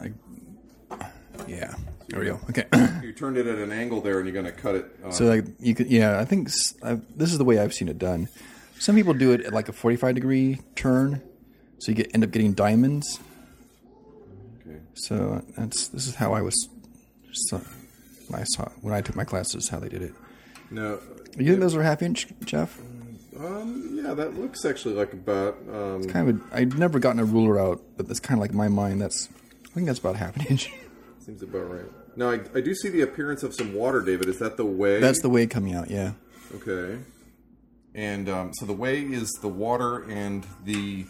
I, 0.00 0.12
yeah, 1.46 1.74
there 2.08 2.20
we 2.20 2.26
go. 2.26 2.40
Okay. 2.50 2.64
You 3.02 3.12
turned 3.12 3.36
it 3.36 3.46
at 3.46 3.58
an 3.58 3.72
angle 3.72 4.00
there, 4.00 4.18
and 4.18 4.26
you're 4.26 4.34
gonna 4.34 4.52
cut 4.52 4.74
it. 4.74 4.86
Uh, 5.04 5.10
So 5.10 5.24
like 5.26 5.44
you 5.60 5.74
could, 5.74 5.88
yeah, 5.88 6.18
I 6.18 6.24
think 6.24 6.48
s 6.48 6.74
I 6.82 6.98
this 7.16 7.32
is 7.32 7.38
the 7.38 7.44
way 7.44 7.58
I've 7.58 7.72
seen 7.74 7.88
it 7.88 7.98
done. 7.98 8.28
Some 8.78 8.94
people 8.96 9.14
do 9.14 9.32
it 9.32 9.40
at 9.42 9.52
like 9.52 9.68
a 9.68 9.72
forty-five 9.72 10.14
degree 10.14 10.60
turn, 10.76 11.20
so 11.78 11.90
you 11.90 11.96
get 11.96 12.10
end 12.14 12.22
up 12.24 12.30
getting 12.30 12.52
diamonds. 12.52 13.18
okay. 14.66 14.78
So 14.94 15.42
that's 15.56 15.88
this 15.88 16.06
is 16.06 16.14
how 16.16 16.32
I 16.34 16.42
was. 16.42 16.68
So, 17.32 17.60
I 18.34 18.44
saw 18.44 18.68
when 18.82 18.92
I 18.94 19.00
took 19.00 19.16
my 19.16 19.24
classes 19.24 19.68
how 19.68 19.78
they 19.78 19.88
did 19.88 20.02
it. 20.02 20.14
No. 20.70 20.98
You 21.38 21.46
think 21.46 21.60
those 21.60 21.74
are 21.76 21.82
half 21.82 22.02
inch, 22.02 22.26
Jeff? 22.44 22.78
um, 23.38 24.00
yeah, 24.02 24.12
that 24.14 24.34
looks 24.38 24.64
actually 24.64 24.94
like 24.94 25.12
about. 25.12 25.56
Um, 25.72 26.04
Kind 26.08 26.28
of. 26.28 26.52
A, 26.52 26.56
I've 26.56 26.76
never 26.78 26.98
gotten 26.98 27.20
a 27.20 27.24
ruler 27.24 27.60
out, 27.60 27.80
but 27.96 28.08
that's 28.08 28.18
kind 28.20 28.38
of 28.38 28.42
like 28.42 28.52
my 28.52 28.68
mind. 28.68 29.00
That's 29.00 29.28
I 29.70 29.74
think 29.74 29.86
that's 29.86 29.98
about 29.98 30.16
half 30.16 30.36
an 30.36 30.46
inch. 30.46 30.70
seems 31.28 31.42
about 31.42 31.70
right. 31.70 31.84
Now, 32.16 32.30
I, 32.30 32.40
I 32.54 32.60
do 32.60 32.74
see 32.74 32.88
the 32.88 33.02
appearance 33.02 33.42
of 33.42 33.54
some 33.54 33.74
water, 33.74 34.00
David. 34.00 34.28
Is 34.28 34.38
that 34.38 34.56
the 34.56 34.64
whey? 34.64 34.98
That's 34.98 35.20
the 35.20 35.28
whey 35.28 35.46
coming 35.46 35.74
out. 35.74 35.90
Yeah. 35.90 36.12
Okay. 36.54 36.98
And 37.94 38.28
um, 38.28 38.52
so 38.54 38.64
the 38.64 38.72
whey 38.72 39.02
is 39.02 39.30
the 39.42 39.48
water 39.48 40.08
and 40.10 40.46
the 40.64 41.04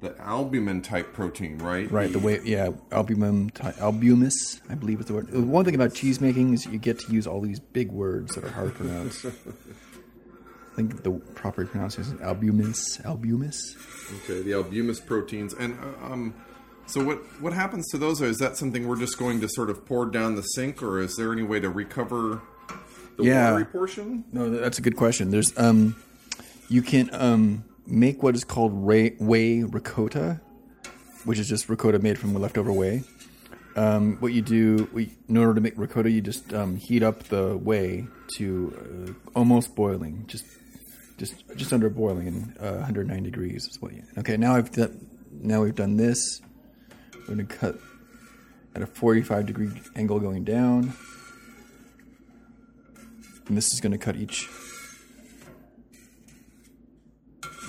the 0.00 0.20
albumin 0.20 0.82
type 0.82 1.12
protein, 1.12 1.58
right? 1.58 1.88
Right, 1.88 2.12
the 2.12 2.18
whey, 2.18 2.40
yeah, 2.44 2.70
albumin, 2.90 3.50
ty- 3.50 3.74
albumis, 3.78 4.60
I 4.68 4.74
believe 4.74 4.98
is 4.98 5.06
the 5.06 5.14
word. 5.14 5.32
One 5.32 5.64
thing 5.64 5.76
about 5.76 5.94
cheese 5.94 6.20
making 6.20 6.54
is 6.54 6.66
you 6.66 6.78
get 6.78 6.98
to 7.00 7.12
use 7.12 7.24
all 7.24 7.40
these 7.40 7.60
big 7.60 7.92
words 7.92 8.34
that 8.34 8.42
are 8.42 8.50
hard 8.50 8.72
to 8.72 8.74
pronounce. 8.74 9.24
I 10.72 10.74
think 10.74 11.04
the 11.04 11.12
proper 11.34 11.66
pronunciation 11.66 12.16
is 12.16 12.20
albumis, 12.20 13.00
albumis. 13.04 13.76
Okay, 14.24 14.42
the 14.42 14.54
albuminous 14.54 14.98
proteins, 14.98 15.54
and 15.54 15.78
uh, 15.78 16.12
um, 16.12 16.34
so 16.86 17.02
what 17.04 17.18
what 17.40 17.52
happens 17.52 17.88
to 17.90 17.98
those? 17.98 18.20
Is 18.20 18.38
that 18.38 18.56
something 18.56 18.86
we're 18.86 18.98
just 18.98 19.18
going 19.18 19.40
to 19.40 19.48
sort 19.48 19.70
of 19.70 19.84
pour 19.86 20.06
down 20.06 20.34
the 20.36 20.42
sink, 20.42 20.82
or 20.82 21.00
is 21.00 21.16
there 21.16 21.32
any 21.32 21.42
way 21.42 21.60
to 21.60 21.68
recover 21.70 22.40
the 23.16 23.24
Yeah. 23.24 23.50
watery 23.52 23.64
portion? 23.66 24.24
No, 24.32 24.50
that's 24.50 24.78
a 24.78 24.82
good 24.82 24.96
question. 24.96 25.30
There's, 25.30 25.56
um, 25.58 25.96
you 26.68 26.82
can 26.82 27.10
um, 27.14 27.64
make 27.86 28.22
what 28.22 28.34
is 28.34 28.44
called 28.44 28.72
whey, 28.72 29.10
whey 29.18 29.62
ricotta, 29.62 30.40
which 31.24 31.38
is 31.38 31.48
just 31.48 31.68
ricotta 31.68 31.98
made 31.98 32.18
from 32.18 32.34
leftover 32.34 32.72
whey. 32.72 33.04
Um, 33.74 34.16
what 34.20 34.32
you 34.34 34.42
do, 34.42 34.88
we, 34.92 35.12
in 35.28 35.36
order 35.38 35.54
to 35.54 35.60
make 35.62 35.78
ricotta, 35.78 36.10
you 36.10 36.20
just 36.20 36.52
um, 36.52 36.76
heat 36.76 37.02
up 37.02 37.24
the 37.24 37.56
whey 37.56 38.06
to 38.36 38.74
uh, 39.08 39.30
almost 39.38 39.74
boiling, 39.74 40.24
just 40.26 40.44
just 41.18 41.34
just 41.56 41.72
under 41.72 41.88
boiling 41.88 42.26
and 42.26 42.56
uh, 42.60 42.76
109 42.80 43.22
degrees 43.22 43.64
is 43.70 43.78
what 43.80 43.92
you. 43.94 44.02
Okay, 44.18 44.36
now 44.36 44.56
I've 44.56 44.72
done, 44.72 45.06
now 45.30 45.62
we've 45.62 45.74
done 45.74 45.96
this. 45.96 46.40
We're 47.22 47.36
gonna 47.36 47.44
cut 47.44 47.76
at 48.74 48.82
a 48.82 48.86
45 48.86 49.46
degree 49.46 49.70
angle 49.94 50.18
going 50.18 50.44
down, 50.44 50.94
and 53.46 53.56
this 53.56 53.72
is 53.72 53.80
gonna 53.80 53.98
cut 53.98 54.16
each. 54.16 54.48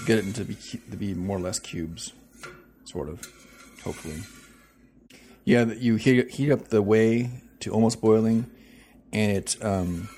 Get 0.05 0.17
it 0.17 0.25
into 0.25 0.43
be 0.43 0.55
to 0.55 0.97
be 0.97 1.13
more 1.13 1.37
or 1.37 1.41
less 1.41 1.59
cubes, 1.59 2.13
sort 2.83 3.09
of, 3.09 3.21
hopefully. 3.83 4.23
Yeah, 5.45 5.65
you 5.65 5.95
heat, 5.95 6.31
heat 6.31 6.51
up 6.51 6.69
the 6.69 6.81
whey 6.81 7.29
to 7.61 7.71
almost 7.71 8.01
boiling, 8.01 8.49
and 9.11 9.37
it 9.37 9.57
um, 9.63 10.09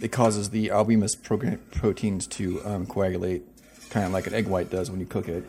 it 0.00 0.08
causes 0.08 0.50
the 0.50 0.70
albuminous 0.70 1.14
proteins 1.14 2.26
to 2.26 2.64
um, 2.64 2.86
coagulate, 2.86 3.44
kind 3.90 4.06
of 4.06 4.12
like 4.12 4.26
an 4.26 4.34
egg 4.34 4.46
white 4.46 4.70
does 4.70 4.90
when 4.90 5.00
you 5.00 5.06
cook 5.06 5.28
it. 5.28 5.44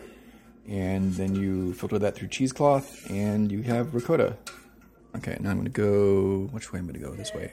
And 0.69 1.13
then 1.13 1.33
you 1.33 1.73
filter 1.73 1.97
that 1.97 2.15
through 2.15 2.27
cheesecloth, 2.27 3.09
and 3.09 3.51
you 3.51 3.63
have 3.63 3.95
ricotta. 3.95 4.37
Okay, 5.17 5.35
now 5.39 5.49
I'm 5.49 5.55
going 5.55 5.65
to 5.65 5.71
go. 5.71 6.47
Which 6.51 6.71
way 6.71 6.77
am 6.77 6.85
I 6.85 6.91
going 6.91 7.01
to 7.01 7.09
go? 7.09 7.15
This 7.15 7.33
way. 7.33 7.51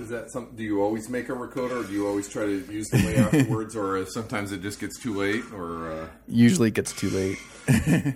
Is 0.00 0.08
that 0.08 0.30
something? 0.30 0.56
Do 0.56 0.62
you 0.62 0.82
always 0.82 1.10
make 1.10 1.28
a 1.28 1.34
ricotta, 1.34 1.80
or 1.80 1.82
do 1.84 1.92
you 1.92 2.06
always 2.06 2.26
try 2.28 2.46
to 2.46 2.72
use 2.72 2.88
the 2.88 2.98
whey 2.98 3.16
afterwards, 3.40 3.76
or 3.76 4.04
sometimes 4.06 4.52
it 4.52 4.62
just 4.62 4.80
gets 4.80 4.98
too 4.98 5.14
late? 5.14 5.44
Or 5.52 5.92
uh... 5.92 6.08
usually 6.26 6.68
it 6.68 6.74
gets 6.74 6.94
too 6.94 7.10
late. 7.10 7.38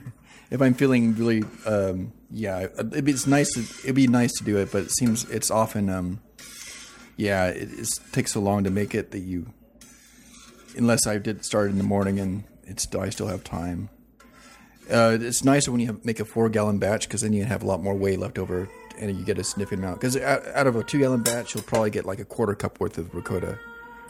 if 0.51 0.63
I'm 0.63 0.73
feeling 0.73 1.15
really, 1.17 1.45
um, 1.67 2.13
yeah, 2.31 2.69
it'd 2.79 3.05
be, 3.05 3.13
it's 3.13 3.27
nice. 3.27 3.53
To, 3.53 3.61
it'd 3.85 3.95
be 3.95 4.07
nice 4.07 4.33
to 4.39 4.45
do 4.45 4.57
it, 4.57 4.73
but 4.73 4.85
it 4.85 4.93
seems 4.93 5.29
it's 5.31 5.51
often, 5.51 5.91
um, 5.91 6.21
yeah, 7.17 7.49
it, 7.49 7.69
it 7.71 7.89
takes 8.13 8.33
so 8.33 8.41
long 8.41 8.65
to 8.65 8.71
make 8.71 8.95
it 8.95 9.11
that 9.11 9.21
you, 9.21 9.53
unless 10.77 11.07
I 11.07 11.19
did 11.19 11.45
start 11.45 11.71
in 11.71 11.79
the 11.79 11.85
morning 11.85 12.19
and 12.19 12.45
it's 12.65 12.87
I 12.95 13.11
still 13.11 13.27
have 13.27 13.45
time. 13.45 13.89
Uh, 14.91 15.19
it's 15.21 15.45
nicer 15.45 15.71
when 15.71 15.81
you 15.81 15.87
have, 15.87 16.05
make 16.05 16.19
a 16.19 16.25
four 16.25 16.49
gallon 16.49 16.79
batch 16.79 17.07
because 17.07 17.21
then 17.21 17.33
you 17.33 17.45
have 17.45 17.63
a 17.63 17.67
lot 17.67 17.81
more 17.83 17.95
whey 17.95 18.17
left 18.17 18.39
over 18.39 18.69
and 18.99 19.17
you 19.17 19.25
get 19.25 19.39
a 19.39 19.45
significant 19.45 19.83
amount. 19.83 20.01
Because 20.01 20.17
out, 20.17 20.47
out 20.49 20.67
of 20.67 20.77
a 20.77 20.83
two 20.83 20.99
gallon 20.99 21.23
batch, 21.23 21.55
you'll 21.55 21.65
probably 21.65 21.91
get 21.91 22.05
like 22.05 22.19
a 22.19 22.25
quarter 22.25 22.55
cup 22.55 22.81
worth 22.81 22.99
of 22.99 23.15
ricotta. 23.15 23.59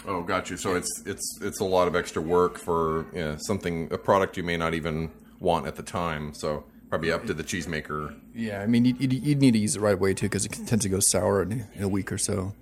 Oh, 0.06 0.22
got 0.22 0.48
you. 0.50 0.56
So 0.56 0.74
it's 0.74 1.02
it's 1.04 1.38
it's 1.42 1.60
a 1.60 1.64
lot 1.64 1.88
of 1.88 1.94
extra 1.94 2.22
work 2.22 2.58
for 2.58 3.06
you 3.12 3.20
know, 3.20 3.36
something 3.38 3.92
a 3.92 3.98
product 3.98 4.36
you 4.36 4.42
may 4.42 4.56
not 4.56 4.74
even 4.74 5.10
want 5.40 5.66
at 5.66 5.76
the 5.76 5.82
time. 5.82 6.32
So 6.34 6.64
probably 6.88 7.12
up 7.12 7.26
to 7.26 7.34
the 7.34 7.44
cheesemaker. 7.44 8.18
Yeah, 8.34 8.62
I 8.62 8.66
mean, 8.66 8.84
you 8.84 8.94
you 8.98 9.34
need 9.34 9.52
to 9.52 9.58
use 9.58 9.76
it 9.76 9.80
right 9.80 9.94
away 9.94 10.14
too 10.14 10.26
because 10.26 10.46
it 10.46 10.52
tends 10.66 10.84
to 10.84 10.88
go 10.88 10.98
sour 11.00 11.42
in, 11.42 11.66
in, 11.74 11.82
a 11.82 11.88
week 11.88 12.10
or 12.10 12.18
so. 12.18 12.54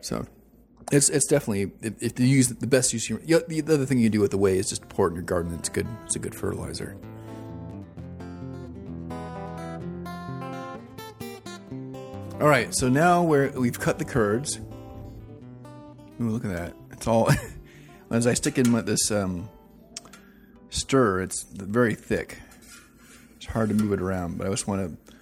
So 0.00 0.26
it's 0.92 1.08
it's 1.08 1.26
definitely 1.26 1.72
if, 1.82 2.18
you 2.18 2.26
use 2.26 2.48
the 2.48 2.66
best 2.66 2.92
use. 2.92 3.08
The 3.08 3.62
other 3.66 3.86
thing 3.86 3.98
you 3.98 4.10
do 4.10 4.20
with 4.20 4.30
the 4.30 4.38
whey 4.38 4.58
is 4.58 4.68
just 4.68 4.88
pour 4.88 5.08
it 5.08 5.10
in 5.10 5.16
your 5.16 5.24
garden. 5.24 5.54
It's 5.54 5.68
good. 5.68 5.86
It's 6.04 6.16
a 6.16 6.18
good 6.18 6.34
fertilizer. 6.34 6.96
All 12.40 12.48
right, 12.48 12.74
so 12.74 12.88
now 12.88 13.22
we're 13.22 13.50
we've 13.50 13.80
cut 13.80 13.98
the 13.98 14.04
curds. 14.04 14.60
Ooh, 16.20 16.28
look 16.28 16.44
at 16.44 16.52
that! 16.52 16.76
It's 16.92 17.06
all 17.06 17.30
as 18.10 18.26
I 18.26 18.34
stick 18.34 18.58
in 18.58 18.72
this 18.84 19.10
um, 19.10 19.48
stir, 20.70 21.22
it's 21.22 21.42
very 21.44 21.94
thick. 21.94 22.38
It's 23.36 23.46
hard 23.46 23.70
to 23.70 23.74
move 23.74 23.92
it 23.92 24.00
around, 24.00 24.38
but 24.38 24.46
I 24.46 24.50
just 24.50 24.68
want 24.68 24.88
to 25.06 25.14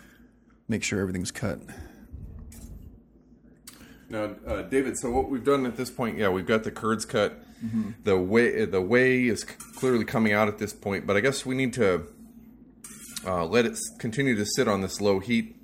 make 0.68 0.82
sure 0.82 1.00
everything's 1.00 1.30
cut. 1.30 1.60
Now, 4.08 4.34
uh, 4.46 4.62
David, 4.62 4.98
so 4.98 5.10
what 5.10 5.30
we've 5.30 5.44
done 5.44 5.66
at 5.66 5.76
this 5.76 5.90
point, 5.90 6.18
yeah, 6.18 6.28
we've 6.28 6.46
got 6.46 6.64
the 6.64 6.70
curds 6.70 7.04
cut. 7.04 7.40
Mm-hmm. 7.64 7.90
The 8.04 8.18
way 8.18 8.64
the 8.66 8.82
whey 8.82 9.24
is 9.26 9.44
clearly 9.44 10.04
coming 10.04 10.32
out 10.32 10.48
at 10.48 10.58
this 10.58 10.72
point, 10.72 11.06
but 11.06 11.16
I 11.16 11.20
guess 11.20 11.46
we 11.46 11.54
need 11.54 11.72
to 11.74 12.06
uh, 13.26 13.46
let 13.46 13.64
it 13.64 13.78
continue 13.98 14.36
to 14.36 14.44
sit 14.44 14.68
on 14.68 14.82
this 14.82 15.00
low 15.00 15.18
heat 15.20 15.56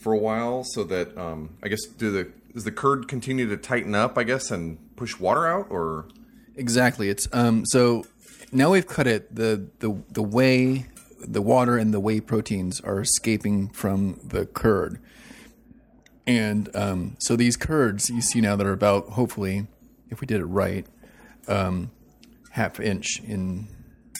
for 0.00 0.12
a 0.12 0.18
while, 0.18 0.64
so 0.64 0.84
that 0.84 1.16
um, 1.18 1.56
I 1.62 1.68
guess 1.68 1.84
do 1.84 2.10
the 2.10 2.32
does 2.54 2.64
the 2.64 2.72
curd 2.72 3.06
continue 3.06 3.46
to 3.48 3.56
tighten 3.58 3.94
up? 3.94 4.16
I 4.16 4.24
guess 4.24 4.50
and 4.50 4.78
push 4.96 5.18
water 5.18 5.46
out, 5.46 5.66
or 5.68 6.08
exactly. 6.54 7.10
It's 7.10 7.28
um 7.32 7.66
so 7.66 8.06
now 8.52 8.70
we've 8.70 8.86
cut 8.86 9.06
it, 9.06 9.34
the 9.34 9.68
the 9.80 10.00
the 10.10 10.22
whey, 10.22 10.86
the 11.20 11.42
water 11.42 11.76
and 11.76 11.92
the 11.92 12.00
whey 12.00 12.20
proteins 12.20 12.80
are 12.80 13.00
escaping 13.00 13.68
from 13.68 14.20
the 14.24 14.46
curd, 14.46 15.00
and 16.26 16.74
um, 16.74 17.16
so 17.18 17.36
these 17.36 17.56
curds 17.56 18.10
you 18.10 18.20
see 18.20 18.40
now 18.40 18.56
that 18.56 18.66
are 18.66 18.72
about 18.72 19.10
hopefully, 19.10 19.66
if 20.10 20.20
we 20.20 20.26
did 20.26 20.40
it 20.40 20.46
right, 20.46 20.86
um, 21.48 21.90
half 22.50 22.80
inch 22.80 23.20
in 23.20 23.68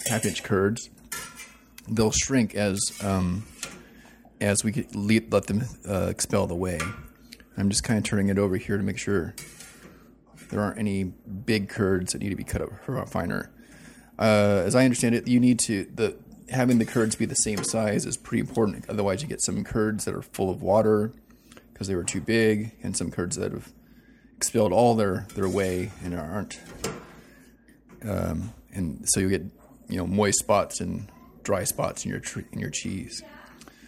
half 0.08 0.24
inch 0.24 0.42
curds, 0.42 0.90
they'll 1.88 2.12
shrink 2.12 2.54
as 2.54 2.80
um, 3.02 3.46
as 4.40 4.62
we 4.62 4.86
let 4.94 5.46
them 5.46 5.64
uh, 5.88 6.06
expel 6.08 6.46
the 6.46 6.54
whey. 6.54 6.78
I'm 7.56 7.70
just 7.70 7.84
kind 7.84 7.98
of 7.98 8.04
turning 8.04 8.28
it 8.28 8.38
over 8.38 8.56
here 8.56 8.76
to 8.76 8.82
make 8.82 8.98
sure 8.98 9.34
there 10.50 10.60
aren't 10.60 10.78
any 10.78 11.04
big 11.04 11.68
curds 11.68 12.12
that 12.12 12.20
need 12.20 12.28
to 12.30 12.36
be 12.36 12.44
cut 12.44 12.62
up 12.62 13.08
finer. 13.08 13.50
Uh, 14.18 14.62
as 14.64 14.74
I 14.74 14.84
understand 14.84 15.14
it, 15.14 15.26
you 15.26 15.40
need 15.40 15.58
to 15.60 15.86
the 15.92 16.16
having 16.50 16.78
the 16.78 16.84
curds 16.84 17.16
be 17.16 17.24
the 17.24 17.34
same 17.34 17.64
size 17.64 18.06
is 18.06 18.16
pretty 18.16 18.40
important. 18.40 18.88
Otherwise, 18.88 19.22
you 19.22 19.28
get 19.28 19.42
some 19.42 19.64
curds 19.64 20.04
that 20.04 20.14
are 20.14 20.22
full 20.22 20.50
of 20.50 20.62
water 20.62 21.12
because 21.76 21.88
they 21.88 21.94
were 21.94 22.04
too 22.04 22.22
big, 22.22 22.72
and 22.82 22.96
some 22.96 23.10
curds 23.10 23.36
that 23.36 23.52
have 23.52 23.70
expelled 24.36 24.72
all 24.72 24.94
their 24.94 25.26
their 25.34 25.48
whey 25.48 25.90
and 26.02 26.14
aren't. 26.14 26.58
Um, 28.02 28.54
and 28.72 29.06
so 29.08 29.20
you 29.20 29.28
get 29.28 29.42
you 29.88 29.98
know 29.98 30.06
moist 30.06 30.38
spots 30.38 30.80
and 30.80 31.10
dry 31.42 31.64
spots 31.64 32.06
in 32.06 32.10
your 32.10 32.22
in 32.52 32.60
your 32.60 32.70
cheese. 32.70 33.22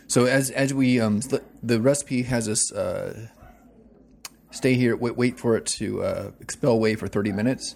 So 0.06 0.26
as 0.26 0.50
as 0.50 0.74
we 0.74 1.00
um, 1.00 1.20
the 1.62 1.80
recipe 1.80 2.22
has 2.22 2.48
us 2.48 2.70
uh, 2.72 3.28
stay 4.50 4.74
here, 4.74 4.94
wait, 4.96 5.16
wait 5.16 5.38
for 5.38 5.56
it 5.56 5.64
to 5.78 6.02
uh, 6.02 6.30
expel 6.40 6.78
whey 6.78 6.94
for 6.94 7.08
thirty 7.08 7.32
minutes 7.32 7.74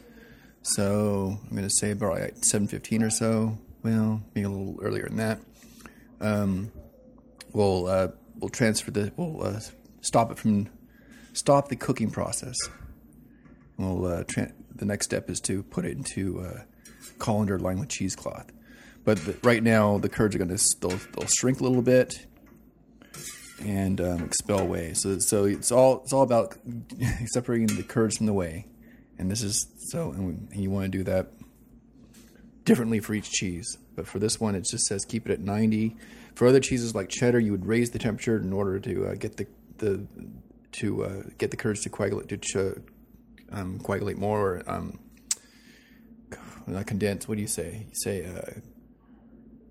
so 0.62 1.38
I'm 1.42 1.56
going 1.56 1.68
to 1.68 1.74
say 1.74 1.90
about 1.90 2.20
like 2.20 2.36
7:15 2.36 3.02
or 3.02 3.10
so. 3.10 3.58
Well, 3.82 4.22
maybe 4.34 4.46
a 4.46 4.48
little 4.48 4.78
earlier 4.80 5.06
than 5.08 5.16
that. 5.16 5.40
Um, 6.20 6.70
we'll 7.52 7.86
uh, 7.86 8.08
we'll 8.38 8.48
transfer 8.48 8.92
the 8.92 9.12
we'll 9.16 9.44
uh, 9.44 9.60
stop 10.02 10.30
it 10.30 10.38
from 10.38 10.68
stop 11.32 11.68
the 11.68 11.76
cooking 11.76 12.10
process. 12.10 12.56
We'll 13.78 14.04
uh, 14.04 14.24
tra- 14.24 14.52
the 14.74 14.84
next 14.84 15.06
step 15.06 15.30
is 15.30 15.40
to 15.40 15.62
put 15.62 15.86
it 15.86 15.96
into 15.96 16.40
uh, 16.40 16.60
colander 17.18 17.58
lined 17.58 17.80
with 17.80 17.88
cheesecloth. 17.88 18.52
But 19.04 19.18
the, 19.18 19.36
right 19.42 19.62
now 19.62 19.98
the 19.98 20.10
curds 20.10 20.34
are 20.34 20.38
going 20.38 20.54
to 20.54 20.64
they'll, 20.80 21.00
they'll 21.16 21.28
shrink 21.28 21.60
a 21.60 21.64
little 21.64 21.82
bit 21.82 22.26
and 23.64 24.00
um, 24.00 24.24
expel 24.24 24.66
whey. 24.66 24.92
So 24.92 25.18
so 25.18 25.46
it's 25.46 25.72
all 25.72 26.02
it's 26.02 26.12
all 26.12 26.22
about 26.22 26.56
separating 27.32 27.74
the 27.74 27.82
curds 27.82 28.18
from 28.18 28.26
the 28.26 28.34
whey 28.34 28.66
and 29.22 29.30
this 29.30 29.42
is 29.42 29.66
so 29.90 30.10
and 30.10 30.48
you 30.52 30.68
want 30.70 30.90
to 30.90 30.98
do 30.98 31.04
that 31.04 31.28
differently 32.64 33.00
for 33.00 33.14
each 33.14 33.30
cheese 33.30 33.78
but 33.94 34.06
for 34.06 34.18
this 34.18 34.40
one 34.40 34.54
it 34.54 34.64
just 34.64 34.84
says 34.84 35.04
keep 35.04 35.28
it 35.28 35.32
at 35.32 35.40
90 35.40 35.96
for 36.34 36.46
other 36.46 36.60
cheeses 36.60 36.94
like 36.94 37.08
cheddar 37.08 37.38
you 37.38 37.52
would 37.52 37.66
raise 37.66 37.90
the 37.90 37.98
temperature 37.98 38.36
in 38.36 38.52
order 38.52 38.78
to 38.78 39.06
uh, 39.06 39.14
get 39.14 39.36
the 39.36 39.46
the 39.82 40.06
to 40.72 41.04
uh, 41.04 41.22
get 41.36 41.50
the 41.50 41.56
courage 41.56 41.82
to 41.82 41.90
coagulate 41.90 42.28
to 42.28 42.38
ch- 42.38 42.78
um, 43.50 43.78
coagulate 43.80 44.16
more 44.16 44.40
or 44.40 44.62
um, 44.66 44.98
not 46.66 46.86
condense 46.86 47.28
what 47.28 47.34
do 47.34 47.42
you 47.42 47.48
say 47.48 47.86
you 47.88 47.94
say 47.94 48.24
uh, 48.24 48.60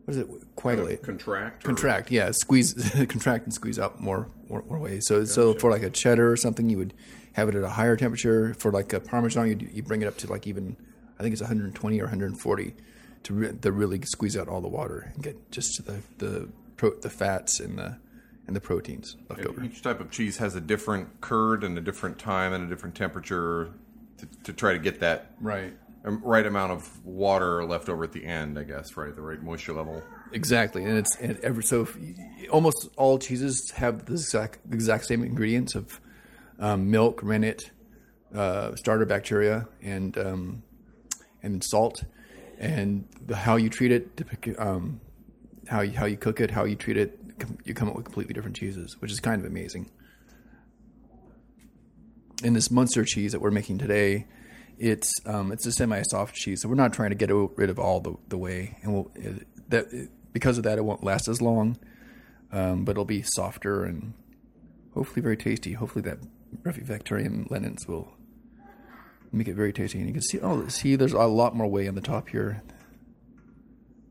what 0.05 0.15
is 0.15 0.17
it 0.17 0.27
coagulate 0.55 1.01
contract 1.01 1.63
contract 1.63 2.11
or? 2.11 2.13
yeah 2.13 2.29
squeeze 2.31 2.73
contract 3.09 3.45
and 3.45 3.53
squeeze 3.53 3.79
out 3.79 3.99
more 3.99 4.29
more, 4.47 4.63
more 4.67 4.77
ways 4.77 5.07
so 5.07 5.21
gotcha. 5.21 5.31
so 5.31 5.53
for 5.55 5.71
like 5.71 5.81
a 5.81 5.89
cheddar 5.89 6.31
or 6.31 6.37
something 6.37 6.69
you 6.69 6.77
would 6.77 6.93
have 7.33 7.49
it 7.49 7.55
at 7.55 7.63
a 7.63 7.69
higher 7.69 7.95
temperature. 7.95 8.53
For 8.55 8.71
like 8.71 8.93
a 8.93 8.99
Parmesan, 8.99 9.47
you, 9.47 9.69
you 9.71 9.83
bring 9.83 10.01
it 10.01 10.07
up 10.07 10.17
to 10.17 10.27
like 10.27 10.47
even, 10.47 10.75
I 11.19 11.23
think 11.23 11.33
it's 11.33 11.41
120 11.41 11.99
or 11.99 12.03
140 12.03 12.75
to, 13.23 13.33
re- 13.33 13.53
to 13.61 13.71
really 13.71 14.01
squeeze 14.03 14.35
out 14.35 14.47
all 14.47 14.61
the 14.61 14.67
water 14.67 15.11
and 15.13 15.23
get 15.23 15.51
just 15.51 15.75
to 15.75 15.83
the 15.83 16.01
the, 16.17 16.49
pro- 16.77 16.99
the 16.99 17.09
fats 17.09 17.59
and 17.59 17.77
the 17.77 17.97
and 18.47 18.55
the 18.55 18.61
proteins 18.61 19.17
left 19.29 19.41
and 19.41 19.49
over. 19.49 19.63
Each 19.63 19.81
type 19.81 19.99
of 19.99 20.11
cheese 20.11 20.37
has 20.37 20.55
a 20.55 20.61
different 20.61 21.21
curd 21.21 21.63
and 21.63 21.77
a 21.77 21.81
different 21.81 22.19
time 22.19 22.53
and 22.53 22.65
a 22.65 22.67
different 22.67 22.95
temperature 22.95 23.71
to, 24.17 24.27
to 24.43 24.53
try 24.53 24.73
to 24.73 24.79
get 24.79 24.99
that 24.99 25.31
right 25.39 25.73
right 26.03 26.45
amount 26.45 26.71
of 26.71 27.05
water 27.05 27.63
left 27.63 27.87
over 27.89 28.03
at 28.03 28.11
the 28.11 28.25
end. 28.25 28.57
I 28.57 28.63
guess 28.63 28.97
right, 28.97 29.15
the 29.15 29.21
right 29.21 29.41
moisture 29.41 29.73
level. 29.73 30.01
Exactly, 30.31 30.83
and 30.83 30.97
it's 30.97 31.15
and 31.17 31.39
every 31.39 31.63
so 31.63 31.87
almost 32.49 32.89
all 32.97 33.19
cheeses 33.19 33.71
have 33.75 34.05
the 34.05 34.13
exact 34.13 34.59
exact 34.71 35.05
same 35.05 35.23
ingredients 35.23 35.75
of 35.75 35.99
um, 36.59 36.89
milk, 36.89 37.21
rennet, 37.23 37.71
uh, 38.33 38.75
starter 38.75 39.05
bacteria, 39.05 39.67
and 39.81 40.17
um, 40.17 40.63
and 41.43 41.63
salt, 41.63 42.03
and 42.57 43.07
the, 43.25 43.35
how 43.35 43.55
you 43.55 43.69
treat 43.69 43.91
it, 43.91 44.57
um, 44.57 45.01
how 45.67 45.81
you, 45.81 45.91
how 45.91 46.05
you 46.05 46.17
cook 46.17 46.39
it, 46.39 46.51
how 46.51 46.63
you 46.63 46.75
treat 46.75 46.97
it, 46.97 47.19
you 47.65 47.73
come 47.73 47.89
up 47.89 47.95
with 47.95 48.05
completely 48.05 48.33
different 48.33 48.55
cheeses, 48.55 48.95
which 48.99 49.11
is 49.11 49.19
kind 49.19 49.39
of 49.41 49.49
amazing. 49.49 49.89
in 52.43 52.53
this 52.53 52.69
Muenster 52.69 53.05
cheese 53.05 53.31
that 53.31 53.41
we're 53.41 53.51
making 53.51 53.77
today, 53.77 54.27
it's 54.77 55.11
um, 55.25 55.51
it's 55.51 55.65
a 55.65 55.71
semi-soft 55.71 56.35
cheese, 56.35 56.61
so 56.61 56.69
we're 56.69 56.75
not 56.75 56.93
trying 56.93 57.11
to 57.11 57.15
get 57.15 57.29
rid 57.31 57.69
of 57.69 57.79
all 57.79 57.99
the, 57.99 58.15
the 58.29 58.37
whey, 58.37 58.77
and 58.81 58.93
we'll, 58.93 59.11
it, 59.15 59.47
that 59.69 60.09
because 60.33 60.57
of 60.57 60.63
that, 60.63 60.77
it 60.77 60.83
won't 60.83 61.03
last 61.03 61.27
as 61.27 61.41
long, 61.41 61.77
um, 62.51 62.83
but 62.83 62.91
it'll 62.91 63.05
be 63.05 63.23
softer 63.35 63.83
and 63.83 64.13
hopefully 64.93 65.21
very 65.21 65.37
tasty. 65.37 65.73
Hopefully 65.73 66.01
that 66.03 66.19
Brevibacterium 66.63 67.49
linens 67.51 67.87
will 67.87 68.13
make 69.31 69.47
it 69.47 69.55
very 69.55 69.73
tasty. 69.73 69.99
And 69.99 70.07
you 70.07 70.13
can 70.13 70.21
see, 70.21 70.39
oh, 70.39 70.67
see, 70.67 70.95
there's 70.95 71.13
a 71.13 71.19
lot 71.19 71.55
more 71.55 71.67
whey 71.67 71.87
on 71.87 71.95
the 71.95 72.01
top 72.01 72.29
here 72.29 72.63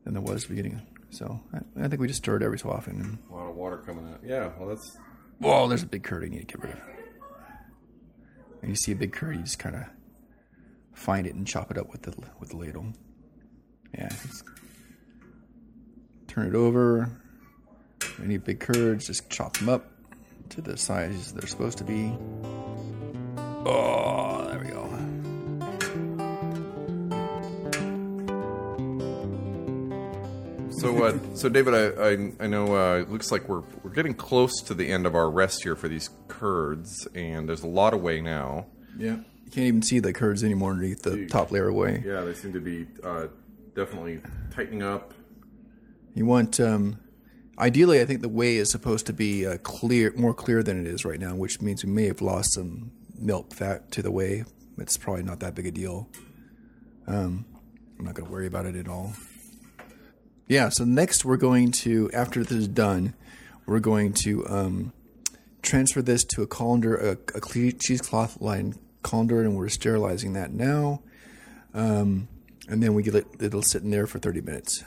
than 0.03 0.13
there 0.13 0.21
was 0.21 0.45
beginning. 0.45 0.81
So 1.11 1.41
I, 1.53 1.83
I, 1.83 1.87
think 1.87 2.01
we 2.01 2.07
just 2.07 2.23
stir 2.23 2.37
it 2.37 2.43
every 2.43 2.57
so 2.57 2.69
often. 2.69 2.99
And, 3.01 3.17
a 3.29 3.35
lot 3.35 3.49
of 3.49 3.55
water 3.55 3.77
coming 3.77 4.07
out. 4.11 4.21
Yeah, 4.23 4.51
well, 4.57 4.69
that's. 4.69 4.97
Well, 5.39 5.67
there's 5.67 5.83
a 5.83 5.87
big 5.87 6.03
curd 6.03 6.23
you 6.23 6.29
need 6.29 6.47
to 6.47 6.57
get 6.57 6.61
rid 6.61 6.71
of. 6.73 6.79
And 8.61 8.69
you 8.69 8.75
see 8.75 8.91
a 8.91 8.95
big 8.95 9.11
curd, 9.11 9.35
you 9.35 9.41
just 9.41 9.59
kind 9.59 9.75
of 9.75 9.83
find 10.93 11.27
it 11.27 11.33
and 11.35 11.45
chop 11.45 11.69
it 11.71 11.77
up 11.77 11.91
with 11.91 12.03
the 12.03 12.13
with 12.39 12.49
the 12.49 12.57
ladle. 12.57 12.93
Yeah. 13.93 14.09
Turn 16.27 16.47
it 16.47 16.55
over. 16.55 17.11
Any 18.23 18.37
big 18.37 18.59
curds, 18.59 19.07
just 19.07 19.29
chop 19.29 19.57
them 19.57 19.67
up 19.67 19.91
to 20.49 20.61
the 20.61 20.77
size 20.77 21.33
they're 21.33 21.47
supposed 21.47 21.77
to 21.79 21.83
be. 21.83 22.13
Oh, 23.65 24.47
there 24.49 24.59
we 24.59 24.69
go. 24.69 24.90
So, 30.81 31.03
uh, 31.03 31.19
so 31.35 31.47
David, 31.47 31.75
I, 31.75 32.09
I, 32.09 32.31
I 32.45 32.47
know 32.47 32.75
uh, 32.75 32.97
it 33.01 33.11
looks 33.11 33.31
like 33.31 33.47
we're 33.47 33.61
we're 33.83 33.91
getting 33.91 34.15
close 34.15 34.63
to 34.63 34.73
the 34.73 34.91
end 34.91 35.05
of 35.05 35.13
our 35.13 35.29
rest 35.29 35.61
here 35.61 35.75
for 35.75 35.87
these 35.87 36.09
curds, 36.27 37.07
and 37.13 37.47
there's 37.47 37.61
a 37.61 37.67
lot 37.67 37.93
of 37.93 38.01
whey 38.01 38.19
now. 38.19 38.65
Yeah, 38.97 39.17
you 39.45 39.51
can't 39.51 39.67
even 39.67 39.81
see 39.83 39.99
the 39.99 40.11
curds 40.11 40.43
anymore 40.43 40.71
underneath 40.71 41.03
the 41.03 41.27
top 41.27 41.51
layer 41.51 41.67
of 41.67 41.75
whey. 41.75 42.01
Yeah, 42.03 42.21
they 42.21 42.33
seem 42.33 42.53
to 42.53 42.59
be 42.59 42.87
uh, 43.03 43.27
definitely 43.75 44.21
tightening 44.55 44.81
up. 44.81 45.13
You 46.15 46.25
want, 46.25 46.59
um, 46.59 46.99
ideally, 47.59 48.01
I 48.01 48.05
think 48.05 48.21
the 48.21 48.29
whey 48.29 48.55
is 48.55 48.71
supposed 48.71 49.05
to 49.05 49.13
be 49.13 49.45
uh, 49.45 49.57
clear, 49.59 50.11
more 50.17 50.33
clear 50.33 50.63
than 50.63 50.83
it 50.83 50.87
is 50.87 51.05
right 51.05 51.19
now, 51.19 51.35
which 51.35 51.61
means 51.61 51.85
we 51.85 51.91
may 51.91 52.07
have 52.07 52.23
lost 52.23 52.53
some 52.53 52.91
milk 53.19 53.53
fat 53.53 53.91
to 53.91 54.01
the 54.01 54.11
whey. 54.11 54.45
It's 54.79 54.97
probably 54.97 55.21
not 55.21 55.41
that 55.41 55.53
big 55.53 55.67
a 55.67 55.71
deal. 55.71 56.09
Um, 57.05 57.45
I'm 57.99 58.05
not 58.05 58.15
going 58.15 58.25
to 58.25 58.31
worry 58.31 58.47
about 58.47 58.65
it 58.65 58.75
at 58.75 58.87
all. 58.87 59.13
Yeah, 60.51 60.67
so 60.67 60.83
next 60.83 61.23
we're 61.23 61.37
going 61.37 61.71
to, 61.83 62.11
after 62.11 62.43
this 62.43 62.51
is 62.51 62.67
done, 62.67 63.13
we're 63.65 63.79
going 63.79 64.11
to 64.25 64.45
um, 64.49 64.91
transfer 65.61 66.01
this 66.01 66.25
to 66.25 66.41
a 66.41 66.45
colander, 66.45 66.97
a, 66.97 67.11
a 67.37 67.71
cheesecloth 67.71 68.41
lined 68.41 68.77
colander, 69.01 69.39
and 69.39 69.55
we're 69.55 69.69
sterilizing 69.69 70.33
that 70.33 70.51
now. 70.51 71.03
Um, 71.73 72.27
and 72.67 72.83
then 72.83 72.93
we 72.93 73.01
get 73.01 73.15
it, 73.15 73.27
it'll 73.39 73.61
sit 73.61 73.83
in 73.83 73.91
there 73.91 74.05
for 74.05 74.19
30 74.19 74.41
minutes. 74.41 74.83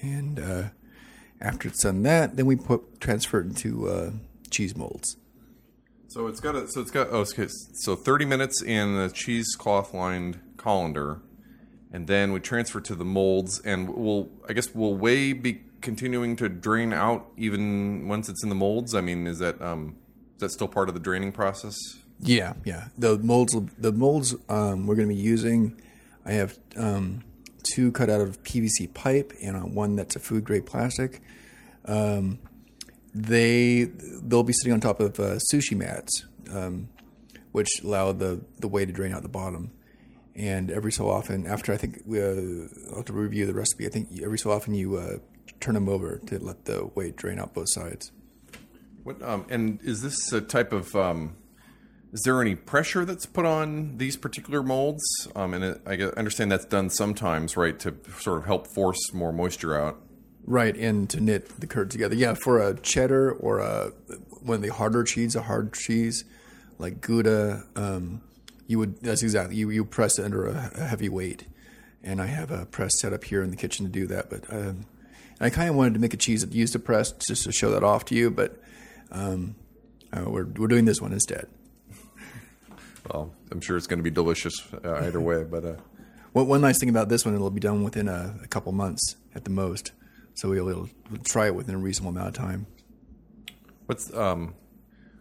And 0.00 0.40
uh, 0.40 0.62
after 1.38 1.68
it's 1.68 1.82
done 1.82 2.02
that, 2.04 2.36
then 2.36 2.46
we 2.46 2.56
put 2.56 2.98
transfer 2.98 3.40
it 3.40 3.46
into 3.48 3.90
uh, 3.90 4.10
cheese 4.48 4.74
molds. 4.74 5.18
So 6.06 6.28
it's 6.28 6.40
got 6.40 6.54
a, 6.54 6.66
so 6.66 6.80
it's 6.80 6.90
got 6.90 7.08
oh 7.10 7.26
okay, 7.30 7.48
so 7.74 7.94
30 7.94 8.24
minutes 8.24 8.62
in 8.62 8.96
the 8.96 9.10
cheesecloth 9.10 9.92
lined 9.92 10.40
colander 10.56 11.20
and 11.92 12.06
then 12.06 12.32
we 12.32 12.40
transfer 12.40 12.80
to 12.80 12.94
the 12.94 13.04
molds 13.04 13.60
and 13.60 13.88
we'll 13.88 14.28
i 14.48 14.52
guess 14.52 14.74
we'll 14.74 14.94
whey 14.94 15.32
be 15.32 15.60
continuing 15.80 16.36
to 16.36 16.48
drain 16.48 16.92
out 16.92 17.30
even 17.36 18.08
once 18.08 18.28
it's 18.28 18.42
in 18.42 18.48
the 18.48 18.54
molds? 18.54 18.94
I 18.94 19.00
mean 19.00 19.26
is 19.26 19.38
that 19.38 19.60
um 19.60 19.96
is 20.36 20.40
that 20.40 20.50
still 20.50 20.68
part 20.68 20.88
of 20.88 20.94
the 20.94 21.00
draining 21.00 21.32
process? 21.32 21.76
Yeah 22.20 22.54
yeah. 22.64 22.88
The 22.96 23.18
molds 23.18 23.56
the 23.78 23.92
molds 23.92 24.34
um, 24.48 24.86
we're 24.86 24.96
going 24.96 25.08
to 25.08 25.14
be 25.14 25.20
using 25.20 25.80
i 26.26 26.32
have 26.32 26.58
um, 26.76 27.24
two 27.62 27.92
cut 27.92 28.10
out 28.10 28.20
of 28.20 28.42
pvc 28.42 28.92
pipe 28.94 29.32
and 29.42 29.56
uh, 29.56 29.60
one 29.60 29.96
that's 29.96 30.16
a 30.16 30.20
food 30.20 30.44
grade 30.44 30.66
plastic. 30.66 31.22
Um, 31.84 32.38
they 33.14 33.84
they'll 34.22 34.42
be 34.42 34.52
sitting 34.52 34.72
on 34.72 34.80
top 34.80 35.00
of 35.00 35.18
uh, 35.18 35.38
sushi 35.52 35.76
mats 35.76 36.24
um, 36.52 36.88
which 37.52 37.68
allow 37.82 38.12
the 38.12 38.40
the 38.58 38.68
whey 38.68 38.84
to 38.84 38.92
drain 38.92 39.12
out 39.12 39.22
the 39.22 39.28
bottom 39.28 39.70
and 40.38 40.70
every 40.70 40.92
so 40.92 41.10
often, 41.10 41.46
after 41.46 41.72
I 41.72 41.76
think 41.76 42.02
we, 42.06 42.22
uh, 42.22 42.68
I'll 42.90 42.96
have 42.96 43.04
to 43.06 43.12
review 43.12 43.44
the 43.44 43.54
recipe. 43.54 43.86
I 43.86 43.90
think 43.90 44.08
every 44.22 44.38
so 44.38 44.52
often 44.52 44.72
you 44.72 44.96
uh, 44.96 45.18
turn 45.58 45.74
them 45.74 45.88
over 45.88 46.18
to 46.26 46.38
let 46.38 46.64
the 46.64 46.88
weight 46.94 47.16
drain 47.16 47.40
out 47.40 47.54
both 47.54 47.70
sides. 47.70 48.12
What 49.02 49.20
um, 49.22 49.46
and 49.50 49.80
is 49.82 50.02
this 50.02 50.32
a 50.32 50.40
type 50.40 50.72
of? 50.72 50.94
Um, 50.94 51.36
is 52.12 52.22
there 52.22 52.40
any 52.40 52.54
pressure 52.54 53.04
that's 53.04 53.26
put 53.26 53.44
on 53.44 53.98
these 53.98 54.16
particular 54.16 54.62
molds? 54.62 55.02
Um, 55.34 55.54
and 55.54 55.64
it, 55.64 55.82
I 55.86 55.96
understand 56.16 56.50
that's 56.52 56.64
done 56.64 56.88
sometimes, 56.88 57.56
right, 57.56 57.78
to 57.80 57.96
sort 58.18 58.38
of 58.38 58.46
help 58.46 58.66
force 58.68 59.12
more 59.12 59.32
moisture 59.32 59.78
out. 59.78 60.00
Right, 60.44 60.74
and 60.76 61.10
to 61.10 61.20
knit 61.20 61.60
the 61.60 61.66
curd 61.66 61.90
together. 61.90 62.14
Yeah, 62.14 62.34
for 62.34 62.60
a 62.60 62.78
cheddar 62.78 63.32
or 63.32 63.58
a 63.58 63.92
one 64.40 64.56
of 64.56 64.62
the 64.62 64.72
harder 64.72 65.02
cheese, 65.02 65.34
a 65.34 65.42
hard 65.42 65.74
cheese 65.74 66.24
like 66.78 67.00
Gouda. 67.00 67.64
Um, 67.76 68.22
you 68.68 68.78
would 68.78 69.00
that's 69.00 69.24
exactly 69.24 69.56
you 69.56 69.70
you 69.70 69.84
press 69.84 70.18
it 70.18 70.24
under 70.24 70.46
a, 70.46 70.70
a, 70.76 70.84
heavy 70.84 71.08
weight, 71.08 71.46
and 72.04 72.20
I 72.22 72.26
have 72.26 72.52
a 72.52 72.66
press 72.66 73.00
set 73.00 73.12
up 73.12 73.24
here 73.24 73.42
in 73.42 73.50
the 73.50 73.56
kitchen 73.56 73.86
to 73.86 73.90
do 73.90 74.06
that. 74.06 74.30
But 74.30 74.52
um, 74.52 74.84
I 75.40 75.50
kind 75.50 75.68
of 75.68 75.74
wanted 75.74 75.94
to 75.94 76.00
make 76.00 76.14
a 76.14 76.18
cheese 76.18 76.42
that 76.42 76.52
used 76.52 76.76
a 76.76 76.78
press 76.78 77.10
just 77.10 77.44
to 77.44 77.52
show 77.52 77.70
that 77.70 77.82
off 77.82 78.04
to 78.06 78.14
you, 78.14 78.30
but 78.30 78.62
um, 79.10 79.56
uh, 80.12 80.24
we're 80.26 80.44
we're 80.44 80.68
doing 80.68 80.84
this 80.84 81.00
one 81.00 81.12
instead. 81.12 81.48
Well, 83.10 83.32
I'm 83.50 83.62
sure 83.62 83.78
it's 83.78 83.86
going 83.86 84.00
to 84.00 84.02
be 84.02 84.10
delicious 84.10 84.54
uh, 84.84 85.00
either 85.02 85.20
way. 85.20 85.42
But 85.44 85.64
uh... 85.64 85.76
well, 86.34 86.44
one 86.44 86.60
nice 86.60 86.78
thing 86.78 86.90
about 86.90 87.08
this 87.08 87.24
one, 87.24 87.34
it'll 87.34 87.50
be 87.50 87.60
done 87.60 87.82
within 87.82 88.06
a, 88.06 88.38
a 88.44 88.48
couple 88.48 88.70
months 88.72 89.16
at 89.34 89.44
the 89.44 89.50
most, 89.50 89.92
so 90.34 90.50
we'll, 90.50 90.66
we'll, 90.66 90.90
try 91.24 91.46
it 91.46 91.54
within 91.54 91.74
a 91.74 91.78
reasonable 91.78 92.10
amount 92.10 92.28
of 92.28 92.34
time. 92.34 92.66
What's 93.86 94.12
um, 94.12 94.54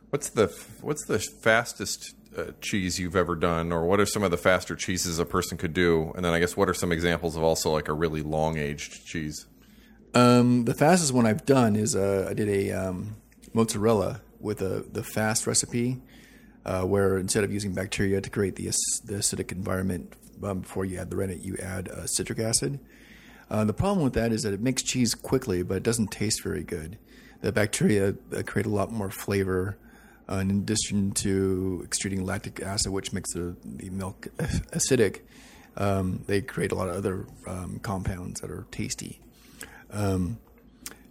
what's 0.10 0.28
the 0.32 0.48
what's 0.82 1.06
the 1.06 1.20
fastest 1.20 2.17
uh, 2.36 2.52
cheese 2.62 3.00
you've 3.00 3.16
ever 3.16 3.36
done, 3.36 3.72
or 3.72 3.86
what 3.86 4.00
are 4.00 4.06
some 4.06 4.24
of 4.24 4.32
the 4.32 4.38
faster 4.38 4.76
cheeses 4.76 5.20
a 5.20 5.26
person 5.26 5.58
could 5.58 5.74
do? 5.74 6.12
And 6.16 6.26
then 6.26 6.34
I 6.34 6.40
guess 6.40 6.58
what 6.58 6.70
are 6.70 6.74
some 6.74 6.92
examples 6.92 7.36
of 7.36 7.44
also 7.44 7.72
like 7.72 7.88
a 7.88 7.94
really 7.94 8.22
long 8.22 8.58
aged 8.58 9.06
cheese? 9.06 9.46
Um, 10.14 10.66
the 10.66 10.74
fastest 10.74 11.14
one 11.14 11.26
I've 11.26 11.46
done 11.46 11.76
is 11.76 11.96
uh, 11.96 12.28
I 12.30 12.34
did 12.34 12.50
a 12.50 12.72
um, 12.72 13.18
mozzarella 13.54 14.22
with 14.40 14.62
a 14.62 14.86
the 14.92 15.04
fast 15.04 15.46
recipe, 15.48 16.02
uh, 16.66 16.84
where 16.84 17.18
instead 17.18 17.44
of 17.44 17.52
using 17.52 17.74
bacteria 17.74 18.22
to 18.22 18.30
create 18.30 18.56
the, 18.56 18.66
the 19.06 19.16
acidic 19.16 19.52
environment 19.52 20.14
um, 20.44 20.62
before 20.62 20.86
you 20.86 20.98
add 20.98 21.10
the 21.10 21.16
rennet, 21.16 21.42
you 21.42 21.56
add 21.62 21.90
uh, 21.90 22.06
citric 22.06 22.40
acid. 22.40 22.80
Uh, 23.50 23.64
the 23.64 23.74
problem 23.74 24.04
with 24.04 24.14
that 24.14 24.32
is 24.32 24.44
that 24.44 24.54
it 24.54 24.62
makes 24.62 24.84
cheese 24.84 25.16
quickly, 25.16 25.64
but 25.64 25.78
it 25.78 25.84
doesn't 25.84 26.12
taste 26.12 26.44
very 26.44 26.64
good. 26.64 26.98
The 27.42 27.52
bacteria 27.52 28.16
uh, 28.36 28.44
create 28.46 28.66
a 28.66 28.70
lot 28.70 28.92
more 28.92 29.10
flavor 29.10 29.78
uh, 30.30 30.36
in 30.36 30.52
addition 30.52 31.12
to 31.12 31.82
extruding 31.86 32.26
lactic 32.26 32.62
acid, 32.62 32.92
which 32.92 33.14
makes 33.14 33.34
the, 33.34 33.56
the 33.64 33.90
milk 33.90 34.28
acidic, 34.38 35.22
um, 35.78 36.24
they 36.28 36.42
create 36.42 36.72
a 36.72 36.76
lot 36.76 36.90
of 36.90 36.96
other 36.96 37.26
um, 37.46 37.80
compounds 37.80 38.42
that 38.42 38.52
are 38.52 38.66
tasty. 38.72 39.22
Um, 39.92 40.40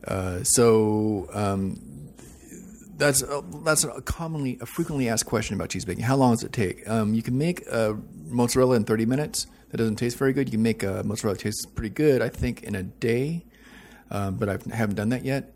uh, 0.06 0.42
so 0.42 1.28
um, 1.32 1.80
that's 2.96 3.22
a, 3.22 3.42
that's 3.64 3.84
a 3.84 4.00
commonly 4.02 4.58
a 4.60 4.66
frequently 4.66 5.08
asked 5.08 5.26
question 5.26 5.54
about 5.54 5.70
cheese 5.70 5.84
baking. 5.84 6.04
How 6.04 6.16
long 6.16 6.32
does 6.32 6.42
it 6.42 6.52
take? 6.52 6.88
Um, 6.88 7.14
you 7.14 7.22
can 7.22 7.38
make 7.38 7.66
a 7.66 7.96
mozzarella 8.26 8.76
in 8.76 8.84
30 8.84 9.06
minutes. 9.06 9.46
That 9.70 9.78
doesn't 9.78 9.96
taste 9.96 10.16
very 10.16 10.32
good. 10.32 10.48
You 10.48 10.52
can 10.52 10.62
make 10.62 10.82
a 10.82 11.02
mozzarella 11.04 11.36
taste 11.36 11.74
pretty 11.74 11.90
good, 11.90 12.22
I 12.22 12.28
think, 12.28 12.62
in 12.62 12.74
a 12.74 12.82
day, 12.82 13.44
um, 14.10 14.36
but 14.36 14.48
I 14.48 14.58
haven't 14.74 14.96
done 14.96 15.08
that 15.10 15.24
yet. 15.24 15.54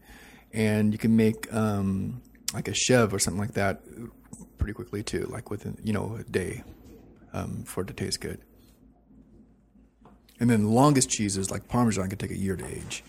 And 0.53 0.93
you 0.93 0.99
can 0.99 1.17
make 1.17 1.53
um, 1.55 2.21
like 2.55 2.69
a 2.69 2.75
chev 2.75 3.15
or 3.15 3.19
something 3.19 3.41
like 3.41 3.55
that 3.55 3.83
pretty 4.59 4.73
quickly 4.73 5.03
too, 5.03 5.27
like 5.31 5.51
within 5.51 5.79
you 5.83 5.93
know 5.93 6.17
a 6.19 6.25
day 6.25 6.63
um, 7.33 7.65
for 7.65 7.83
it 7.83 7.87
to 7.89 7.95
taste 7.95 8.21
good. 8.21 8.41
And 10.39 10.49
then 10.49 10.63
the 10.63 10.71
longest 10.71 11.11
cheeses 11.11 11.51
like 11.51 11.69
Parmesan 11.69 12.09
can 12.09 12.19
take 12.19 12.31
a 12.31 12.37
year 12.37 12.57
to 12.57 12.67
age. 12.67 13.05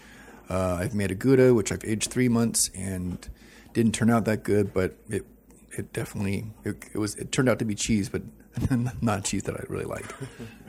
Uh, 0.50 0.80
I've 0.82 0.94
made 0.94 1.12
a 1.12 1.16
Gouda, 1.16 1.54
which 1.54 1.72
I've 1.72 1.84
aged 1.86 2.12
three 2.12 2.28
months 2.28 2.70
and 2.76 3.26
didn't 3.74 3.94
turn 3.96 4.10
out 4.10 4.26
that 4.26 4.44
good, 4.44 4.74
but 4.74 4.98
it 5.10 5.26
it 5.72 5.94
definitely 5.94 6.52
it, 6.64 6.84
it 6.94 6.98
was 6.98 7.16
it 7.16 7.32
turned 7.32 7.50
out 7.50 7.60
to 7.60 7.66
be 7.66 7.76
cheese, 7.76 8.10
but 8.10 8.22
not 9.02 9.24
cheese 9.24 9.44
that 9.44 9.56
I 9.56 9.64
really 9.70 9.86
liked. 9.86 10.14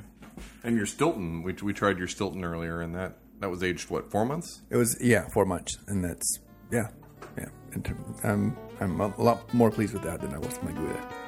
and 0.65 0.77
your 0.77 0.87
Stilton, 0.87 1.43
we 1.43 1.53
we 1.55 1.73
tried 1.73 1.99
your 1.99 2.09
Stilton 2.09 2.45
earlier, 2.45 2.81
and 2.81 2.95
that 2.95 3.19
that 3.41 3.51
was 3.51 3.63
aged 3.63 3.91
what 3.91 4.11
four 4.11 4.25
months? 4.25 4.63
It 4.71 4.77
was 4.77 4.97
yeah 5.01 5.29
four 5.29 5.45
months, 5.45 5.79
and 5.89 6.05
that's 6.05 6.39
yeah 6.71 6.89
yeah, 7.39 7.49
I'm 8.25 8.57
I'm 8.81 9.01
a 9.01 9.21
lot 9.21 9.53
more 9.55 9.71
pleased 9.71 9.93
with 9.93 10.03
that 10.03 10.21
than 10.21 10.35
I 10.35 10.39
was 10.39 10.49
with 10.49 10.63
my 10.65 10.73
Gouda. 10.73 11.23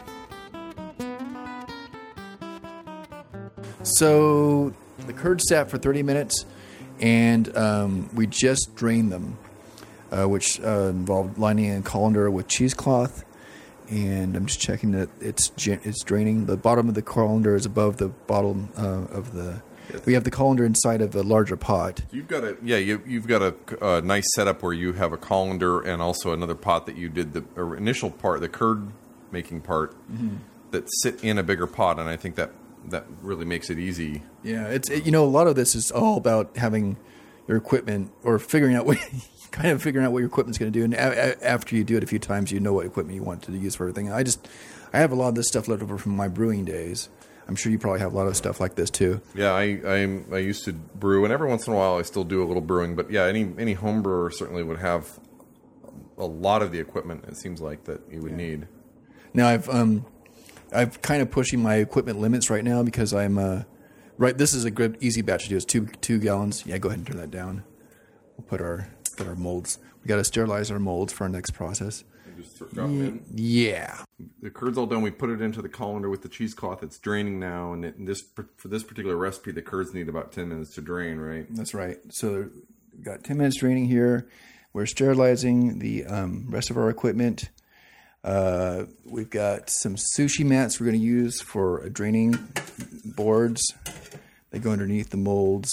So 3.82 4.72
the 5.07 5.12
curds 5.12 5.45
sat 5.49 5.70
for 5.70 5.76
30 5.76 6.03
minutes, 6.03 6.47
and 7.01 7.55
um, 7.57 8.09
we 8.14 8.26
just 8.26 8.74
drained 8.74 9.12
them, 9.12 9.36
uh, 10.11 10.26
which 10.26 10.61
uh, 10.61 10.88
involved 10.88 11.38
lining 11.38 11.70
a 11.70 11.82
colander 11.82 12.30
with 12.30 12.49
cheesecloth, 12.49 13.24
and 13.90 14.36
I'm 14.36 14.47
just 14.47 14.61
checking 14.61 14.92
that 14.92 15.11
it's 15.20 15.53
it's 15.66 16.03
draining. 16.03 16.47
The 16.47 16.57
bottom 16.57 16.88
of 16.88 16.95
the 16.95 17.03
colander 17.03 17.55
is 17.55 17.66
above 17.66 17.99
the 17.99 18.09
bottom 18.09 18.70
uh, 18.76 19.14
of 19.14 19.32
the. 19.32 19.62
We 20.07 20.14
have 20.14 20.24
the 20.24 20.30
colander 20.30 20.64
inside 20.64 21.01
of 21.01 21.14
a 21.14 21.22
larger 21.22 21.57
pot. 21.57 22.03
You've 22.11 22.28
got 22.28 22.45
a 22.45 22.57
yeah, 22.62 22.76
you, 22.76 23.03
you've 23.07 23.26
got 23.26 23.43
a, 23.43 23.55
a 23.80 24.01
nice 24.03 24.24
setup 24.35 24.62
where 24.62 24.72
you 24.72 24.95
have 24.95 25.12
a 25.12 25.16
colander 25.16 25.80
and 25.80 26.01
also 26.03 26.32
another 26.32 26.55
pot 26.55 26.87
that 26.87 26.97
you 26.97 27.09
did 27.09 27.32
the 27.32 27.45
initial 27.74 28.11
part, 28.11 28.41
the 28.41 28.49
curd 28.49 28.89
making 29.30 29.61
part, 29.61 29.93
mm-hmm. 30.11 30.37
that 30.70 30.85
sit 31.03 31.22
in 31.22 31.39
a 31.39 31.43
bigger 31.43 31.66
pot, 31.66 31.99
and 31.99 32.09
I 32.09 32.16
think 32.16 32.37
that 32.37 32.53
that 32.87 33.07
really 33.22 33.45
makes 33.45 33.70
it 33.70 33.78
easy. 33.78 34.22
Yeah, 34.43 34.66
it's 34.66 34.91
it, 34.91 35.05
you 35.05 35.12
know 35.12 35.24
a 35.24 35.26
lot 35.26 35.47
of 35.47 35.57
this 35.57 35.74
is 35.74 35.91
all 35.91 36.16
about 36.16 36.57
having 36.57 36.97
your 37.47 37.57
equipment 37.57 38.12
or 38.22 38.39
figuring 38.39 38.74
out 38.74 38.87
what 38.87 38.99
kind 39.51 39.70
of 39.70 39.82
figuring 39.82 40.07
out 40.07 40.12
what 40.12 40.18
your 40.18 40.28
equipment's 40.28 40.59
going 40.59 40.72
to 40.72 40.78
do, 40.78 40.85
and 40.85 40.95
a- 40.95 41.32
a- 41.32 41.47
after 41.47 41.76
you 41.76 41.85
do 41.85 41.97
it 41.97 42.03
a 42.03 42.07
few 42.07 42.18
times, 42.18 42.51
you 42.51 42.61
know 42.61 42.72
what 42.72 42.87
equipment 42.87 43.16
you 43.16 43.22
want 43.22 43.43
to 43.43 43.53
use 43.53 43.74
for 43.74 43.85
everything. 43.85 44.11
I 44.12 44.22
just 44.22 44.49
I 44.93 44.99
have 44.99 45.12
a 45.12 45.14
lot 45.14 45.28
of 45.28 45.35
this 45.35 45.49
stuff 45.49 45.68
left 45.68 45.82
over 45.82 45.99
from 45.99 46.16
my 46.16 46.28
brewing 46.28 46.64
days. 46.64 47.09
I'm 47.47 47.57
sure 47.57 47.70
you 47.70 47.78
probably 47.78 48.01
have 48.01 48.12
a 48.12 48.16
lot 48.16 48.26
of 48.26 48.36
stuff 48.36 48.59
like 48.61 48.74
this 48.74 48.90
too. 48.90 49.20
Yeah, 49.34 49.53
I 49.53 49.62
I'm, 49.84 50.26
I 50.32 50.38
used 50.38 50.64
to 50.64 50.72
brew, 50.72 51.24
and 51.24 51.32
every 51.32 51.49
once 51.49 51.66
in 51.66 51.72
a 51.72 51.76
while 51.76 51.97
I 51.97 52.03
still 52.03 52.24
do 52.24 52.42
a 52.42 52.47
little 52.47 52.62
brewing. 52.62 52.97
But 52.97 53.11
yeah, 53.11 53.24
any 53.24 53.53
any 53.59 53.74
home 53.74 54.03
brewer 54.03 54.30
certainly 54.30 54.62
would 54.62 54.78
have 54.78 55.18
a 56.16 56.24
lot 56.24 56.62
of 56.62 56.72
the 56.72 56.78
equipment. 56.78 57.24
It 57.26 57.36
seems 57.36 57.61
like 57.61 57.84
that 57.84 58.01
you 58.11 58.20
would 58.20 58.32
need. 58.32 58.66
Now 59.34 59.49
I've 59.49 59.68
um 59.68 60.07
I've 60.72 61.03
kind 61.03 61.20
of 61.22 61.30
pushing 61.30 61.62
my 61.62 61.76
equipment 61.76 62.18
limits 62.18 62.51
right 62.51 62.64
now 62.64 62.82
because 62.82 63.12
I'm 63.12 63.38
uh 63.38 63.62
right. 64.16 64.36
This 64.36 64.55
is 64.55 64.64
a 64.64 64.70
good 64.70 64.97
easy 65.01 65.22
batch 65.22 65.45
to 65.45 65.49
do. 65.51 65.57
It's 65.57 65.64
two 65.64 65.86
two 66.01 66.18
gallons. 66.18 66.64
Yeah, 66.66 66.78
go 66.78 66.88
ahead 66.88 66.99
and 66.99 67.07
turn 67.07 67.16
that 67.18 67.30
down. 67.30 67.64
We'll 68.36 68.47
put 68.47 68.61
our 68.61 68.88
put 69.16 69.26
our 69.26 69.36
molds. 69.36 69.78
We 70.03 70.09
got 70.09 70.16
to 70.16 70.24
sterilize 70.24 70.70
our 70.70 70.78
molds 70.78 71.12
for 71.12 71.24
our 71.24 71.30
next 71.30 71.51
process. 71.51 72.05
Just 72.37 72.59
drop 72.74 72.89
in. 72.89 73.24
Yeah, 73.32 74.03
The 74.41 74.51
curd's 74.51 74.78
all 74.78 74.87
done. 74.87 75.03
We 75.03 75.11
put 75.11 75.30
it 75.30 75.41
into 75.41 75.62
the 75.62 75.68
colander 75.68 76.11
with 76.11 76.22
the 76.22 76.28
cheesecloth. 76.28 76.82
It's 76.82 76.99
draining 76.99 77.39
now, 77.39 77.72
and 77.72 77.85
it, 77.85 78.07
this 78.07 78.22
for 78.57 78.68
this 78.68 78.82
particular 78.82 79.16
recipe, 79.16 79.53
the 79.53 79.62
curds 79.62 79.95
need 79.95 80.09
about 80.09 80.32
ten 80.32 80.49
minutes 80.49 80.74
to 80.74 80.80
drain. 80.80 81.18
Right? 81.18 81.47
that's 81.51 81.74
right. 81.74 81.99
So 82.11 82.49
we've 82.93 83.05
got 83.05 83.24
ten 83.24 83.39
minutes 83.39 83.59
draining 83.59 83.87
here. 83.87 84.28
We're 84.72 84.87
sterilizing 84.87 85.78
the 85.78 86.05
um, 86.07 86.47
rest 86.49 86.70
of 86.70 86.76
our 86.76 86.91
equipment. 86.91 87.51
Uh, 88.24 88.85
we've 89.05 89.30
got 89.30 89.68
some 89.70 89.97
sushi 89.97 90.45
mats 90.45 90.80
we're 90.80 90.87
going 90.87 90.99
to 90.99 91.05
use 91.05 91.41
for 91.43 91.89
draining 91.91 92.49
boards. 93.05 93.62
They 94.51 94.59
go 94.59 94.70
underneath 94.70 95.11
the 95.11 95.16
molds. 95.18 95.70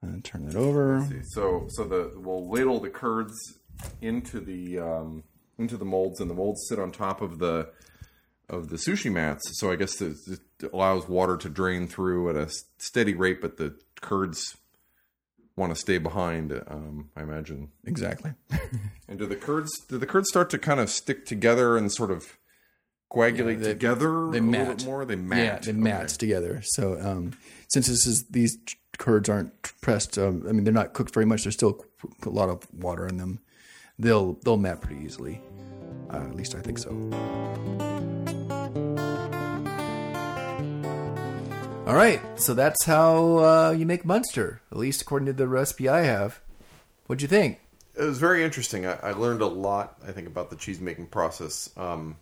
And 0.00 0.24
turn 0.24 0.46
it 0.46 0.54
over. 0.54 1.04
So 1.30 1.66
so 1.70 1.82
the 1.82 2.12
we'll 2.14 2.48
ladle 2.48 2.78
the 2.78 2.88
curds 2.88 3.34
into 4.00 4.38
the 4.38 4.78
um, 4.78 5.24
into 5.58 5.76
the 5.76 5.84
molds, 5.84 6.20
and 6.20 6.30
the 6.30 6.34
molds 6.34 6.66
sit 6.68 6.78
on 6.78 6.92
top 6.92 7.20
of 7.20 7.38
the 7.38 7.70
of 8.48 8.70
the 8.70 8.76
sushi 8.76 9.12
mats. 9.12 9.42
So 9.58 9.70
I 9.70 9.76
guess 9.76 10.00
it 10.00 10.16
allows 10.72 11.08
water 11.08 11.36
to 11.36 11.48
drain 11.50 11.86
through 11.86 12.30
at 12.30 12.36
a 12.36 12.50
steady 12.78 13.14
rate, 13.14 13.40
but 13.42 13.58
the 13.58 13.74
curds 14.00 14.56
want 15.56 15.74
to 15.74 15.78
stay 15.78 15.98
behind. 15.98 16.52
Um, 16.66 17.10
I 17.16 17.22
imagine. 17.22 17.70
Exactly. 17.84 18.32
And 19.10 19.18
do 19.18 19.24
the 19.26 19.36
curds 19.36 19.70
do 19.88 19.96
the 19.96 20.06
curds 20.06 20.28
start 20.28 20.50
to 20.50 20.58
kind 20.58 20.80
of 20.80 20.90
stick 20.90 21.24
together 21.24 21.78
and 21.78 21.90
sort 21.90 22.10
of 22.10 22.36
coagulate 23.10 23.60
they- 23.60 23.72
together 23.72 24.30
they 24.30 24.38
a 24.38 24.42
little 24.42 24.74
bit 24.74 24.84
more? 24.84 25.04
They 25.06 25.16
mat. 25.16 25.38
Yeah, 25.38 25.58
they 25.60 25.70
Okay. 25.70 25.80
mats 25.80 26.16
together. 26.18 26.60
So 26.62 27.00
um, 27.00 27.32
since 27.68 27.86
this 27.88 28.06
is 28.06 28.24
these 28.30 28.58
curds 28.98 29.30
aren't 29.30 29.62
pressed, 29.80 30.18
um, 30.18 30.44
I 30.46 30.52
mean 30.52 30.64
they're 30.64 30.74
not 30.74 30.92
cooked 30.92 31.14
very 31.14 31.24
much. 31.24 31.44
There's 31.44 31.54
still 31.54 31.84
a 32.24 32.28
lot 32.28 32.50
of 32.50 32.62
water 32.72 33.06
in 33.06 33.16
them. 33.16 33.40
They'll 33.98 34.34
they'll 34.44 34.56
mat 34.56 34.80
pretty 34.80 35.02
easily. 35.04 35.40
Uh, 36.12 36.18
at 36.18 36.34
least 36.34 36.54
I 36.54 36.60
think 36.60 36.78
so. 36.78 36.90
All 41.86 41.94
right, 41.94 42.20
so 42.38 42.52
that's 42.52 42.84
how 42.84 43.38
uh, 43.38 43.70
you 43.70 43.86
make 43.86 44.04
Muenster, 44.04 44.58
at 44.70 44.76
least 44.76 45.00
according 45.00 45.24
to 45.24 45.32
the 45.32 45.48
recipe 45.48 45.88
I 45.88 46.02
have. 46.02 46.38
What'd 47.06 47.22
you 47.22 47.28
think? 47.28 47.60
It 47.98 48.02
was 48.02 48.18
very 48.18 48.44
interesting. 48.44 48.84
I, 48.86 48.98
I 49.02 49.12
learned 49.12 49.40
a 49.40 49.46
lot. 49.46 49.98
I 50.06 50.12
think 50.12 50.26
about 50.26 50.50
the 50.50 50.56
cheese 50.56 50.80
making 50.80 51.06
process. 51.06 51.70
Um, 51.78 52.16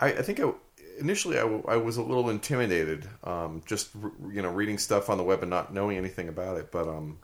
I, 0.00 0.12
I 0.12 0.22
think 0.22 0.38
I, 0.38 0.52
initially 1.00 1.38
I, 1.38 1.42
w- 1.42 1.64
I 1.66 1.76
was 1.76 1.96
a 1.96 2.02
little 2.02 2.30
intimidated, 2.30 3.04
um, 3.24 3.62
just 3.66 3.90
r- 4.00 4.12
you 4.32 4.42
know 4.42 4.50
reading 4.50 4.78
stuff 4.78 5.10
on 5.10 5.18
the 5.18 5.24
web 5.24 5.42
and 5.42 5.50
not 5.50 5.74
knowing 5.74 5.96
anything 5.98 6.28
about 6.28 6.56
it. 6.56 6.70
But 6.70 6.86
um, 6.86 7.18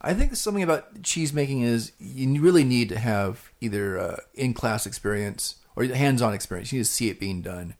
I 0.00 0.14
think 0.14 0.36
something 0.36 0.62
about 0.62 1.02
cheese 1.02 1.32
making 1.32 1.62
is 1.62 1.92
you 1.98 2.40
really 2.40 2.64
need 2.64 2.88
to 2.90 2.98
have 2.98 3.50
either 3.60 3.98
uh, 3.98 4.16
in 4.34 4.54
class 4.54 4.86
experience 4.86 5.56
or 5.74 5.84
hands 5.84 6.22
on 6.22 6.34
experience. 6.34 6.72
You 6.72 6.78
need 6.78 6.84
to 6.84 6.90
see 6.90 7.08
it 7.08 7.18
being 7.18 7.42
done. 7.42 7.74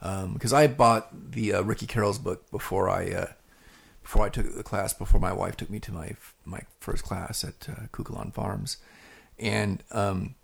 Because 0.00 0.52
I 0.52 0.68
bought 0.68 1.32
the 1.32 1.54
uh, 1.54 1.62
Ricki 1.62 1.86
Carroll's 1.86 2.18
book 2.18 2.48
before 2.50 2.88
I 2.88 3.10
uh, 3.10 3.26
before 4.02 4.24
I 4.24 4.28
took 4.28 4.54
the 4.54 4.62
class. 4.62 4.92
Before 4.92 5.20
my 5.20 5.32
wife 5.32 5.56
took 5.56 5.70
me 5.70 5.80
to 5.80 5.92
my 5.92 6.12
my 6.44 6.60
first 6.78 7.02
class 7.02 7.42
at 7.42 7.68
uh, 7.68 7.86
Kookoolan 7.92 8.32
Farms, 8.32 8.76
and 9.38 9.82
um, 9.90 10.36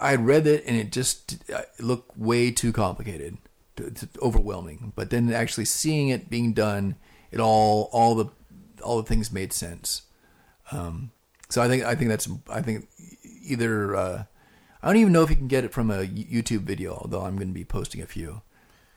I 0.00 0.12
had 0.12 0.26
read 0.26 0.46
it 0.46 0.64
and 0.66 0.76
it 0.76 0.92
just 0.92 1.36
uh, 1.52 1.62
it 1.78 1.84
looked 1.84 2.16
way 2.16 2.50
too 2.50 2.72
complicated, 2.72 3.36
to, 3.76 4.08
overwhelming. 4.22 4.92
But 4.96 5.10
then 5.10 5.30
actually 5.32 5.66
seeing 5.66 6.08
it 6.08 6.30
being 6.30 6.54
done, 6.54 6.96
it 7.30 7.38
all 7.38 7.90
all 7.92 8.14
the 8.14 8.26
all 8.82 8.96
the 8.96 9.06
things 9.08 9.30
made 9.30 9.52
sense. 9.52 10.02
Um, 10.72 11.10
so 11.48 11.62
I 11.62 11.68
think 11.68 11.84
I 11.84 11.94
think 11.94 12.10
that's 12.10 12.28
I 12.50 12.60
think 12.60 12.88
either 13.44 13.94
uh, 13.94 14.24
I 14.82 14.86
don't 14.86 14.96
even 14.96 15.12
know 15.12 15.22
if 15.22 15.30
you 15.30 15.36
can 15.36 15.48
get 15.48 15.64
it 15.64 15.72
from 15.72 15.90
a 15.90 16.04
YouTube 16.06 16.62
video, 16.62 16.94
although 16.94 17.22
I'm 17.22 17.36
going 17.36 17.48
to 17.48 17.54
be 17.54 17.64
posting 17.64 18.02
a 18.02 18.06
few 18.06 18.42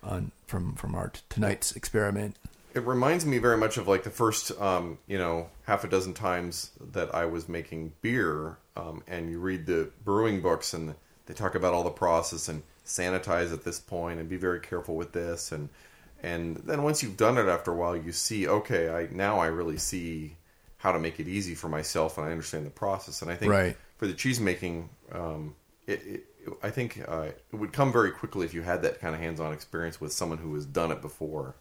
on 0.04 0.32
from 0.48 0.76
from 0.76 0.96
our 0.96 1.10
t- 1.10 1.22
tonight's 1.30 1.76
experiment. 1.76 2.38
it 2.74 2.86
reminds 2.86 3.26
me 3.26 3.38
very 3.38 3.58
much 3.58 3.78
of 3.78 3.88
like 3.88 4.04
the 4.04 4.10
first 4.10 4.52
um, 4.60 4.98
you 5.08 5.18
know 5.18 5.50
half 5.64 5.84
a 5.84 5.88
dozen 5.88 6.14
times 6.14 6.72
that 6.94 7.14
I 7.14 7.26
was 7.26 7.50
making 7.50 7.94
beer, 8.02 8.58
um, 8.76 9.04
and 9.08 9.30
you 9.30 9.40
read 9.40 9.66
the 9.66 9.92
brewing 10.04 10.42
books 10.42 10.74
and 10.74 10.96
they 11.26 11.34
talk 11.34 11.54
about 11.54 11.74
all 11.74 11.84
the 11.84 11.92
process 11.92 12.48
and 12.48 12.64
sanitize 12.86 13.54
at 13.54 13.64
this 13.64 13.80
point 13.80 14.20
and 14.20 14.28
be 14.28 14.38
very 14.38 14.60
careful 14.60 14.96
with 14.96 15.12
this 15.12 15.52
and 15.52 15.70
and 16.24 16.58
then 16.58 16.82
once 16.82 17.04
you've 17.04 17.16
done 17.18 17.38
it 17.38 17.46
after 17.48 17.72
a 17.72 17.76
while 17.76 17.96
you 17.96 18.12
see 18.12 18.48
okay 18.48 18.90
I 18.90 19.08
now 19.12 19.38
I 19.40 19.46
really 19.46 19.78
see 19.78 20.38
how 20.80 20.92
to 20.92 21.00
make 21.00 21.20
it 21.20 21.28
easy 21.28 21.56
for 21.56 21.70
myself 21.70 22.18
and 22.18 22.28
I 22.28 22.32
understand 22.32 22.66
the 22.66 22.72
process 22.72 23.22
and 23.22 23.32
I 23.32 23.36
think 23.36 23.52
Right. 23.52 23.78
for 23.98 24.08
the 24.08 24.14
cheese 24.14 24.40
making 24.40 24.90
um, 25.12 25.56
it, 25.88 26.02
it, 26.06 26.24
I 26.64 26.70
think 26.72 27.02
uh, 27.08 27.28
it 27.54 27.56
would 27.56 27.72
come 27.74 27.92
very 27.92 28.12
quickly 28.12 28.46
if 28.46 28.54
you 28.54 28.62
had 28.64 28.82
that 28.82 29.00
kind 29.00 29.14
of 29.14 29.22
hands-on 29.22 29.54
experience 29.54 30.00
with 30.02 30.12
someone 30.12 30.40
who 30.40 30.54
has 30.56 30.66
done 30.66 30.92
it 30.92 31.02
before 31.02 31.56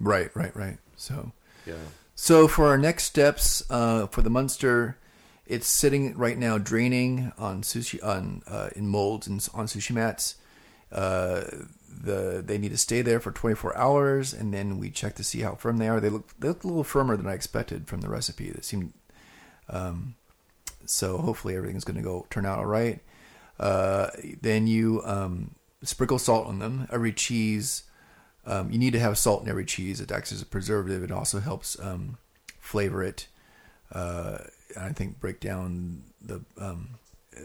Right, 0.00 0.30
right, 0.34 0.54
right. 0.56 0.78
So 0.96 1.32
yeah 1.66 1.74
So 2.14 2.48
for 2.48 2.66
our 2.68 2.78
next 2.78 3.04
steps 3.04 3.62
uh, 3.70 4.06
for 4.06 4.22
the 4.22 4.30
Muenster, 4.30 4.94
it's 5.46 5.68
sitting 5.68 6.16
right 6.16 6.38
now 6.38 6.58
draining 6.58 7.32
on 7.38 7.62
sushi 7.62 8.02
on 8.04 8.42
uh, 8.46 8.70
in 8.74 8.88
molds 8.88 9.26
and 9.26 9.46
on 9.54 9.66
sushi 9.66 9.92
mats. 9.92 10.36
Uh, 10.92 11.44
the 12.02 12.42
they 12.44 12.58
need 12.58 12.70
to 12.70 12.78
stay 12.78 13.02
there 13.02 13.20
for 13.20 13.32
24 13.32 13.76
hours, 13.76 14.32
and 14.32 14.52
then 14.52 14.78
we 14.78 14.90
check 14.90 15.14
to 15.16 15.24
see 15.24 15.40
how 15.40 15.54
firm 15.54 15.78
they 15.78 15.88
are. 15.88 16.00
They 16.00 16.10
look 16.10 16.28
they 16.38 16.48
look 16.48 16.64
a 16.64 16.68
little 16.68 16.84
firmer 16.84 17.16
than 17.16 17.26
I 17.26 17.34
expected 17.34 17.88
from 17.88 18.00
the 18.00 18.08
recipe. 18.08 18.50
That 18.50 18.64
seemed 18.64 18.92
um, 19.68 20.14
so. 20.84 21.18
Hopefully 21.18 21.56
everything's 21.56 21.84
going 21.84 21.96
to 21.96 22.02
go 22.02 22.26
turn 22.30 22.46
out 22.46 22.58
all 22.58 22.66
right. 22.66 23.00
Uh, 23.58 24.08
then 24.42 24.66
you 24.66 25.02
um, 25.04 25.54
sprinkle 25.82 26.18
salt 26.18 26.46
on 26.46 26.58
them. 26.58 26.86
Every 26.90 27.12
cheese 27.12 27.84
um, 28.46 28.70
you 28.70 28.78
need 28.78 28.92
to 28.92 29.00
have 29.00 29.18
salt 29.18 29.42
in 29.42 29.48
every 29.48 29.64
cheese. 29.64 30.00
It 30.00 30.12
acts 30.12 30.32
as 30.32 30.40
a 30.40 30.46
preservative. 30.46 31.02
It 31.02 31.10
also 31.10 31.40
helps 31.40 31.78
um, 31.80 32.16
flavor 32.58 33.02
it. 33.02 33.26
Uh, 33.92 34.38
and 34.76 34.84
I 34.84 34.92
think 34.92 35.18
break 35.18 35.40
down 35.40 36.04
the 36.20 36.42
um, 36.58 36.90
uh, 37.36 37.40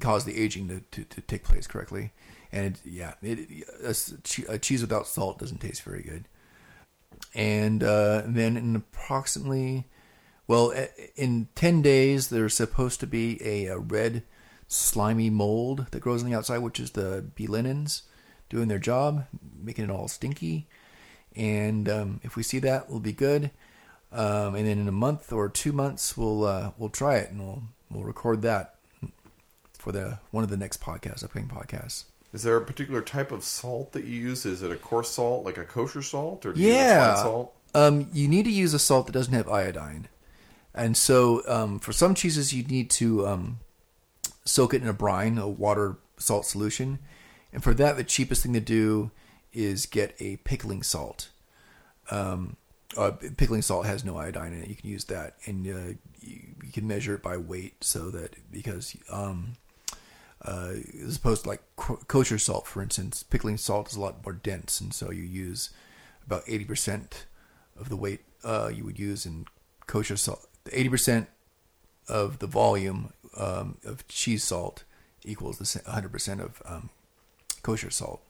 cause 0.00 0.24
the 0.24 0.40
aging 0.40 0.68
to, 0.68 0.80
to, 0.92 1.04
to 1.04 1.20
take 1.20 1.44
place 1.44 1.66
correctly. 1.66 2.12
And 2.54 2.66
it, 2.66 2.80
yeah, 2.84 3.14
it, 3.20 3.66
a, 3.82 4.52
a 4.52 4.58
cheese 4.60 4.80
without 4.80 5.08
salt 5.08 5.40
doesn't 5.40 5.58
taste 5.58 5.82
very 5.82 6.02
good. 6.02 6.28
And 7.34 7.82
uh, 7.82 8.22
then 8.26 8.56
in 8.56 8.76
approximately, 8.76 9.88
well, 10.46 10.72
in 11.16 11.48
ten 11.56 11.82
days, 11.82 12.28
there's 12.28 12.54
supposed 12.54 13.00
to 13.00 13.08
be 13.08 13.42
a, 13.44 13.66
a 13.66 13.78
red 13.78 14.22
slimy 14.68 15.30
mold 15.30 15.86
that 15.90 15.98
grows 15.98 16.22
on 16.22 16.30
the 16.30 16.36
outside, 16.36 16.58
which 16.58 16.78
is 16.78 16.92
the 16.92 17.24
B. 17.34 17.48
linens 17.48 18.04
doing 18.48 18.68
their 18.68 18.78
job, 18.78 19.26
making 19.60 19.84
it 19.84 19.90
all 19.90 20.06
stinky. 20.06 20.68
And 21.34 21.88
um, 21.88 22.20
if 22.22 22.36
we 22.36 22.44
see 22.44 22.60
that, 22.60 22.88
we'll 22.88 23.00
be 23.00 23.12
good. 23.12 23.50
Um, 24.12 24.54
and 24.54 24.64
then 24.68 24.78
in 24.78 24.86
a 24.86 24.92
month 24.92 25.32
or 25.32 25.48
two 25.48 25.72
months, 25.72 26.16
we'll 26.16 26.44
uh, 26.44 26.70
we'll 26.78 26.88
try 26.88 27.16
it 27.16 27.32
and 27.32 27.40
we'll 27.40 27.62
we'll 27.90 28.04
record 28.04 28.42
that 28.42 28.76
for 29.76 29.90
the 29.90 30.20
one 30.30 30.44
of 30.44 30.50
the 30.50 30.56
next 30.56 30.80
podcasts, 30.80 31.24
upcoming 31.24 31.48
podcasts. 31.48 32.04
Is 32.34 32.42
there 32.42 32.56
a 32.56 32.64
particular 32.64 33.00
type 33.00 33.30
of 33.30 33.44
salt 33.44 33.92
that 33.92 34.04
you 34.04 34.20
use? 34.20 34.44
Is 34.44 34.60
it 34.62 34.72
a 34.72 34.76
coarse 34.76 35.08
salt, 35.10 35.44
like 35.44 35.56
a 35.56 35.64
kosher 35.64 36.02
salt, 36.02 36.44
or 36.44 36.52
do 36.52 36.60
you 36.60 36.66
use 36.66 36.76
Yeah. 36.76 37.14
fine 37.14 37.24
salt? 37.24 37.54
Um, 37.76 38.08
you 38.12 38.26
need 38.26 38.44
to 38.44 38.50
use 38.50 38.74
a 38.74 38.78
salt 38.80 39.06
that 39.06 39.12
doesn't 39.12 39.32
have 39.32 39.48
iodine. 39.48 40.08
And 40.74 40.96
so 40.96 41.42
um, 41.48 41.78
for 41.78 41.92
some 41.92 42.14
cheeses, 42.14 42.52
you 42.52 42.64
need 42.64 42.90
to 42.90 43.24
um, 43.26 43.60
soak 44.44 44.74
it 44.74 44.82
in 44.82 44.88
a 44.88 44.92
brine, 44.92 45.38
a 45.38 45.48
water 45.48 45.96
salt 46.18 46.44
solution. 46.44 46.98
And 47.52 47.62
for 47.62 47.72
that, 47.74 47.96
the 47.96 48.02
cheapest 48.04 48.42
thing 48.42 48.52
to 48.54 48.60
do 48.60 49.12
is 49.52 49.86
get 49.86 50.16
a 50.20 50.36
pickling 50.38 50.82
salt. 50.82 51.28
Um, 52.10 52.56
uh, 52.96 53.12
pickling 53.36 53.62
salt 53.62 53.86
has 53.86 54.04
no 54.04 54.16
iodine 54.16 54.52
in 54.52 54.62
it. 54.62 54.68
You 54.68 54.74
can 54.74 54.90
use 54.90 55.04
that, 55.04 55.36
and 55.46 55.66
uh, 55.66 55.94
you, 56.20 56.40
you 56.64 56.72
can 56.72 56.86
measure 56.86 57.14
it 57.14 57.22
by 57.22 57.36
weight, 57.36 57.82
so 57.82 58.10
that 58.10 58.34
because 58.50 58.96
um, 59.10 59.54
uh, 60.44 60.74
as 61.06 61.16
opposed 61.16 61.44
to 61.44 61.48
like 61.48 61.62
kosher 61.76 62.38
salt, 62.38 62.66
for 62.66 62.82
instance, 62.82 63.22
pickling 63.22 63.56
salt 63.56 63.90
is 63.90 63.96
a 63.96 64.00
lot 64.00 64.24
more 64.24 64.34
dense, 64.34 64.80
and 64.80 64.92
so 64.92 65.10
you 65.10 65.22
use 65.22 65.70
about 66.26 66.42
eighty 66.46 66.64
percent 66.64 67.26
of 67.78 67.88
the 67.88 67.96
weight 67.96 68.20
uh, 68.44 68.70
you 68.72 68.84
would 68.84 68.98
use 68.98 69.26
in 69.26 69.46
kosher 69.86 70.16
salt. 70.16 70.46
Eighty 70.72 70.88
percent 70.88 71.28
of 72.08 72.38
the 72.38 72.46
volume 72.46 73.12
um, 73.36 73.78
of 73.84 74.06
cheese 74.08 74.44
salt 74.44 74.84
equals 75.24 75.58
the 75.58 75.90
hundred 75.90 76.12
percent 76.12 76.40
of 76.40 76.62
um, 76.66 76.90
kosher 77.62 77.90
salt. 77.90 78.20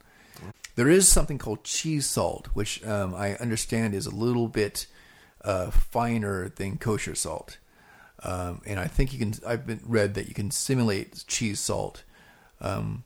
There 0.77 0.89
is 0.89 1.09
something 1.09 1.39
called 1.39 1.65
cheese 1.65 2.07
salt, 2.07 2.49
which 2.55 2.85
um, 2.85 3.15
I 3.15 3.37
understand 3.37 3.95
is 3.95 4.07
a 4.07 4.15
little 4.15 4.49
bit 4.49 4.87
uh, 5.45 5.71
finer 5.71 6.49
than 6.49 6.79
kosher 6.79 7.15
salt. 7.15 7.59
Um, 8.25 8.63
and 8.67 8.81
I 8.81 8.87
think 8.87 9.13
you 9.13 9.19
can. 9.19 9.35
I've 9.47 9.67
been 9.67 9.81
read 9.85 10.15
that 10.15 10.29
you 10.29 10.35
can 10.35 10.51
simulate 10.51 11.25
cheese 11.27 11.61
salt 11.61 12.03
um, 12.61 13.05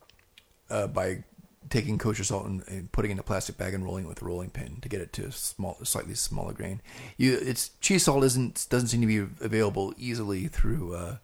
uh, 0.70 0.86
by 0.86 1.24
taking 1.70 1.98
kosher 1.98 2.24
salt 2.24 2.46
and, 2.46 2.62
and, 2.68 2.90
putting 2.92 3.10
it 3.10 3.14
in 3.14 3.18
a 3.18 3.22
plastic 3.22 3.58
bag 3.58 3.74
and 3.74 3.84
rolling 3.84 4.04
it 4.04 4.08
with 4.08 4.22
a 4.22 4.24
rolling 4.24 4.48
pin 4.48 4.78
to 4.80 4.88
get 4.88 5.00
it 5.00 5.12
to 5.12 5.26
a 5.26 5.32
small, 5.32 5.76
slightly 5.82 6.14
smaller 6.14 6.52
grain. 6.52 6.80
You, 7.16 7.38
it's 7.40 7.72
cheese 7.80 8.04
salt 8.04 8.24
isn't 8.24 8.66
doesn't 8.70 8.88
seem 8.88 9.00
to 9.00 9.06
be 9.06 9.18
available 9.44 9.92
easily 9.98 10.46
through 10.46 10.94
uh, 10.94 11.16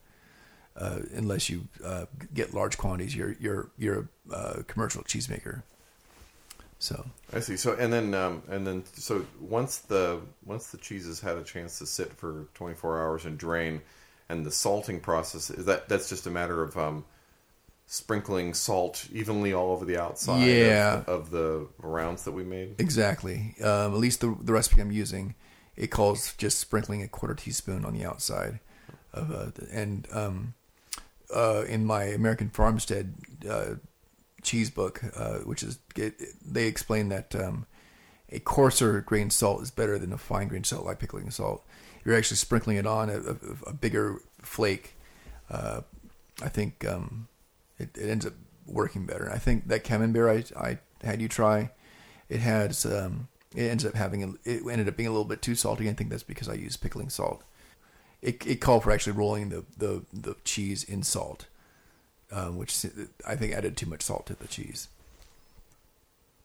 uh, 0.77 0.99
unless 1.15 1.49
you 1.49 1.69
uh, 1.85 2.07
get 2.33 2.53
large 2.53 2.77
quantities. 2.77 3.15
You're 3.15 3.37
you're 3.39 3.71
you're 3.79 4.09
a 4.31 4.35
uh, 4.35 4.63
commercial 4.67 5.03
cheesemaker. 5.03 5.63
So 6.85 7.03
I 7.33 7.41
see. 7.41 7.57
So 7.57 7.75
and 7.77 7.91
then 7.91 8.13
um, 8.13 8.43
and 8.47 8.67
then 8.67 8.85
so 8.93 9.25
once 9.41 9.79
the 9.79 10.21
once 10.45 10.67
the 10.67 10.77
cheese 10.77 11.07
has 11.07 11.19
had 11.19 11.39
a 11.39 11.43
chance 11.43 11.79
to 11.79 11.87
sit 11.87 12.13
for 12.13 12.47
24 12.53 13.01
hours 13.01 13.25
and 13.25 13.39
drain, 13.39 13.81
and 14.29 14.45
the 14.45 14.51
salting 14.51 15.01
process 15.01 15.49
is 15.49 15.65
that 15.65 15.89
that's 15.89 16.11
just 16.11 16.27
a 16.27 16.31
matter 16.31 16.63
of 16.63 16.77
um, 16.77 17.07
sprinkling 17.87 18.53
salt 18.53 19.09
evenly 19.11 19.55
all 19.55 19.73
over 19.73 19.87
the 19.87 19.97
outside 19.97 20.45
yeah. 20.45 20.99
of, 20.99 21.09
of 21.09 21.31
the 21.31 21.67
rounds 21.79 22.25
that 22.25 22.33
we 22.33 22.45
made. 22.45 22.75
Exactly. 22.79 23.55
Um, 23.63 23.95
at 23.95 23.99
least 23.99 24.21
the 24.21 24.37
the 24.39 24.53
recipe 24.53 24.83
I'm 24.83 24.93
using, 24.93 25.37
it 25.77 25.87
calls 25.87 26.35
just 26.35 26.59
sprinkling 26.59 27.03
a 27.03 27.09
quarter 27.09 27.35
teaspoon 27.35 27.87
on 27.87 27.95
the 27.95 28.05
outside 28.05 28.61
of 29.15 29.33
uh, 29.33 29.53
and 29.73 30.07
um, 30.13 30.53
uh, 31.35 31.65
in 31.67 31.87
my 31.87 32.05
American 32.05 32.51
Farmstead 32.51 33.15
uh, 33.49 33.77
cheese 34.45 34.71
book, 34.71 35.03
uh, 35.17 35.39
which 35.39 35.63
is 35.63 35.79
it, 35.97 36.15
they 36.45 36.67
explain 36.67 37.09
that 37.09 37.35
um, 37.35 37.67
a 38.31 38.39
coarser 38.41 39.01
grain 39.01 39.31
salt 39.31 39.63
is 39.63 39.71
better 39.71 39.99
than 39.99 40.13
a 40.13 40.19
fine 40.19 40.49
grain 40.49 40.65
salt 40.65 40.85
like 40.85 40.99
pickling 40.99 41.31
salt. 41.31 41.65
You're 42.05 42.17
actually 42.17 42.37
sprinkling 42.37 42.77
it 42.77 42.87
on 42.87 43.09
a, 43.09 43.19
a, 43.19 43.37
a 43.69 43.73
bigger 43.73 44.21
flake. 44.43 44.95
Uh, 45.51 45.83
I 46.43 46.49
think 46.49 46.87
um, 46.87 47.29
it, 47.79 47.97
it, 47.97 48.09
ends 48.09 48.27
up 48.27 48.35
working 48.67 49.07
better. 49.07 49.31
I 49.33 49.39
think 49.39 49.69
that 49.69 49.85
camembert 49.85 50.53
I, 50.57 50.61
I 50.61 50.79
had 51.07 51.21
you 51.21 51.29
try, 51.29 51.71
it 52.29 52.41
has 52.41 52.85
um, 52.85 53.29
it 53.55 53.65
ends 53.65 53.85
up 53.85 53.95
having 53.95 54.39
it 54.45 54.63
ended 54.69 54.89
up 54.89 54.97
being 54.97 55.07
a 55.09 55.13
little 55.13 55.25
bit 55.25 55.43
too 55.43 55.55
salty. 55.55 55.89
I 55.89 55.93
think 55.93 56.11
that's 56.11 56.23
because 56.23 56.49
I 56.49 56.55
used 56.55 56.81
pickling 56.81 57.09
salt. 57.09 57.43
It, 58.21 58.47
it 58.47 58.57
called 58.57 58.85
for 58.85 58.91
actually 58.91 59.13
rolling 59.13 59.51
the, 59.51 59.65
the, 59.77 60.03
the 60.11 60.35
cheese 60.45 60.83
in 60.83 61.03
salt 61.03 61.47
um, 62.33 62.57
which 62.57 62.85
I 63.27 63.37
think 63.37 63.53
added 63.53 63.77
too 63.77 63.87
much 63.87 64.03
salt 64.03 64.27
to 64.27 64.35
the 64.35 64.49
cheese. 64.49 64.89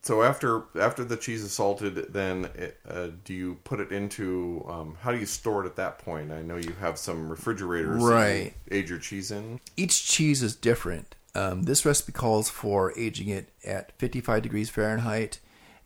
So 0.02 0.24
after 0.24 0.64
after 0.80 1.04
the 1.04 1.18
cheese 1.18 1.44
is 1.44 1.52
salted, 1.52 2.14
then 2.14 2.50
it, 2.56 2.78
uh, 2.88 3.08
do 3.26 3.34
you 3.34 3.58
put 3.66 3.80
it 3.80 3.92
into? 3.92 4.66
Um, 4.68 4.98
how 5.02 5.12
do 5.12 5.20
you 5.20 5.26
store 5.26 5.64
it 5.64 5.68
at 5.68 5.76
that 5.76 6.00
point? 6.00 6.32
I 6.32 6.42
know 6.42 6.56
you 6.56 6.74
have 6.80 6.98
some 6.98 7.30
refrigerators, 7.30 8.02
right? 8.02 8.54
You 8.72 8.78
age 8.78 8.90
your 8.90 9.00
cheese 9.00 9.30
in. 9.30 9.60
Each 9.76 10.06
cheese 10.06 10.42
is 10.42 10.56
different. 10.56 11.16
Um, 11.36 11.64
this 11.64 11.86
recipe 11.86 12.14
calls 12.14 12.50
for 12.50 12.98
aging 12.98 13.30
it 13.30 13.50
at 13.64 13.92
55 14.00 14.42
degrees 14.42 14.70
Fahrenheit 14.70 15.40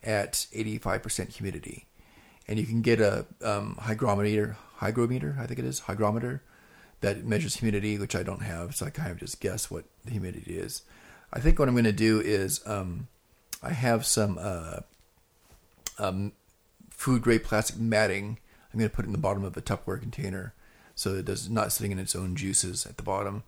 at 0.03 0.33
85% 0.53 1.33
humidity, 1.33 1.87
and 2.47 2.59
you 2.59 2.65
can 2.65 2.81
get 2.81 3.01
a 3.01 3.25
um, 3.43 3.77
hygrometer. 3.81 4.57
Hygrometer, 4.75 5.37
I 5.39 5.47
think 5.47 5.59
it 5.59 5.65
is 5.65 5.79
hygrometer 5.79 6.43
that 7.03 7.25
measures 7.25 7.57
humidity, 7.57 7.97
which 7.97 8.15
I 8.15 8.23
don't 8.23 8.41
have, 8.41 8.75
so 8.75 8.85
I 8.85 8.89
kind 8.89 9.11
of 9.11 9.19
just 9.19 9.41
guess 9.41 9.69
what 9.69 9.83
the 10.05 10.11
humidity 10.11 10.57
is. 10.57 10.83
I 11.33 11.41
think 11.41 11.59
what 11.59 11.67
I'm 11.67 11.73
going 11.73 11.83
to 11.83 11.91
do 11.91 12.21
is 12.21 12.61
um, 12.65 13.09
I 13.61 13.73
have 13.73 14.05
some 14.05 14.39
uh, 14.39 14.79
um, 15.99 16.31
food 16.89 17.21
grade 17.21 17.43
plastic 17.43 17.77
matting. 17.77 18.39
I'm 18.71 18.79
going 18.79 18.89
to 18.89 18.95
put 18.95 19.03
it 19.03 19.07
in 19.07 19.11
the 19.11 19.17
bottom 19.17 19.43
of 19.43 19.57
a 19.57 19.61
Tupperware 19.61 19.99
container 19.99 20.53
so 20.95 21.15
it 21.15 21.25
does 21.25 21.49
not 21.49 21.73
sitting 21.73 21.91
in 21.91 21.99
its 21.99 22.15
own 22.15 22.35
juices 22.35 22.85
at 22.85 22.95
the 22.95 23.03
bottom. 23.03 23.43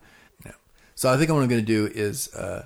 Yeah. 0.46 0.52
So 0.96 1.10
I 1.10 1.16
think 1.16 1.32
what 1.32 1.42
I'm 1.42 1.48
going 1.48 1.62
to 1.62 1.66
do 1.66 1.88
is 1.88 2.34
uh, 2.36 2.66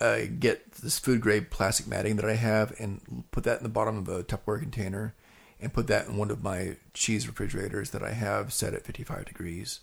uh, 0.00 0.20
get 0.40 0.72
this 0.72 0.98
food 0.98 1.20
grade 1.20 1.50
plastic 1.50 1.86
matting 1.86 2.16
that 2.16 2.24
I 2.24 2.34
have 2.34 2.74
and 2.80 3.24
put 3.30 3.44
that 3.44 3.58
in 3.58 3.62
the 3.62 3.68
bottom 3.68 3.98
of 3.98 4.08
a 4.08 4.22
Tupperware 4.22 4.60
container 4.60 5.14
and 5.60 5.70
put 5.70 5.86
that 5.88 6.06
in 6.06 6.16
one 6.16 6.30
of 6.30 6.42
my 6.42 6.76
cheese 6.94 7.26
refrigerators 7.26 7.90
that 7.90 8.02
I 8.02 8.12
have 8.12 8.54
set 8.54 8.72
at 8.72 8.86
55 8.86 9.26
degrees 9.26 9.80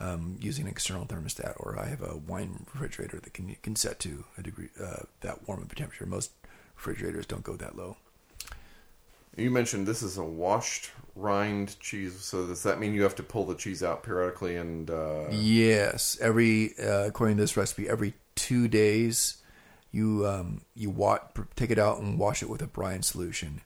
um, 0.00 0.36
using 0.40 0.64
an 0.66 0.70
external 0.70 1.06
thermostat, 1.06 1.54
or 1.58 1.78
I 1.78 1.86
have 1.86 2.02
a 2.02 2.16
wine 2.16 2.66
refrigerator 2.72 3.18
that 3.20 3.34
can 3.34 3.56
can 3.62 3.76
set 3.76 3.98
to 4.00 4.24
a 4.36 4.42
degree 4.42 4.68
uh, 4.82 5.02
that 5.20 5.46
warm 5.48 5.62
of 5.62 5.72
a 5.72 5.74
temperature. 5.74 6.06
Most 6.06 6.30
refrigerators 6.76 7.26
don't 7.26 7.42
go 7.42 7.56
that 7.56 7.76
low. 7.76 7.96
You 9.36 9.50
mentioned 9.50 9.86
this 9.86 10.02
is 10.02 10.18
a 10.18 10.24
washed 10.24 10.90
rind 11.14 11.78
cheese, 11.78 12.18
so 12.20 12.46
does 12.46 12.64
that 12.64 12.80
mean 12.80 12.94
you 12.94 13.02
have 13.02 13.14
to 13.16 13.22
pull 13.22 13.44
the 13.44 13.54
cheese 13.54 13.82
out 13.82 14.02
periodically? 14.02 14.56
And 14.56 14.90
uh... 14.90 15.26
yes, 15.30 16.18
every 16.20 16.74
uh, 16.78 17.06
according 17.06 17.36
to 17.36 17.42
this 17.42 17.56
recipe, 17.56 17.88
every 17.88 18.14
two 18.34 18.66
days 18.68 19.36
you 19.92 20.26
um, 20.26 20.62
you 20.74 20.90
wa- 20.90 21.20
take 21.56 21.70
it 21.70 21.78
out 21.78 21.98
and 21.98 22.18
wash 22.18 22.42
it 22.42 22.48
with 22.48 22.62
a 22.62 22.66
brine 22.66 23.02
solution. 23.02 23.62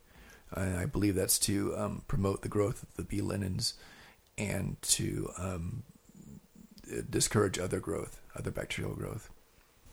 And 0.54 0.76
I 0.76 0.84
believe 0.84 1.14
that's 1.14 1.38
to 1.40 1.74
um, 1.76 2.02
promote 2.06 2.42
the 2.42 2.48
growth 2.48 2.82
of 2.82 2.94
the 2.96 3.04
B. 3.04 3.22
linens 3.22 3.74
and 4.36 4.76
to 4.82 5.30
um, 5.38 5.82
discourage 7.10 7.58
other 7.58 7.80
growth, 7.80 8.20
other 8.36 8.50
bacterial 8.50 8.94
growth. 8.94 9.30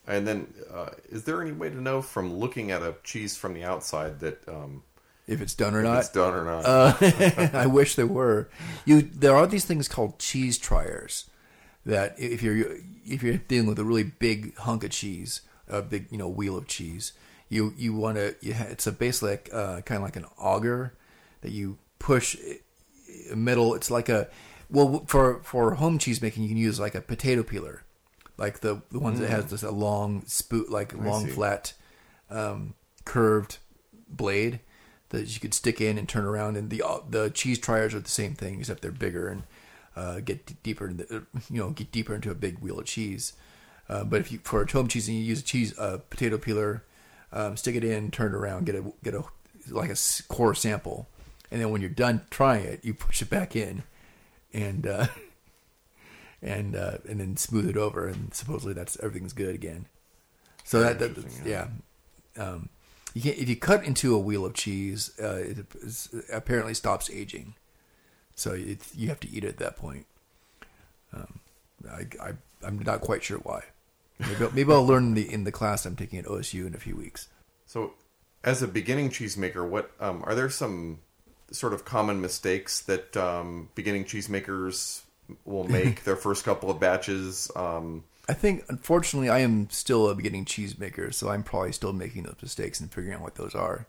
And 0.08 0.28
then, 0.28 0.54
uh, 0.74 0.90
is 1.10 1.26
there 1.26 1.42
any 1.42 1.52
way 1.52 1.70
to 1.70 1.80
know 1.80 2.02
from 2.02 2.34
looking 2.34 2.72
at 2.72 2.82
a 2.82 2.96
cheese 3.04 3.38
from 3.38 3.54
the 3.54 3.64
outside 3.64 4.20
that 4.22 4.48
um, 4.48 4.84
if 5.28 5.40
it's 5.40 5.54
done 5.54 5.76
or 5.76 5.84
not? 5.84 6.00
It's 6.00 6.10
done 6.10 6.34
or 6.34 6.44
not. 6.44 6.66
Uh, 6.66 7.50
I 7.54 7.68
wish 7.68 7.96
there 7.96 8.08
were. 8.08 8.50
You 8.86 9.02
there 9.02 9.36
are 9.36 9.46
these 9.46 9.66
things 9.66 9.88
called 9.88 10.18
cheese 10.18 10.58
triers 10.58 11.30
that 11.86 12.16
if 12.18 12.42
you're 12.42 12.78
if 13.06 13.22
you're 13.22 13.38
dealing 13.38 13.68
with 13.68 13.78
a 13.78 13.84
really 13.84 14.04
big 14.04 14.58
hunk 14.58 14.84
of 14.84 14.90
cheese, 14.90 15.42
a 15.68 15.84
big 15.84 16.08
you 16.10 16.18
know 16.18 16.28
wheel 16.28 16.58
of 16.58 16.68
cheese, 16.68 17.14
you 17.48 17.74
you 17.78 17.94
want 17.94 18.18
to 18.18 18.36
you 18.42 18.56
ha- 18.56 18.68
it's 18.70 18.88
a 18.88 18.92
basically 18.92 19.32
like, 19.32 19.50
uh, 19.54 19.82
kind 19.82 19.98
of 19.98 20.04
like 20.04 20.16
an 20.16 20.26
auger 20.40 20.96
that 21.42 21.52
you 21.52 21.78
push 22.00 22.36
metal. 23.36 23.76
It's 23.76 23.92
like 23.92 24.10
a 24.10 24.28
well, 24.70 25.04
for 25.08 25.42
for 25.44 25.76
home 25.76 25.98
cheese 25.98 26.22
making, 26.22 26.44
you 26.44 26.50
can 26.50 26.58
use 26.58 26.80
like 26.80 26.96
a 26.96 27.02
potato 27.02 27.44
peeler, 27.44 27.84
like 28.38 28.60
the 28.60 28.82
the 28.92 29.00
ones 29.00 29.18
mm. 29.18 29.22
that 29.22 29.30
has 29.30 29.46
this 29.48 29.64
a 29.64 29.72
long 29.72 30.24
spoot, 30.26 30.70
like 30.70 30.94
long 30.94 31.28
flat, 31.28 31.74
um, 32.30 32.76
curved 33.06 33.58
blade 34.08 34.60
that 35.10 35.34
you 35.34 35.40
could 35.40 35.54
stick 35.54 35.82
in 35.82 35.98
and 35.98 36.08
turn 36.08 36.26
around. 36.26 36.56
And 36.56 36.70
the 36.70 36.84
uh, 36.84 37.00
the 37.10 37.30
cheese 37.32 37.60
triers 37.60 37.96
are 37.96 38.00
the 38.00 38.10
same 38.10 38.36
thing, 38.36 38.60
except 38.60 38.82
they're 38.82 38.92
bigger 38.92 39.28
and 39.28 39.44
uh, 39.96 40.20
get 40.20 40.62
deeper. 40.62 40.92
The, 40.94 41.26
you 41.50 41.60
know, 41.62 41.72
get 41.72 41.92
deeper 41.92 42.14
into 42.14 42.32
a 42.32 42.36
big 42.36 42.60
wheel 42.60 42.80
of 42.80 42.86
cheese. 42.86 43.34
Uh, 43.88 44.04
but 44.04 44.22
if 44.22 44.32
you 44.32 44.40
for 44.44 44.64
home 44.66 44.88
cheese, 44.88 45.08
and 45.08 45.18
you 45.18 45.24
use 45.24 45.42
a 45.42 45.44
cheese 45.44 45.78
uh, 45.80 45.98
potato 46.12 46.38
peeler, 46.38 46.84
um, 47.34 47.58
stick 47.58 47.76
it 47.76 47.84
in, 47.84 48.12
turn 48.12 48.34
it 48.34 48.38
around, 48.38 48.68
get 48.68 48.76
a 48.76 48.84
get 49.04 49.16
a 49.16 49.24
like 49.72 49.90
a 49.90 49.98
core 50.28 50.54
sample, 50.54 51.08
and 51.50 51.60
then 51.60 51.72
when 51.72 51.82
you're 51.82 51.90
done 51.90 52.22
trying 52.30 52.66
it, 52.66 52.86
you 52.86 52.94
push 52.94 53.24
it 53.24 53.32
back 53.32 53.56
in 53.56 53.82
and 54.54 54.88
uh, 54.88 55.08
and 56.42 56.76
uh, 56.76 56.98
and 57.08 57.20
then 57.20 57.38
smooth 57.38 57.70
it 57.70 57.78
over, 57.78 58.08
and 58.08 58.34
supposedly 58.34 58.74
that's 58.74 58.98
everything's 59.02 59.34
good 59.34 59.56
again. 59.56 59.86
So 60.64 60.82
that, 60.82 61.00
that 61.00 61.26
yeah. 61.46 61.68
Um, 62.38 62.70
you 63.14 63.22
can't, 63.22 63.38
if 63.38 63.50
you 63.50 63.56
cut 63.56 63.84
into 63.84 64.14
a 64.14 64.20
wheel 64.20 64.46
of 64.46 64.54
cheese, 64.54 65.12
uh, 65.22 65.38
it, 65.38 65.58
it 65.60 66.08
apparently 66.32 66.76
stops 66.76 67.10
aging. 67.10 67.56
So 68.36 68.54
it, 68.54 68.82
you 68.96 69.10
have 69.10 69.20
to 69.22 69.30
eat 69.30 69.44
it 69.44 69.48
at 69.48 69.58
that 69.58 69.78
point. 69.78 70.06
Um, 71.12 71.40
I, 71.90 72.06
I 72.22 72.32
I'm 72.66 72.80
not 72.80 73.02
quite 73.02 73.24
sure 73.24 73.40
why. 73.40 73.64
Maybe, 74.20 74.48
maybe 74.54 74.72
I'll 74.72 74.86
learn 74.86 75.14
the 75.14 75.32
in 75.32 75.44
the 75.44 75.52
class 75.52 75.86
I'm 75.86 75.96
taking 75.96 76.20
at 76.20 76.26
OSU 76.26 76.68
in 76.68 76.76
a 76.76 76.80
few 76.80 76.96
weeks. 76.96 77.30
So, 77.66 77.94
as 78.44 78.62
a 78.62 78.68
beginning 78.68 79.10
cheesemaker, 79.10 79.68
what 79.68 79.92
um, 80.00 80.24
are 80.26 80.36
there 80.36 80.50
some 80.50 81.00
sort 81.52 81.74
of 81.74 81.86
common 81.86 82.22
mistakes 82.22 82.82
that 82.82 83.16
um, 83.18 83.70
beginning 83.76 84.06
cheesemakers 84.06 85.02
will 85.46 85.68
make 85.68 86.04
their 86.06 86.16
first 86.16 86.46
couple 86.46 86.70
of 86.70 86.80
batches. 86.80 87.52
Um, 87.56 88.04
I 88.28 88.34
think, 88.34 88.64
unfortunately, 88.70 89.30
I 89.30 89.40
am 89.40 89.70
still 89.72 90.08
a 90.10 90.16
beginning 90.16 90.46
cheesemaker, 90.46 91.14
so 91.14 91.30
I'm 91.30 91.44
probably 91.44 91.72
still 91.72 91.94
making 91.94 92.24
those 92.24 92.36
mistakes 92.42 92.80
and 92.80 92.92
figuring 92.92 93.16
out 93.16 93.22
what 93.22 93.36
those 93.36 93.56
are. 93.56 93.88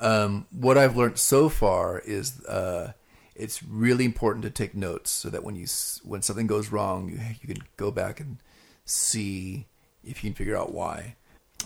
Um, 0.00 0.46
what 0.50 0.78
I've 0.78 0.96
learned 0.96 1.18
so 1.18 1.48
far 1.48 1.98
is 2.00 2.44
uh, 2.46 2.92
it's 3.34 3.62
really 3.62 4.04
important 4.04 4.44
to 4.44 4.50
take 4.50 4.74
notes 4.74 5.10
so 5.10 5.30
that 5.30 5.44
when 5.44 5.56
you 5.56 5.66
when 6.04 6.22
something 6.22 6.46
goes 6.46 6.70
wrong, 6.70 7.08
you 7.08 7.18
you 7.40 7.54
can 7.54 7.62
go 7.76 7.90
back 7.90 8.20
and 8.20 8.38
see 8.84 9.66
if 10.04 10.22
you 10.22 10.30
can 10.30 10.34
figure 10.34 10.56
out 10.56 10.72
why. 10.72 11.16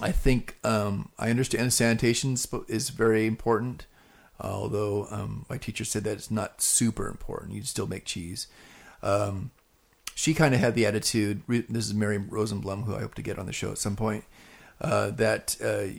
I 0.00 0.12
think 0.12 0.56
um, 0.64 1.10
I 1.18 1.30
understand 1.30 1.72
sanitation 1.72 2.36
is 2.68 2.90
very 2.90 3.26
important, 3.26 3.86
although 4.40 5.06
um, 5.10 5.46
my 5.48 5.58
teacher 5.58 5.84
said 5.84 6.04
that 6.04 6.12
it's 6.12 6.30
not 6.30 6.62
super 6.62 7.08
important. 7.08 7.52
You'd 7.52 7.66
still 7.66 7.86
make 7.86 8.04
cheese. 8.04 8.46
Um, 9.02 9.50
she 10.14 10.34
kind 10.34 10.54
of 10.54 10.60
had 10.60 10.74
the 10.74 10.86
attitude. 10.86 11.42
This 11.48 11.86
is 11.86 11.94
Mary 11.94 12.18
Rosenblum, 12.18 12.84
who 12.84 12.94
I 12.94 13.00
hope 13.00 13.14
to 13.14 13.22
get 13.22 13.38
on 13.38 13.46
the 13.46 13.52
show 13.52 13.70
at 13.70 13.78
some 13.78 13.96
point. 13.96 14.24
Uh, 14.80 15.10
that 15.10 15.56
uh, 15.62 15.92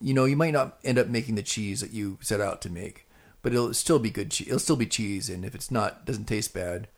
you 0.00 0.14
know 0.14 0.24
you 0.24 0.36
might 0.36 0.52
not 0.52 0.78
end 0.84 0.98
up 0.98 1.08
making 1.08 1.34
the 1.34 1.42
cheese 1.42 1.80
that 1.80 1.92
you 1.92 2.18
set 2.20 2.40
out 2.40 2.60
to 2.62 2.70
make, 2.70 3.06
but 3.42 3.52
it'll 3.52 3.74
still 3.74 3.98
be 3.98 4.10
good. 4.10 4.30
Cheese. 4.30 4.48
It'll 4.48 4.58
still 4.58 4.76
be 4.76 4.86
cheese, 4.86 5.28
and 5.28 5.44
if 5.44 5.54
it's 5.54 5.70
not 5.70 6.04
doesn't 6.04 6.24
taste 6.24 6.54
bad, 6.54 6.88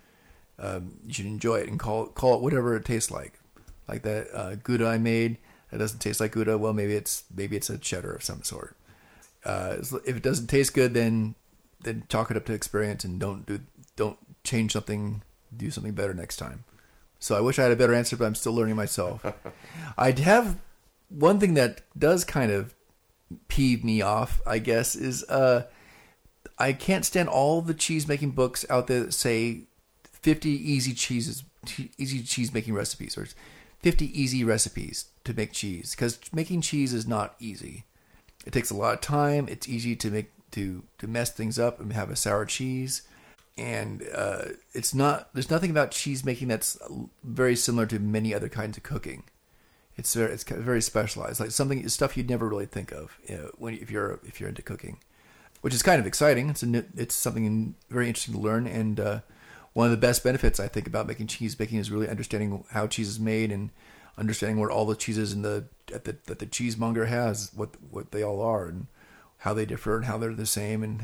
um, 0.59 0.99
you 1.07 1.15
should 1.15 1.27
enjoy 1.27 1.57
it 1.57 1.69
and 1.69 1.79
call 1.79 2.07
call 2.07 2.35
it 2.35 2.43
whatever 2.43 2.77
it 2.77 2.85
tastes 2.85 3.11
like. 3.11 3.41
Like 3.89 4.03
that 4.03 4.29
uh, 4.35 4.55
Gouda 4.57 4.87
I 4.87 4.99
made 4.99 5.39
that 5.71 5.79
doesn't 5.79 6.01
taste 6.01 6.21
like 6.21 6.33
Gouda. 6.33 6.59
Well, 6.59 6.73
maybe 6.73 6.95
it's 6.95 7.25
maybe 7.35 7.57
it's 7.57 7.71
a 7.71 7.79
cheddar 7.79 8.13
of 8.13 8.25
some 8.25 8.43
sort. 8.43 8.77
Uh, 9.49 9.77
if 10.05 10.17
it 10.17 10.23
doesn't 10.23 10.49
taste 10.49 10.75
good, 10.75 10.93
then 10.95 11.35
then 11.81 12.05
chalk 12.09 12.31
it 12.31 12.37
up 12.37 12.45
to 12.47 12.53
experience 12.53 13.05
and 13.05 13.19
don't 13.19 13.47
do 13.47 13.61
don't 13.97 14.19
change 14.45 14.73
something. 14.73 15.23
Do 15.57 15.71
something 15.71 15.95
better 15.95 16.13
next 16.13 16.37
time. 16.37 16.65
So 17.19 17.35
I 17.35 17.41
wish 17.41 17.59
I 17.59 17.63
had 17.63 17.73
a 17.73 17.77
better 17.77 17.95
answer, 17.95 18.17
but 18.17 18.27
I'm 18.27 18.35
still 18.35 18.53
learning 18.53 18.77
myself. 18.77 19.25
I'd 19.99 20.19
have 20.19 20.59
one 21.09 21.41
thing 21.41 21.55
that 21.55 21.81
does 21.99 22.25
kind 22.25 22.53
of 22.53 22.75
peeve 23.49 23.83
me 23.83 24.03
off, 24.03 24.41
I 24.47 24.59
guess, 24.59 24.95
is 24.95 25.25
uh, 25.25 25.65
I 26.59 26.75
can't 26.75 27.05
stand 27.05 27.29
all 27.29 27.63
the 27.63 27.75
cheese 27.75 28.07
making 28.07 28.33
books 28.33 28.67
out 28.69 28.87
there 28.87 29.01
that 29.01 29.15
say 29.15 29.63
50 30.05 30.51
easy 30.51 30.93
cheeses, 30.93 31.45
easy 31.97 32.23
cheese 32.23 32.53
making 32.53 32.75
recipes, 32.75 33.17
or 33.17 33.27
50 33.81 34.21
easy 34.21 34.45
recipes 34.45 35.07
to 35.25 35.33
make 35.33 35.53
cheese 35.53 35.95
because 35.95 36.21
making 36.33 36.61
cheese 36.61 36.93
is 36.93 37.07
not 37.07 37.35
easy. 37.41 37.85
It 38.49 38.53
takes 38.53 38.71
a 38.71 38.75
lot 38.75 38.95
of 38.95 39.03
time. 39.03 39.47
It's 39.47 39.69
easy 39.69 39.95
to 39.97 40.11
make 40.11 40.31
to 40.53 40.83
to 40.97 41.07
mess 41.07 41.31
things 41.31 41.59
up 41.59 41.81
and 41.81 41.93
have 41.93 42.09
a 42.09 42.17
sour 42.17 42.47
cheese, 42.47 43.03
and 43.59 44.03
uh, 44.15 44.45
it's 44.73 44.95
not. 44.95 45.29
There's 45.35 45.51
nothing 45.51 45.71
about 45.71 45.91
cheese 45.91 46.25
making 46.25 46.49
that's 46.49 46.79
very 47.23 47.55
similar 47.55 47.85
to 47.85 47.99
many 47.99 48.33
other 48.33 48.49
kinds 48.49 48.79
of 48.79 48.85
cooking. 48.85 49.25
It's 49.99 50.15
very, 50.15 50.33
it's 50.33 50.45
very 50.45 50.81
specialized, 50.81 51.41
like 51.41 51.51
something 51.51 51.87
stuff 51.91 52.17
you'd 52.17 52.31
never 52.31 52.49
really 52.49 52.65
think 52.65 52.91
of 52.91 53.19
you 53.29 53.37
know, 53.37 53.51
when 53.59 53.75
if 53.75 53.91
you're 53.91 54.19
if 54.25 54.41
you're 54.41 54.49
into 54.49 54.63
cooking, 54.63 55.01
which 55.61 55.75
is 55.75 55.83
kind 55.83 56.01
of 56.01 56.07
exciting. 56.07 56.49
It's 56.49 56.63
a, 56.63 56.87
it's 56.97 57.15
something 57.15 57.75
very 57.91 58.09
interesting 58.09 58.35
to 58.35 58.41
learn 58.41 58.67
and. 58.67 58.99
Uh, 58.99 59.21
one 59.75 59.85
of 59.85 59.91
the 59.93 59.99
best 59.99 60.25
benefits 60.25 60.59
I 60.59 60.67
think 60.67 60.89
about 60.89 61.07
making 61.07 61.29
cheese 61.29 61.55
baking 61.55 61.79
is 61.79 61.89
really 61.89 62.09
understanding 62.09 62.65
how 62.71 62.89
cheese 62.89 63.07
is 63.07 63.21
made 63.21 63.53
and 63.53 63.71
understanding 64.19 64.59
what 64.59 64.71
all 64.71 64.85
the 64.85 64.97
cheeses 64.97 65.33
in 65.33 65.43
the 65.43 65.65
the, 65.87 66.17
that 66.27 66.39
the 66.39 66.47
cheesemonger 66.47 67.07
has, 67.07 67.51
what 67.55 67.71
what 67.91 68.11
they 68.11 68.23
all 68.23 68.43
are, 68.43 68.67
and 68.67 68.87
how 69.39 69.55
they 69.55 69.65
differ 69.65 69.97
and 69.97 70.05
how 70.05 70.19
they're 70.19 70.35
the 70.35 70.47
same, 70.47 70.83
and 70.83 71.03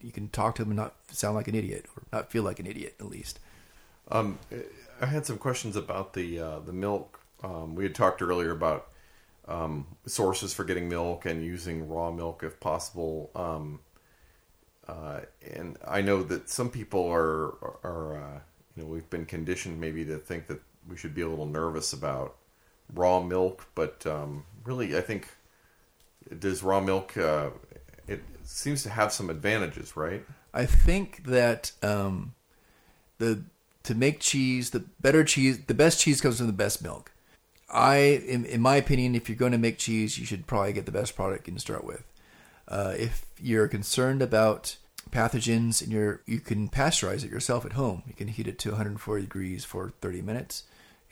you 0.00 0.12
can 0.12 0.28
talk 0.28 0.54
to 0.54 0.62
them 0.62 0.70
and 0.70 0.78
not 0.78 0.94
sound 1.10 1.34
like 1.34 1.48
an 1.48 1.54
idiot 1.54 1.86
or 1.96 2.04
not 2.12 2.30
feel 2.30 2.42
like 2.42 2.58
an 2.58 2.66
idiot 2.66 2.94
at 3.00 3.06
least. 3.06 3.40
Um, 4.10 4.38
I 5.00 5.06
had 5.06 5.26
some 5.26 5.38
questions 5.38 5.76
about 5.76 6.12
the 6.12 6.38
uh, 6.38 6.58
the 6.60 6.72
milk. 6.72 7.20
Um, 7.42 7.74
we 7.74 7.84
had 7.84 7.94
talked 7.94 8.22
earlier 8.22 8.52
about 8.52 8.88
um, 9.48 9.86
sources 10.06 10.54
for 10.54 10.64
getting 10.64 10.88
milk 10.88 11.26
and 11.26 11.44
using 11.44 11.88
raw 11.88 12.10
milk 12.10 12.42
if 12.42 12.60
possible. 12.60 13.30
Um, 13.34 13.80
uh, 14.86 15.20
and 15.54 15.78
I 15.86 16.02
know 16.02 16.22
that 16.22 16.48
some 16.48 16.70
people 16.70 17.08
are 17.08 17.54
are 17.82 18.16
uh, 18.16 18.40
you 18.76 18.82
know 18.82 18.88
we've 18.88 19.08
been 19.10 19.26
conditioned 19.26 19.80
maybe 19.80 20.04
to 20.04 20.18
think 20.18 20.46
that 20.46 20.60
we 20.88 20.96
should 20.96 21.14
be 21.14 21.22
a 21.22 21.28
little 21.28 21.46
nervous 21.46 21.92
about 21.92 22.36
raw 22.94 23.22
milk, 23.22 23.66
but 23.74 24.06
um, 24.06 24.44
really 24.64 24.96
I 24.96 25.00
think 25.00 25.28
does 26.38 26.62
raw 26.62 26.80
milk 26.80 27.16
uh, 27.16 27.50
it 28.06 28.22
seems 28.42 28.82
to 28.82 28.90
have 28.90 29.12
some 29.12 29.30
advantages, 29.30 29.96
right? 29.96 30.24
I 30.52 30.66
think 30.66 31.24
that 31.24 31.72
um, 31.82 32.34
the 33.18 33.42
to 33.84 33.94
make 33.94 34.20
cheese, 34.20 34.70
the 34.70 34.80
better 35.00 35.24
cheese, 35.24 35.64
the 35.66 35.74
best 35.74 36.00
cheese 36.00 36.20
comes 36.20 36.38
from 36.38 36.46
the 36.46 36.52
best 36.52 36.82
milk. 36.82 37.12
I, 37.70 37.96
in, 37.96 38.44
in 38.44 38.60
my 38.60 38.76
opinion, 38.76 39.14
if 39.14 39.28
you're 39.28 39.36
going 39.36 39.52
to 39.52 39.58
make 39.58 39.78
cheese, 39.78 40.18
you 40.18 40.24
should 40.24 40.46
probably 40.46 40.72
get 40.72 40.86
the 40.86 40.92
best 40.92 41.16
product 41.16 41.46
you 41.46 41.52
can 41.52 41.58
start 41.58 41.84
with. 41.84 42.04
Uh, 42.68 42.94
if 42.96 43.26
you're 43.40 43.68
concerned 43.68 44.22
about 44.22 44.76
pathogens, 45.10 45.82
and 45.82 45.92
you 45.92 46.18
you 46.26 46.40
can 46.40 46.68
pasteurize 46.68 47.24
it 47.24 47.30
yourself 47.30 47.64
at 47.64 47.72
home. 47.72 48.02
You 48.06 48.14
can 48.14 48.28
heat 48.28 48.48
it 48.48 48.58
to 48.60 48.70
140 48.70 49.22
degrees 49.22 49.64
for 49.64 49.92
30 50.00 50.22
minutes, 50.22 50.64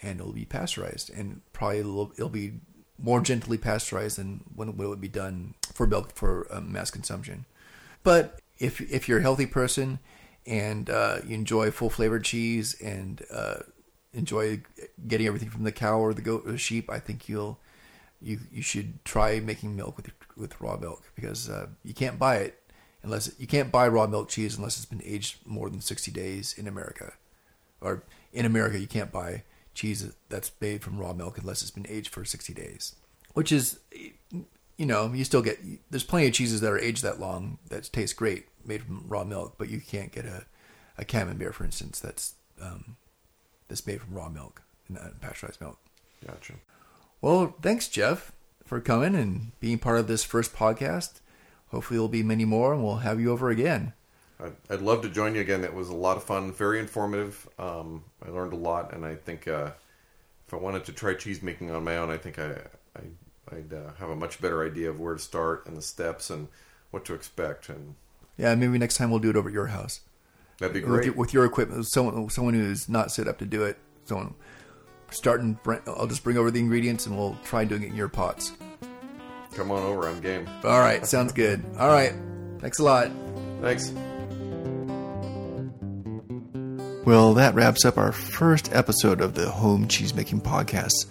and 0.03 0.21
it'll 0.21 0.33
be 0.33 0.45
pasteurized. 0.45 1.11
And 1.11 1.43
probably 1.53 1.79
it'll, 1.79 2.13
it'll 2.13 2.29
be 2.29 2.55
more 2.99 3.21
gently 3.21 3.59
pasteurized 3.59 4.19
than 4.19 4.45
when 4.55 4.69
it 4.69 4.77
would 4.77 5.01
be 5.01 5.09
done 5.09 5.55
for 5.73 5.87
milk 5.87 6.13
for 6.15 6.47
um, 6.51 6.73
mass 6.73 6.91
consumption. 6.91 7.45
But 8.03 8.41
if 8.59 8.81
if 8.81 9.09
you're 9.09 9.19
a 9.19 9.23
healthy 9.23 9.47
person 9.47 9.99
and 10.47 10.91
uh, 10.91 11.19
you 11.27 11.35
enjoy 11.35 11.71
full 11.71 11.91
flavored 11.91 12.25
cheese 12.25 12.81
and 12.81 13.23
uh, 13.33 13.61
enjoy 14.13 14.63
getting 15.07 15.27
everything 15.27 15.51
from 15.51 15.65
the 15.65 15.73
cow 15.73 15.99
or 15.99 16.15
the 16.15 16.23
goat 16.23 16.43
or 16.47 16.53
the 16.53 16.59
sheep, 16.59 16.91
I 16.91 16.99
think 16.99 17.29
you'll 17.29 17.59
you 18.21 18.41
you 18.53 18.63
should 18.63 19.05
try 19.05 19.41
making 19.41 19.77
milk 19.77 19.97
with 19.97 20.11
with 20.37 20.61
raw 20.61 20.77
milk 20.77 21.03
because 21.15 21.49
uh, 21.49 21.67
you 21.85 21.95
can't 21.95 22.19
buy 22.19 22.37
it 22.37 22.59
unless 23.03 23.33
you 23.39 23.47
can't 23.47 23.73
buy 23.73 23.89
raw 23.89 24.07
milk 24.07 24.29
cheese 24.29 24.57
unless 24.57 24.77
it's 24.77 24.87
been 24.87 25.03
aged 25.05 25.39
more 25.47 25.69
than 25.69 25.81
60 25.81 26.11
days 26.11 26.55
in 26.57 26.69
America. 26.69 27.15
Or 27.81 28.05
in 28.33 28.47
America, 28.47 28.79
you 28.79 28.87
can't 28.87 29.11
buy 29.11 29.43
cheese 29.75 30.13
that's 30.29 30.51
made 30.61 30.83
from 30.83 30.99
raw 30.99 31.13
milk 31.13 31.39
unless 31.39 31.63
it's 31.63 31.71
been 31.71 31.87
aged 31.89 32.11
for 32.11 32.25
60 32.25 32.53
days. 32.55 32.95
Which 33.35 33.51
is, 33.51 33.79
you 34.77 34.87
know, 34.87 35.13
you 35.13 35.25
still 35.25 35.43
get, 35.43 35.59
there's 35.91 36.05
plenty 36.05 36.27
of 36.27 36.35
cheeses 36.35 36.61
that 36.61 36.71
are 36.71 36.79
aged 36.79 37.03
that 37.03 37.21
long 37.21 37.59
that 37.69 37.91
taste 37.93 38.17
great 38.17 38.47
made 38.65 38.83
from 38.83 39.05
raw 39.09 39.25
milk, 39.25 39.55
but 39.59 39.71
you 39.71 39.81
can't 39.81 40.13
get 40.13 40.27
a, 40.27 40.45
a 40.99 41.05
camembert, 41.05 41.55
for 41.55 41.65
instance, 41.65 41.99
that's 42.01 42.35
um, 42.61 42.97
that's 43.69 43.87
made 43.87 44.01
from 44.01 44.15
raw 44.15 44.29
milk 44.29 44.63
and 44.89 44.99
uh, 44.99 45.09
pasteurized 45.21 45.61
milk. 45.61 45.79
Gotcha. 46.27 46.55
Well, 47.21 47.57
thanks, 47.63 47.89
Jeff, 47.89 48.33
for 48.65 48.81
coming 48.81 49.15
and 49.15 49.59
being 49.61 49.79
part 49.79 49.99
of 49.99 50.09
this 50.09 50.25
first 50.25 50.55
podcast. 50.55 51.21
Hopefully, 51.69 51.97
there'll 51.97 52.09
be 52.09 52.23
many 52.23 52.45
more, 52.45 52.75
and 52.75 52.85
we'll 52.85 52.97
have 52.97 53.21
you 53.21 53.33
over 53.33 53.49
again. 53.49 53.95
I'd, 54.43 54.53
I'd 54.71 54.81
love 54.81 55.03
to 55.03 55.09
join 55.09 55.35
you 55.35 55.41
again. 55.41 55.65
It 55.65 55.75
was 55.75 55.89
a 55.89 55.95
lot 55.95 56.17
of 56.17 56.25
fun, 56.25 56.53
very 56.53 56.79
informative. 56.79 57.49
Um, 57.59 58.05
I 58.25 58.31
learned 58.31 58.53
a 58.53 58.57
lot, 58.57 58.93
and 58.93 59.05
I 59.05 59.15
think 59.15 59.47
uh, 59.47 59.71
if 60.47 60.55
I 60.55 60.57
wanted 60.57 60.85
to 60.87 60.93
try 60.93 61.15
cheese 61.15 61.43
making 61.43 61.71
on 61.71 61.85
my 61.85 61.97
own, 61.97 62.11
I 62.11 62.17
think 62.17 62.39
I, 62.39 62.57
I 62.97 63.03
would 63.55 63.73
uh, 63.73 63.93
have 63.99 64.11
a 64.11 64.17
much 64.17 64.41
better 64.41 64.65
idea 64.65 64.91
of 64.91 65.01
where 65.01 65.15
to 65.15 65.21
start 65.21 65.67
and 65.67 65.77
the 65.77 65.83
steps 65.83 66.31
and 66.31 66.49
what 66.91 67.05
to 67.07 67.15
expect. 67.15 67.69
And 67.69 67.95
yeah, 68.37 68.55
maybe 68.55 68.79
next 68.79 68.97
time 68.97 69.11
we'll 69.11 69.21
do 69.21 69.31
it 69.31 69.37
over 69.37 69.49
at 69.49 69.55
your 69.55 69.67
house. 69.67 70.01
That'd 70.59 70.75
be 70.75 70.81
great 70.81 70.97
with 70.97 71.05
your, 71.07 71.15
with 71.15 71.35
your 71.35 71.45
equipment. 71.45 71.87
Someone 71.87 72.31
someone 72.31 72.55
who's 72.55 72.89
not 72.89 73.11
set 73.11 73.29
up 73.29 73.39
to 73.39 73.47
do 73.47 73.65
it. 73.65 73.79
Someone 74.05 74.35
starting. 75.11 75.59
I'll 75.87 76.07
just 76.07 76.23
bring 76.23 76.37
over 76.37 76.51
the 76.51 76.61
ingredients 76.61 77.07
and 77.07 77.17
we'll 77.17 77.37
try 77.45 77.65
doing 77.65 77.83
it 77.83 77.91
in 77.91 77.97
your 77.97 78.09
pots. 78.09 78.53
Come 79.55 79.71
on 79.71 79.83
over. 79.83 80.09
I'm 80.09 80.21
game. 80.21 80.49
All 80.65 80.81
right. 80.81 81.05
Sounds 81.07 81.33
good. 81.33 81.65
All 81.79 81.89
right. 81.89 82.15
Thanks 82.61 82.79
a 82.79 82.85
lot. 82.85 83.11
Thanks. 83.61 83.93
Well, 87.05 87.35
that 87.35 87.55
wraps 87.55 87.85
up 87.85 87.99
our 87.99 88.13
first 88.13 88.73
episode 88.73 89.21
of 89.21 89.35
the 89.35 89.51
Home 89.51 89.89
Cheesemaking 89.89 90.43
Podcast. 90.43 91.07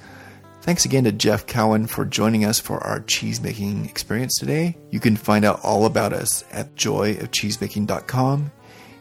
Thanks 0.62 0.86
again 0.86 1.04
to 1.04 1.12
Jeff 1.12 1.48
Cowan 1.48 1.88
for 1.88 2.06
joining 2.06 2.46
us 2.46 2.60
for 2.60 2.80
our 2.82 3.02
cheesemaking 3.02 3.90
experience 3.90 4.38
today. 4.38 4.78
You 4.90 5.00
can 5.02 5.18
find 5.18 5.44
out 5.44 5.60
all 5.64 5.86
about 5.86 6.14
us 6.14 6.46
at 6.52 6.76
joyofcheesemaking.com 6.76 8.52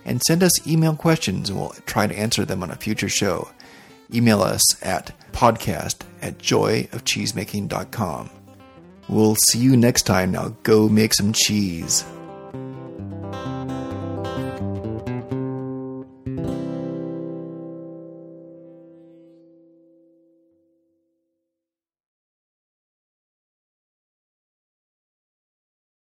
and 0.05 0.23
send 0.23 0.43
us 0.43 0.67
email 0.67 0.97
questions 0.97 1.49
and 1.51 1.61
we'll 1.61 1.75
try 1.87 2.07
to 2.07 2.19
answer 2.19 2.45
them 2.45 2.63
on 2.63 2.71
a 2.71 2.77
future 2.77 3.09
show. 3.09 3.49
Email 4.13 4.43
us 4.43 4.63
at 4.83 5.13
podcast 5.33 6.01
at 6.23 6.39
joyofcheesemaking.com. 6.39 8.31
We'll 9.09 9.37
see 9.49 9.59
you 9.59 9.77
next 9.77 10.03
time. 10.03 10.33
Now 10.33 10.57
go 10.63 10.89
make 10.89 11.15
some 11.15 11.33
cheese. 11.33 12.05